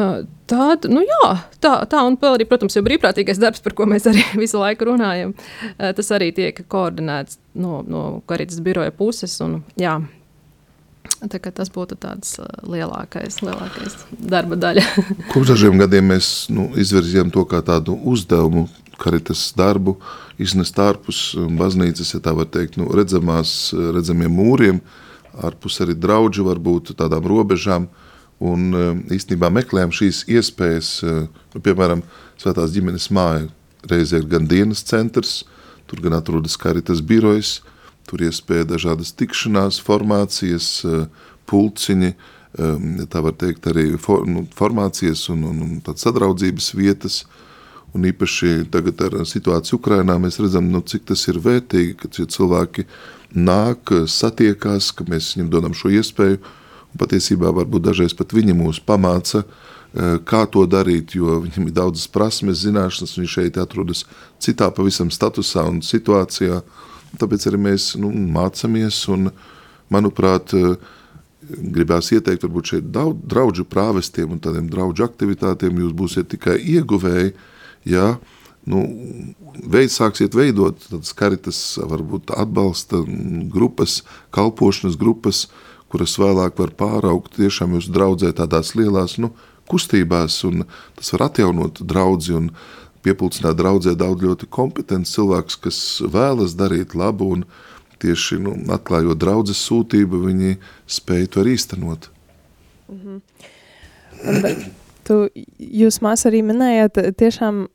tāda, 0.47 0.91
nu 0.91 1.01
jā, 1.03 1.27
tā, 1.63 1.73
tā 1.91 2.03
un 2.07 2.15
vēl 2.19 2.37
arī, 2.37 2.47
protams, 2.47 2.75
ir 2.75 2.85
brīvprātīgais 2.87 3.39
darbs, 3.41 3.63
par 3.63 3.75
ko 3.75 3.87
mēs 3.89 4.07
arī 4.11 4.23
visu 4.43 4.61
laiku 4.61 4.91
runājam. 4.93 5.35
Tas 5.77 6.15
arī 6.15 6.31
tiek 6.35 6.63
koordinēts 6.71 7.39
no, 7.59 7.81
no 7.83 8.05
Karitas 8.31 8.63
biroja 8.63 8.95
puses. 8.95 9.35
Un, 9.43 9.59
jā, 9.79 9.99
Tas 11.21 11.69
būtu 11.69 11.97
tāds 12.01 12.39
lielākais, 12.65 13.41
lielākais 13.45 13.95
darba 14.09 14.57
daļa. 14.57 14.83
Kopš 15.33 15.51
dažiem 15.53 15.77
gadiem 15.81 16.07
mēs 16.13 16.47
nu, 16.53 16.71
izvirzījām 16.81 17.29
to 17.33 17.43
kā 17.49 17.61
tādu 17.65 17.93
uzdevumu, 18.09 18.65
karitas 19.01 19.47
darbu, 19.57 19.97
iznest 20.41 20.77
ārpus 20.79 21.31
baznīcas, 21.57 22.13
ja 22.15 22.21
tā 22.23 22.35
var 22.37 22.49
teikt, 22.53 22.77
nu, 22.81 22.87
redzamās, 22.95 23.73
redzamiem 23.73 24.31
mūriem, 24.37 24.79
ārpus 25.41 25.81
arī 25.83 25.97
draudžu, 25.97 26.45
varbūt 26.47 26.93
tādām 26.99 27.27
robežām. 27.29 27.89
Uh, 27.89 28.07
Un 28.41 28.73
eh, 28.73 28.91
īstenībā 29.17 29.51
meklējam 29.53 29.93
šīs 29.93 30.25
iespējas, 30.31 30.91
eh, 31.05 31.25
nu, 31.53 31.61
piemēram, 31.61 32.01
Svētās 32.41 32.71
ģimenes 32.73 33.11
māja. 33.13 33.43
Reizē 33.85 34.17
ir 34.17 34.25
gan 34.29 34.47
dienas 34.49 34.81
centrs, 34.81 35.43
tur 35.85 35.99
gan 36.01 36.15
atrodas 36.17 36.55
karitas 36.57 37.03
birojas, 37.05 37.59
tur 38.09 38.23
iespēja 38.25 38.65
dažādas 38.71 39.13
tikšanās, 39.13 39.77
formācijas, 39.85 40.69
eh, 40.89 41.05
pulciņi, 41.45 42.15
tā 42.51 43.21
var 43.23 43.31
teikt 43.39 43.63
arī 43.71 43.93
for, 43.95 44.25
nu, 44.27 44.41
formācijas 44.55 45.29
un, 45.31 45.45
un, 45.47 45.61
un 45.63 45.77
tādas 45.79 46.03
sadraudzības 46.03 46.73
vietas. 46.75 47.21
Un 47.91 48.07
īpaši 48.07 48.69
tagad 48.71 49.01
ar 49.03 49.17
situāciju 49.27 49.81
Ukrainā 49.81 50.15
mēs 50.21 50.39
redzam, 50.39 50.69
nu, 50.71 50.79
cik 50.79 51.09
tas 51.11 51.25
ir 51.27 51.41
vērtīgi, 51.43 51.97
kad 51.99 52.15
cilvēki 52.15 52.85
nāk, 53.35 53.91
satiekās, 54.07 54.93
ka 54.95 55.03
mēs 55.11 55.33
viņiem 55.35 55.51
dodam 55.51 55.75
šo 55.75 55.91
iespēju, 55.99 56.39
Patiesībā 56.99 57.53
varbūt 57.55 57.85
dažreiz 57.87 58.13
pat 58.17 58.33
viņi 58.35 58.55
mūs 58.57 58.81
pamāca, 58.83 59.43
eh, 59.43 60.17
kā 60.27 60.43
to 60.51 60.65
darīt, 60.67 61.15
jo 61.15 61.39
viņam 61.45 61.67
ir 61.67 61.71
daudzas 61.73 62.07
prasmes, 62.07 62.65
zināšanas, 62.65 63.17
viņš 63.17 63.31
šeit 63.31 63.57
atrodas 63.57 64.03
citā 64.39 64.71
pavisam 64.75 65.09
statusā 65.09 65.67
un 65.67 65.79
situācijā. 65.79 66.61
Tāpēc 67.17 67.47
arī 67.47 67.59
mēs 67.59 67.95
nu, 67.97 68.11
mācāmies 68.11 69.07
un, 69.07 69.31
manuprāt, 69.89 70.53
eh, 70.53 70.75
gribās 71.47 72.11
ieteikt 72.11 72.43
varbūt 72.43 72.65
šeit 72.65 72.91
daudz 72.91 73.23
draudžu 73.25 73.63
prāvestiem 73.65 74.31
un 74.31 74.39
tādiem 74.39 74.69
draudžu 74.69 75.07
aktivitātiem 75.07 75.79
jūs 75.79 75.93
būsiet 75.93 76.27
tikai 76.27 76.59
ieguvēji, 76.59 77.33
ja 77.85 78.15
nu, 78.69 78.81
veid, 79.65 79.91
sāksiet 79.93 80.35
veidot 80.37 80.79
tādas 80.89 81.13
karitas, 81.17 81.59
varbūt 81.77 82.33
atbalsta 82.37 83.01
grupas, 83.51 84.01
kalpošanas 84.35 84.97
grupas, 84.99 85.47
kuras 85.91 86.15
vēlāk 86.21 86.59
var 86.59 86.75
pāraugt 86.77 87.35
tiešām 87.39 87.75
jūs 87.75 87.89
draudzē 87.91 88.31
tādās 88.37 88.75
lielās 88.77 89.17
nu, 89.19 89.33
kustībās, 89.71 90.43
un 90.47 90.65
tas 90.99 91.11
var 91.15 91.27
atjaunot 91.29 91.81
draudzi 91.87 92.35
un 92.37 92.51
piepulcināt 93.05 93.57
draudzē 93.57 93.95
daudz 93.97 94.23
ļoti 94.23 94.49
kompetents 94.53 95.15
cilvēks, 95.15 95.57
kas 95.63 95.77
vēlas 96.13 96.55
darīt 96.57 96.95
labu 96.97 97.31
un 97.37 97.45
tieši 98.01 98.39
nu, 98.41 98.55
atklājot 98.73 99.19
draudzes 99.21 99.61
sūtību, 99.67 100.25
viņi 100.27 100.57
spēj 100.89 101.27
to 101.33 101.43
arī 101.43 101.57
īstenot. 101.57 102.09
Mm 102.91 103.01
-hmm. 103.01 104.71
Tu, 105.11 105.17
jūs 105.83 105.97
mās 105.99 106.21
arī 106.29 106.39
minējāt, 106.47 107.01
tiešām 107.19 107.65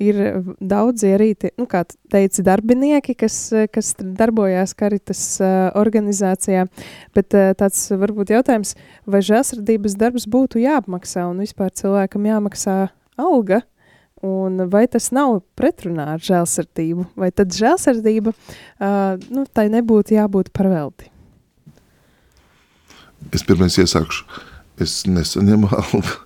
ir 0.00 0.18
daudzi 0.58 1.12
arī, 1.14 1.28
tie, 1.38 1.52
nu, 1.60 1.68
kā 1.70 1.84
teici, 2.10 2.42
darbinieki, 2.42 3.14
kas, 3.20 3.36
kas 3.70 3.92
darbojās 4.00 4.72
Karitas 4.78 5.22
uh, 5.38 5.68
organizācijā, 5.78 6.64
bet 7.14 7.36
uh, 7.36 7.52
tāds 7.58 7.84
varbūt 7.94 8.32
jautājums, 8.34 8.74
vai 9.06 9.20
žēlsirdības 9.22 9.94
darbs 10.00 10.26
būtu 10.30 10.64
jāapmaksā 10.64 11.28
un 11.30 11.44
vispār 11.44 11.70
cilvēkam 11.78 12.26
jāmaksā 12.26 12.78
alga, 13.20 13.60
un 14.26 14.64
vai 14.72 14.86
tas 14.90 15.10
nav 15.14 15.44
pretrunā 15.56 16.08
ar 16.16 16.24
žēlsirdību, 16.26 17.06
vai 17.20 17.30
tad 17.30 17.54
žēlsirdība, 17.54 18.34
uh, 18.34 19.14
nu, 19.30 19.44
tai 19.46 19.68
nebūtu 19.70 20.16
jābūt 20.16 20.50
par 20.56 20.72
velti? 20.72 21.12
Es 23.36 23.46
pirmais 23.46 23.78
iesākšu, 23.78 24.26
es 24.82 25.04
nesaņemu 25.06 25.70
algu 25.84 26.18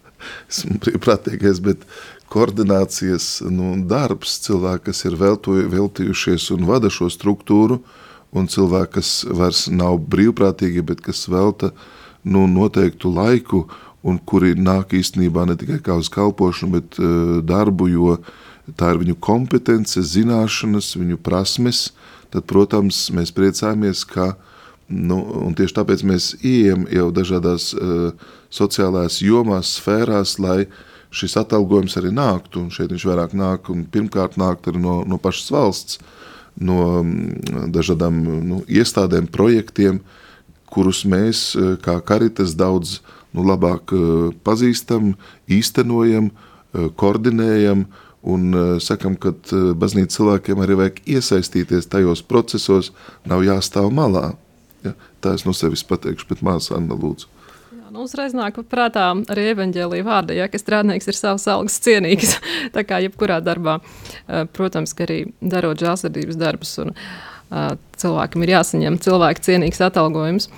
esmu 0.51 0.79
brīvprātīgais, 0.85 1.61
bet 1.65 1.85
koordinācijas 2.33 3.45
nu, 3.53 3.75
darbs, 3.89 4.39
cilvēki, 4.47 4.89
kas 4.91 5.05
ir 5.09 5.19
veltoju, 5.21 5.69
veltījušies 5.73 6.51
un 6.57 6.67
vada 6.69 6.91
šo 6.93 7.11
struktūru, 7.13 7.81
un 8.35 8.49
cilvēki, 8.51 8.93
kas 8.97 9.11
vairs 9.31 9.67
nav 9.71 10.01
brīvprātīgi, 10.11 10.83
bet 10.87 11.05
kas 11.05 11.27
velta 11.31 11.71
nu, 12.25 12.49
noteiktu 12.51 13.13
laiku, 13.15 13.67
un 14.05 14.19
kuri 14.19 14.57
nāk 14.59 14.97
īstenībā 14.99 15.47
ne 15.49 15.55
tikai 15.57 15.79
kā 15.85 15.95
uz 15.97 16.11
kalpošanu, 16.13 16.75
bet 16.75 16.99
uh, 16.99 17.39
darbu, 17.47 17.89
jo 17.93 18.17
tā 18.81 18.91
ir 18.93 19.01
viņu 19.05 19.17
kompetence, 19.23 20.03
zināšanas, 20.03 20.91
viņu 20.99 21.21
prasmes, 21.25 21.87
tad, 22.35 22.45
protams, 22.51 23.07
mēs 23.15 23.33
priecājamies, 23.37 24.03
ka 24.11 24.33
uh, 24.33 24.51
Nu, 24.89 25.19
tieši 25.57 25.79
tāpēc 25.79 26.03
mēs 26.05 26.35
ieejam 26.45 26.85
jau 26.93 27.09
dažādās 27.15 27.71
uh, 27.73 28.11
sociālās 28.53 29.23
jomās, 29.25 29.79
sfērās, 29.79 30.37
lai 30.43 30.67
šis 31.15 31.39
atalgojums 31.41 31.97
arī 31.97 32.13
nāktu. 32.13 32.67
Un 32.67 32.75
šeit 32.75 32.93
viņš 32.93 33.07
vairāk 33.09 33.33
nāk 33.39 33.71
un 33.73 33.87
pirmkārt 33.89 34.37
nāk 34.41 34.69
no, 34.77 35.01
no 35.09 35.19
pašas 35.19 35.49
valsts, 35.55 35.99
no 36.61 37.01
um, 37.01 37.15
dažādām 37.73 38.21
nu, 38.45 38.61
iestādēm, 38.69 39.31
projektiem, 39.33 40.03
kurus 40.69 41.05
mēs 41.09 41.55
uh, 41.57 41.75
kā 41.81 41.97
karitas 42.05 42.53
daudz 42.53 42.99
nu, 43.33 43.47
labāk 43.47 43.97
uh, 43.97 44.31
pazīstam, 44.45 45.15
īstenojam, 45.49 46.33
koordinējam 46.99 47.85
un 48.27 48.57
sakam, 48.83 49.15
ka 49.15 49.31
baznīca 49.79 50.17
cilvēkiem 50.17 50.63
arī 50.65 50.75
vajag 50.81 50.97
iesaistīties 51.07 51.87
tajos 51.87 52.25
procesos, 52.27 52.89
nav 53.23 53.45
jāstāv 53.47 53.93
malā. 53.95 54.33
Tā 55.25 55.33
es 55.33 55.47
no 55.47 55.55
sevis 55.57 55.85
pateikšu, 55.89 56.29
bet 56.29 56.45
māsa 56.45 56.77
Anna 56.77 56.97
lūdzu. 57.01 57.31
Jā, 57.73 57.87
nu, 57.89 58.05
uzreiz 58.05 58.35
nāk 58.37 58.59
prātā 58.69 59.07
arī 59.33 59.47
evaņģēlīja 59.55 60.05
vārda, 60.05 60.37
ja, 60.37 60.51
ka 60.53 60.61
strādnieks 60.61 61.09
ir 61.09 61.17
savs 61.17 61.47
algas 61.49 61.79
cienīgs, 61.85 62.37
tā 62.77 62.85
kā 62.85 63.01
jebkurā 63.07 63.41
darbā. 63.45 63.79
Eh, 63.81 64.45
protams, 64.53 64.93
ka 64.97 65.07
arī 65.07 65.23
darot 65.41 65.81
žāsardības 65.81 66.37
darbus 66.41 66.77
un 66.83 66.93
uh, 66.93 67.73
cilvēkam 68.01 68.45
ir 68.45 68.53
jāsaņem 68.59 69.01
cilvēku 69.07 69.47
cienīgs 69.49 69.81
atalgojums. 69.89 70.51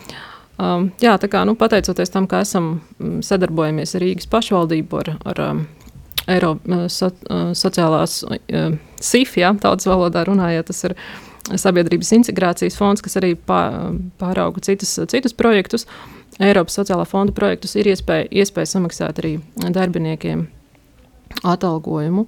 Um, 0.56 0.88
jā, 1.04 1.14
tā 1.20 1.28
kā, 1.30 1.44
nu, 1.46 1.52
pateicoties 1.60 2.10
tam, 2.10 2.26
ka 2.26 2.40
esam 2.42 2.78
mm, 2.96 3.20
sadarbojamies 3.28 3.94
ar 3.94 4.02
Rīgas 4.02 4.30
pašvaldību, 4.32 5.02
ar, 5.02 5.10
ar 5.30 5.42
um, 5.50 5.62
Eiropas 6.32 6.96
so, 6.96 7.12
uh, 7.30 7.52
sociālās 7.54 8.22
SIF, 8.98 9.36
ja, 9.38 9.52
tautas 9.62 9.86
valodā 9.86 10.24
runājot, 10.26 10.72
tas 10.72 10.88
ir 10.88 10.96
Sabiedrības 11.55 12.11
integrācijas 12.16 12.74
fonds, 12.78 13.03
kas 13.05 13.18
arī 13.20 13.36
pārauga 13.38 14.62
citus, 14.66 14.97
citus 15.11 15.36
projektus, 15.36 15.86
Eiropas 16.42 16.74
sociālā 16.76 17.07
fonda 17.09 17.32
projektus, 17.32 17.76
ir 17.78 17.88
iespēja, 17.92 18.26
iespēja 18.42 18.74
samaksāt 18.74 19.22
arī 19.22 19.36
darbiniekiem 19.72 20.42
atalgojumu. 21.47 22.26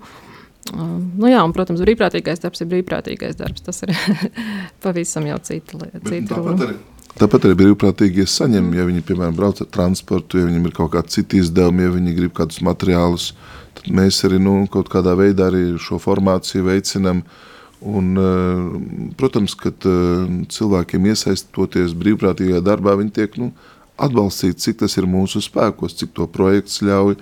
Uh, 0.68 0.94
nu 1.18 1.28
jā, 1.28 1.40
un, 1.42 1.52
protams, 1.56 1.82
brīvprātīgais 1.84 2.40
darbs 2.40 2.62
ir 2.62 2.70
brīvprātīgais 2.70 3.36
darbs. 3.36 3.64
Tas 3.66 3.82
ir 3.84 3.92
pavisam 4.84 5.26
jau 5.28 5.40
cita 5.44 5.82
lieta. 5.82 6.70
Tāpat 7.18 7.48
arī 7.48 7.58
brīvprātīgie 7.58 8.24
saņem, 8.30 8.70
ja 8.78 8.86
viņi, 8.86 9.04
piemēram, 9.08 9.36
brauc 9.36 9.60
ar 9.64 9.68
transportu, 9.74 10.38
ja 10.38 10.46
viņiem 10.46 10.70
ir 10.70 10.76
kaut 10.76 10.92
kādi 10.94 11.16
citi 11.18 11.42
izdevumi, 11.42 11.84
ja 11.84 11.92
viņi 11.96 12.16
grib 12.20 12.34
kādus 12.36 12.62
materiālus, 12.64 13.32
tad 13.74 13.90
mēs 13.98 14.22
arī 14.28 14.38
nu, 14.40 14.60
kaut 14.70 14.92
kādā 14.92 15.16
veidā 15.18 15.50
arī 15.50 15.64
šo 15.82 15.98
formāciju 16.00 16.68
veicinam. 16.68 17.24
Uh, 17.26 17.57
Un, 17.80 18.16
eh, 18.16 19.12
protams, 19.16 19.54
ka 19.54 19.70
eh, 19.70 20.22
cilvēkiem 20.50 21.04
iesaistoties 21.12 21.94
brīvprātīgajā 21.98 22.62
darbā, 22.66 22.96
viņi 22.98 23.14
tiek 23.14 23.36
nu, 23.38 23.52
atbalstīti, 23.98 24.58
cik 24.64 24.80
tas 24.82 24.96
ir 24.98 25.06
mūsu 25.06 25.42
spēkos, 25.44 25.94
cik 26.00 26.10
to 26.16 26.26
projekts 26.26 26.82
ļauj. 26.82 27.14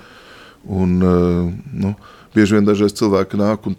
Un, 0.65 0.97
eh, 1.05 1.53
nu, 1.77 1.93
bieži 2.33 2.57
vien 2.57 2.65
dažreiz 2.65 2.97
cilvēki 2.97 3.37
nāk 3.37 3.69
un 3.69 3.77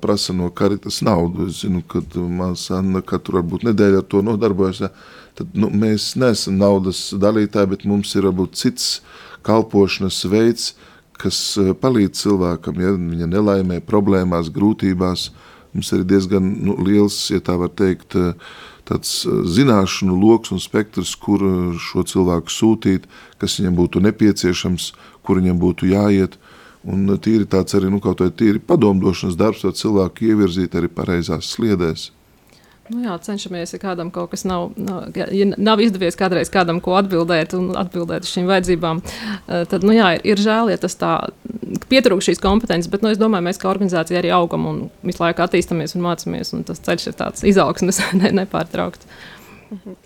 prasa 0.00 0.36
no 0.36 0.50
karitas 0.50 1.00
naudu. 1.00 1.48
Es 1.48 1.62
zinu, 1.64 1.80
ka 1.82 2.04
māsa 2.28 2.78
Anna 2.78 3.00
katru 3.00 3.40
varbūt 3.40 3.64
nedēļu 3.64 3.96
ar 3.96 4.04
to 4.04 4.20
nodarbojas. 4.20 4.80
Ja, 4.80 4.92
tad 5.34 5.48
nu, 5.54 5.70
mēs 5.70 6.12
neesam 6.16 6.58
naudas 6.58 7.14
dalītāji, 7.16 7.70
bet 7.70 7.84
mums 7.84 8.14
ir 8.14 8.28
varbūt 8.28 8.52
cits 8.52 9.00
kalpošanas 9.42 10.24
veids, 10.28 10.74
kas 11.16 11.58
palīdz 11.80 12.20
cilvēkam, 12.20 12.80
ja 12.80 12.92
viņa 12.92 13.26
nelaimē, 13.26 13.80
problēmās, 13.80 14.52
grūtībās. 14.52 15.30
Mums 15.74 15.92
ir 15.92 16.04
diezgan 16.08 16.46
nu, 16.64 16.78
liels, 16.84 17.16
ja 17.32 17.42
tā 17.44 17.58
var 17.60 17.72
teikt, 17.76 18.16
uh, 18.16 18.32
tāds 18.88 19.22
zināšanu 19.28 20.16
lokus 20.16 20.54
un 20.56 20.62
spektrs, 20.62 21.14
kur 21.20 21.42
šo 21.82 22.04
cilvēku 22.08 22.52
sūtīt, 22.52 23.08
kas 23.40 23.58
viņam 23.60 23.76
būtu 23.78 24.02
nepieciešams, 24.06 24.92
kur 25.22 25.42
viņam 25.42 25.60
būtu 25.60 25.90
jāiet. 25.92 26.38
Un 26.88 27.04
tīri 27.20 27.44
tāds 27.50 27.74
arī, 27.76 27.90
nu, 27.92 28.00
kaut 28.00 28.22
vai 28.22 28.30
tīri 28.32 28.62
padomdošanas 28.64 29.36
darbs, 29.36 29.64
lai 29.66 29.74
cilvēku 29.76 30.30
ievirzīt 30.30 30.78
arī 30.78 30.88
pareizās 30.88 31.50
sliedēs. 31.56 32.12
Nu 32.88 33.02
jā, 33.04 33.14
cenšamies, 33.20 33.74
ja 33.74 33.80
kādam 33.82 34.08
kaut 34.14 34.30
kas 34.32 34.46
nav, 34.48 34.70
nav, 34.80 35.12
ja 35.14 35.46
nav 35.56 35.80
izdevies 35.84 36.16
kādreiz 36.16 36.48
kādam 36.52 36.80
ko 36.84 36.94
atbildēt 36.96 37.52
un 37.58 37.70
atbildēt 37.76 38.24
uz 38.24 38.32
šīm 38.32 38.48
vajadzībām, 38.48 39.02
tad, 39.46 39.84
nu 39.84 39.96
jā, 39.96 40.14
ir, 40.16 40.24
ir 40.32 40.42
žēl, 40.42 40.72
ja 40.72 40.80
tas 40.80 40.96
tā 40.96 41.12
pietrūkst 41.90 42.30
šīs 42.30 42.42
kompetences, 42.42 42.90
bet, 42.92 43.04
nu, 43.04 43.12
es 43.12 43.20
domāju, 43.20 43.44
mēs 43.48 43.60
kā 43.60 43.68
organizācija 43.70 44.22
arī 44.22 44.32
augam 44.34 44.64
un 44.70 44.82
visu 45.04 45.22
laiku 45.22 45.44
attīstamies 45.44 45.96
un 45.98 46.06
mācamies, 46.06 46.54
un 46.56 46.64
tas 46.68 46.80
ceļš 46.84 47.10
ir 47.10 47.18
tāds 47.18 47.44
izaugsmes 47.48 48.00
ne, 48.20 48.32
nepārtraukts. 48.42 49.10
Mhm. 49.74 49.98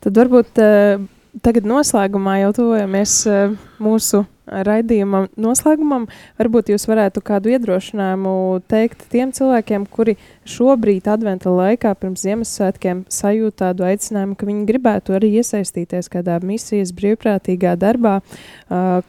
Tad 0.00 0.16
varbūt 0.16 0.62
uh, 0.62 1.02
tagad 1.44 1.66
noslēgumā 1.68 2.40
jau 2.42 2.52
tuvojamies 2.56 3.14
uh, 3.30 3.56
mūsu 3.82 4.24
raidījuma 4.50 5.24
noslēgumam, 5.38 6.08
varbūt 6.40 6.72
jūs 6.72 6.86
varētu 6.90 7.22
kādu 7.22 7.52
iedrošinājumu 7.54 8.32
teikt 8.70 9.04
tiem 9.12 9.30
cilvēkiem, 9.36 9.86
kuri 9.92 10.16
šobrīd, 10.48 11.06
adventa 11.12 11.52
laikā, 11.54 11.94
pirms 12.00 12.24
Ziemassvētkiem, 12.26 13.04
sajūt 13.12 13.60
tādu 13.62 13.86
aicinājumu, 13.86 14.34
ka 14.34 14.50
viņi 14.50 14.66
gribētu 14.72 15.14
arī 15.18 15.36
iesaistīties 15.38 16.10
kādā 16.12 16.40
misijas 16.42 16.90
brīvprātīgā 16.98 17.76
darbā, 17.80 18.18
uh, 18.20 19.00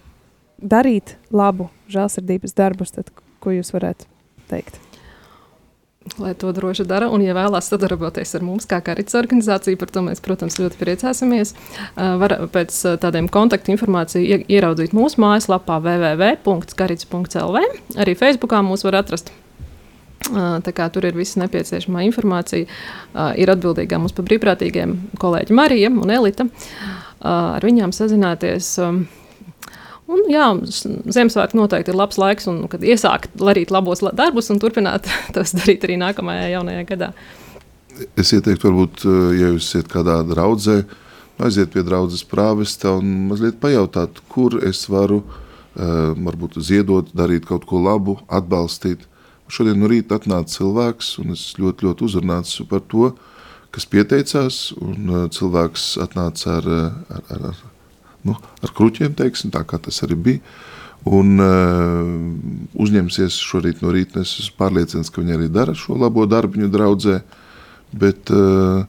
darīt 0.62 1.18
labu 1.34 1.72
žēlsirdības 1.92 2.58
darbus, 2.58 2.94
tad 3.00 3.10
ko 3.42 3.58
jūs 3.58 3.74
varētu 3.74 4.06
teikt? 4.52 4.91
Lai 6.18 6.34
to 6.34 6.52
droši 6.52 6.86
dara. 6.88 7.10
Un, 7.14 7.22
ja 7.26 7.36
vēlās 7.38 7.70
sadarboties 7.72 8.36
ar 8.38 8.46
mums, 8.46 8.66
kā 8.70 8.82
karits 8.86 9.16
organizācija, 9.18 9.78
par 9.80 9.92
to 9.94 10.02
mēs, 10.06 10.22
protams, 10.24 10.58
ļoti 10.62 10.80
priecāsimies. 10.80 11.54
Var 11.96 12.36
pēc 12.54 12.80
tādiem 13.04 13.30
kontaktu 13.32 13.74
informāciju 13.76 14.42
ieraudzīt 14.50 14.96
mūsu 14.98 15.22
mājaslapā 15.22 15.78
www.karits.lv. 15.84 17.64
Arī 18.02 18.18
Facebookā 18.18 18.64
mūs 18.66 18.86
var 18.88 19.02
atrast. 19.04 19.32
Tā 20.32 20.72
kā 20.78 20.86
tur 20.94 21.06
ir 21.10 21.18
visa 21.18 21.42
nepieciešamā 21.42 22.04
informācija. 22.10 22.70
Ir 23.42 23.54
atbildīgā 23.54 23.98
mums 24.02 24.14
par 24.18 24.28
brīvprātīgiem 24.30 24.94
kolēģi 25.22 25.58
Marija 25.58 25.90
un 25.94 26.14
Elita. 26.14 26.46
Ar 27.22 27.66
viņām 27.66 27.94
sazināties. 27.96 28.78
Un, 30.12 30.26
jā, 30.32 30.48
Ziemassvētku 30.68 31.56
noteikti 31.56 31.94
ir 31.94 31.98
labs 32.00 32.18
laiks, 32.20 32.48
un, 32.52 32.66
kad 32.72 32.84
iesākt 32.84 33.32
darīt 33.40 33.72
labos 33.72 34.04
darbus 34.18 34.52
un 34.52 34.60
turpināt 34.60 35.08
tos 35.36 35.56
darīt 35.56 35.86
arī 35.88 35.96
nākamajā 36.02 36.50
jaunajā 36.56 36.88
gadā. 36.90 37.12
Es 38.20 38.34
ieteiktu, 38.36 38.68
varbūt, 38.68 39.06
eh, 39.06 39.22
ja 39.40 39.54
jūs 39.54 39.70
esat 39.70 39.92
kādā 39.92 40.18
draudzē, 40.28 40.82
aiziet 41.42 41.72
pie 41.74 41.84
draudzes 41.86 42.26
prāvesta 42.28 42.96
un 42.98 43.30
mazliet 43.30 43.58
pajautāt, 43.62 44.20
kur 44.30 44.60
es 44.68 44.84
varu 44.92 45.24
uh, 45.24 46.12
varbūt 46.14 46.60
ziedot, 46.62 47.10
darīt 47.18 47.48
kaut 47.50 47.66
ko 47.66 47.80
labu, 47.82 48.20
atbalstīt. 48.30 49.08
Šodien 49.50 49.82
no 49.82 49.90
rīta 49.90 50.20
atnāca 50.20 50.54
cilvēks, 50.60 51.16
un 51.24 51.34
es 51.34 51.48
ļoti, 51.58 51.88
ļoti 51.88 52.06
uzrunāts 52.08 52.62
par 52.70 52.86
to, 52.94 53.10
kas 53.74 53.90
pieteicās, 53.90 54.62
un 54.78 55.10
uh, 55.10 55.26
cilvēks 55.34 55.96
atnāca 56.06 56.60
ar, 56.60 56.72
ar, 57.10 57.26
ar, 57.26 57.50
ar 57.56 57.71
nu, 58.28 58.36
ar 58.38 58.74
kruķiem, 58.76 59.16
teiksim, 59.18 59.52
tā 59.54 59.64
kā 59.68 59.80
tas 59.82 60.02
arī 60.06 60.18
bija. 60.28 60.56
Un 61.10 61.42
uh, 61.42 62.10
uzņemsies 62.78 63.40
šorīt 63.42 63.80
no 63.82 63.94
rīta. 63.94 64.22
Es 64.22 64.36
esmu 64.44 64.60
pārliecināts, 64.60 65.10
ka 65.10 65.24
viņi 65.24 65.38
arī 65.38 65.48
dara 65.50 65.74
šo 65.78 65.98
labo 65.98 66.28
darbu 66.30 66.60
viņu 66.60 66.70
draudzē. 66.74 67.22
Bet 67.92 68.30
uh, 68.36 68.84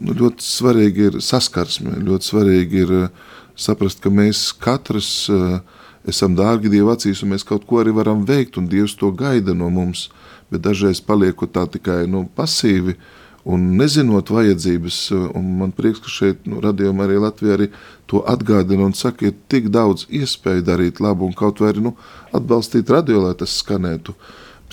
nu, 0.00 0.14
ļoti 0.22 0.46
svarīgi 0.46 1.10
ir 1.10 1.18
saskarsme. 1.24 1.98
Ļoti 2.06 2.30
svarīgi 2.30 2.80
ir 2.86 2.94
uh, 3.02 3.34
saprast, 3.52 4.00
ka 4.00 4.12
mēs 4.12 4.46
katrs 4.56 5.10
uh, 5.34 5.60
esam 6.08 6.38
dārgi 6.38 6.72
Dieva 6.72 6.96
acīs, 6.96 7.20
un 7.20 7.34
mēs 7.34 7.44
kaut 7.44 7.68
ko 7.68 7.82
arī 7.82 7.92
varam 7.92 8.24
veikt, 8.24 8.56
un 8.56 8.70
Dievs 8.72 8.96
to 8.96 9.12
gaida 9.12 9.52
no 9.52 9.68
mums. 9.68 10.08
Bet 10.48 10.64
dažreiz 10.64 11.04
paliekot 11.04 11.52
tā 11.52 11.66
tikai 11.68 12.06
nu, 12.08 12.24
pasīvi, 12.32 12.96
uh, 12.96 13.17
Un 13.48 13.62
nezinot 13.78 14.28
vajadzības, 14.28 14.96
un 15.38 15.46
man 15.62 15.70
prieks, 15.72 16.02
ka 16.04 16.12
šeit 16.12 16.44
nu, 16.50 16.58
radījumā 16.60 17.06
arī 17.06 17.16
Latvijā 17.22 17.54
arī 17.56 17.70
to 18.10 18.20
atgādina 18.28 18.84
un 18.84 18.92
saka, 18.96 19.30
ir 19.30 19.38
tik 19.48 19.70
daudz 19.72 20.04
iespēju 20.12 20.66
darīt 20.66 21.00
labu 21.00 21.24
un 21.24 21.32
kaut 21.36 21.62
vai 21.62 21.72
arī 21.72 21.86
nu, 21.86 21.94
atbalstīt 22.36 22.92
radio, 22.92 23.22
lai 23.24 23.32
tas 23.40 23.56
skanētu 23.62 24.12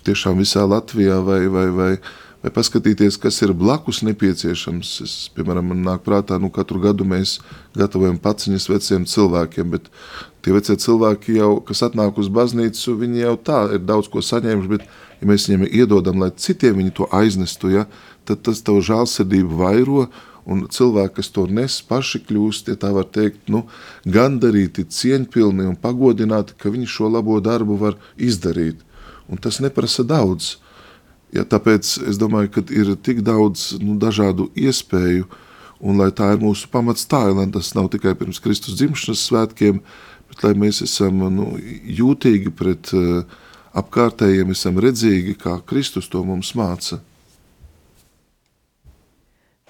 tiešām 0.05 0.39
visā 0.41 0.65
Latvijā 0.67 1.17
vai, 1.26 1.45
vai, 1.51 1.65
vai, 1.73 1.89
vai 2.43 2.51
paskatīties, 2.53 3.17
kas 3.21 3.41
ir 3.45 3.55
blakus 3.57 4.03
nepieciešams. 4.05 4.91
Es, 5.05 5.15
piemēram, 5.36 5.71
man 5.71 5.82
nāk 5.86 6.03
prātā, 6.05 6.38
nu 6.41 6.51
katru 6.53 6.82
gadu 6.84 7.07
mēs 7.07 7.39
gatavojam 7.78 8.19
paciņas 8.21 8.69
veciem 8.69 9.07
cilvēkiem, 9.09 9.71
bet 9.73 9.89
tie 10.45 10.53
vecie 10.53 10.78
cilvēki 10.82 11.39
jau, 11.39 11.51
kas 11.65 11.82
atnāk 11.88 12.19
uz 12.21 12.30
baznīcu, 12.30 12.99
viņi 13.01 13.26
jau 13.26 13.36
tā 13.49 13.61
ir 13.78 13.86
daudz 13.88 14.11
ko 14.13 14.21
saņēmuši, 14.26 14.73
bet 14.76 14.86
ja 15.21 15.30
mēs 15.32 15.47
viņiem 15.49 15.69
iedodam, 15.71 16.21
lai 16.21 16.34
citiem 16.38 16.78
viņi 16.84 16.93
to 16.99 17.09
aiznestu, 17.15 17.73
ja, 17.73 17.88
tad 18.28 18.41
tas 18.47 18.61
tavu 18.65 18.84
žālsirdību 18.86 19.59
vairo, 19.59 20.07
un 20.45 20.65
cilvēki, 20.69 21.15
kas 21.17 21.32
to 21.34 21.45
nes, 21.49 21.80
paši 21.86 22.21
kļūst, 22.28 22.69
ja 22.69 22.78
tā 22.80 22.91
var 22.95 23.07
teikt, 23.09 23.47
nu, 23.49 23.63
gandarīti, 24.05 24.86
cieņpilni 24.86 25.65
un 25.71 25.78
pagodināti, 25.82 26.57
ka 26.57 26.69
viņi 26.73 26.89
šo 26.89 27.09
labo 27.15 27.39
darbu 27.43 27.78
var 27.82 27.97
izdarīt. 28.17 28.84
Un 29.26 29.41
tas 29.41 29.57
neprasa 29.63 30.05
daudz. 30.05 30.57
Ja, 31.34 31.43
tāpēc 31.49 31.95
es 32.05 32.19
domāju, 32.21 32.51
ka 32.53 32.63
ir 32.71 32.93
tik 33.01 33.23
daudz 33.26 33.73
nu, 33.82 33.97
dažādu 33.99 34.51
iespēju, 34.53 35.26
un 35.82 35.97
lai 35.99 36.11
tā 36.15 36.30
ir 36.36 36.43
mūsu 36.43 36.69
pamats 36.71 37.09
tā, 37.09 37.26
lai 37.34 37.47
tas 37.51 37.73
nav 37.76 37.89
tikai 37.93 38.13
pirms 38.15 38.39
Kristus 38.43 38.78
dzimšanas 38.78 39.26
svētkiem, 39.26 39.82
bet 40.30 40.45
lai 40.45 40.53
mēs 40.61 40.84
esam 40.86 41.26
nu, 41.34 41.49
jūtīgi 41.57 42.53
pret 42.55 42.93
uh, 42.95 43.26
apkārtējiem, 43.76 44.53
esam 44.55 44.80
redzīgi, 44.82 45.36
kā 45.41 45.57
Kristus 45.67 46.07
to 46.11 46.23
mums 46.23 46.53
māca. 46.55 47.01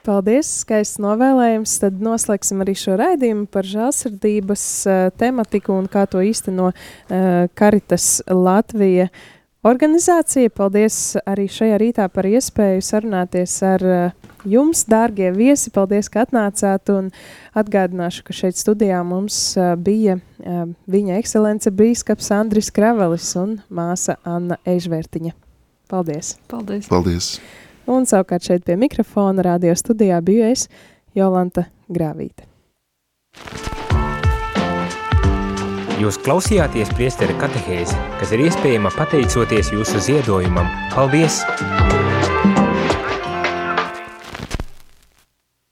Paldies, 0.06 0.50
skaists 0.62 1.00
novēlējums. 1.02 1.80
Tad 1.82 2.02
noslēgsim 2.04 2.60
arī 2.62 2.76
šo 2.78 2.98
raidījumu 3.02 3.48
par 3.50 3.66
žēlsirdības 3.66 4.66
uh, 4.86 5.08
tematiku 5.18 5.74
un 5.74 5.88
kā 5.90 6.04
to 6.10 6.22
īsteno 6.22 6.70
uh, 6.70 7.48
Karitas 7.58 8.20
Latvija 8.30 9.08
organizācija. 9.66 10.54
Paldies 10.54 11.00
arī 11.26 11.48
šajā 11.50 11.82
rītā 11.82 12.06
par 12.14 12.30
iespēju 12.30 12.86
sarunāties 12.86 13.58
ar 13.66 13.88
uh, 13.90 14.30
jums, 14.46 14.86
dārgie 14.90 15.32
viesi. 15.34 15.74
Paldies, 15.74 16.12
ka 16.14 16.28
atnācāt 16.28 16.94
un 16.94 17.10
atgādināšu, 17.58 18.28
ka 18.28 18.38
šeit 18.38 18.62
studijā 18.62 19.02
mums 19.08 19.40
uh, 19.58 19.74
bija 19.74 20.20
uh, 20.20 20.68
viņa 20.86 21.18
ekscelence 21.24 21.74
bīskaps 21.74 22.30
Andris 22.38 22.70
Kravelis 22.76 23.34
un 23.42 23.58
māsa 23.74 24.20
Anna 24.22 24.62
Ežvērtiņa. 24.70 25.34
Paldies! 25.90 26.36
Paldies! 26.50 26.90
Paldies. 26.90 27.36
Un 27.92 28.08
savukārt 28.10 28.48
šeit 28.48 28.66
pie 28.66 28.78
mikrofona 28.82 29.46
radio 29.46 29.76
studijā 29.78 30.18
biju 30.26 30.50
es, 30.50 30.68
Jolanta 31.16 31.68
Grāvīte. 31.90 32.48
Jūs 35.96 36.18
klausījāties 36.26 36.92
priesteri 36.98 37.38
katehēzi, 37.40 37.96
kas 38.20 38.34
ir 38.36 38.44
iespējama 38.50 38.92
pateicoties 38.98 39.72
jūsu 39.78 40.04
ziedojumam. 40.10 40.68
Paldies! 40.92 41.40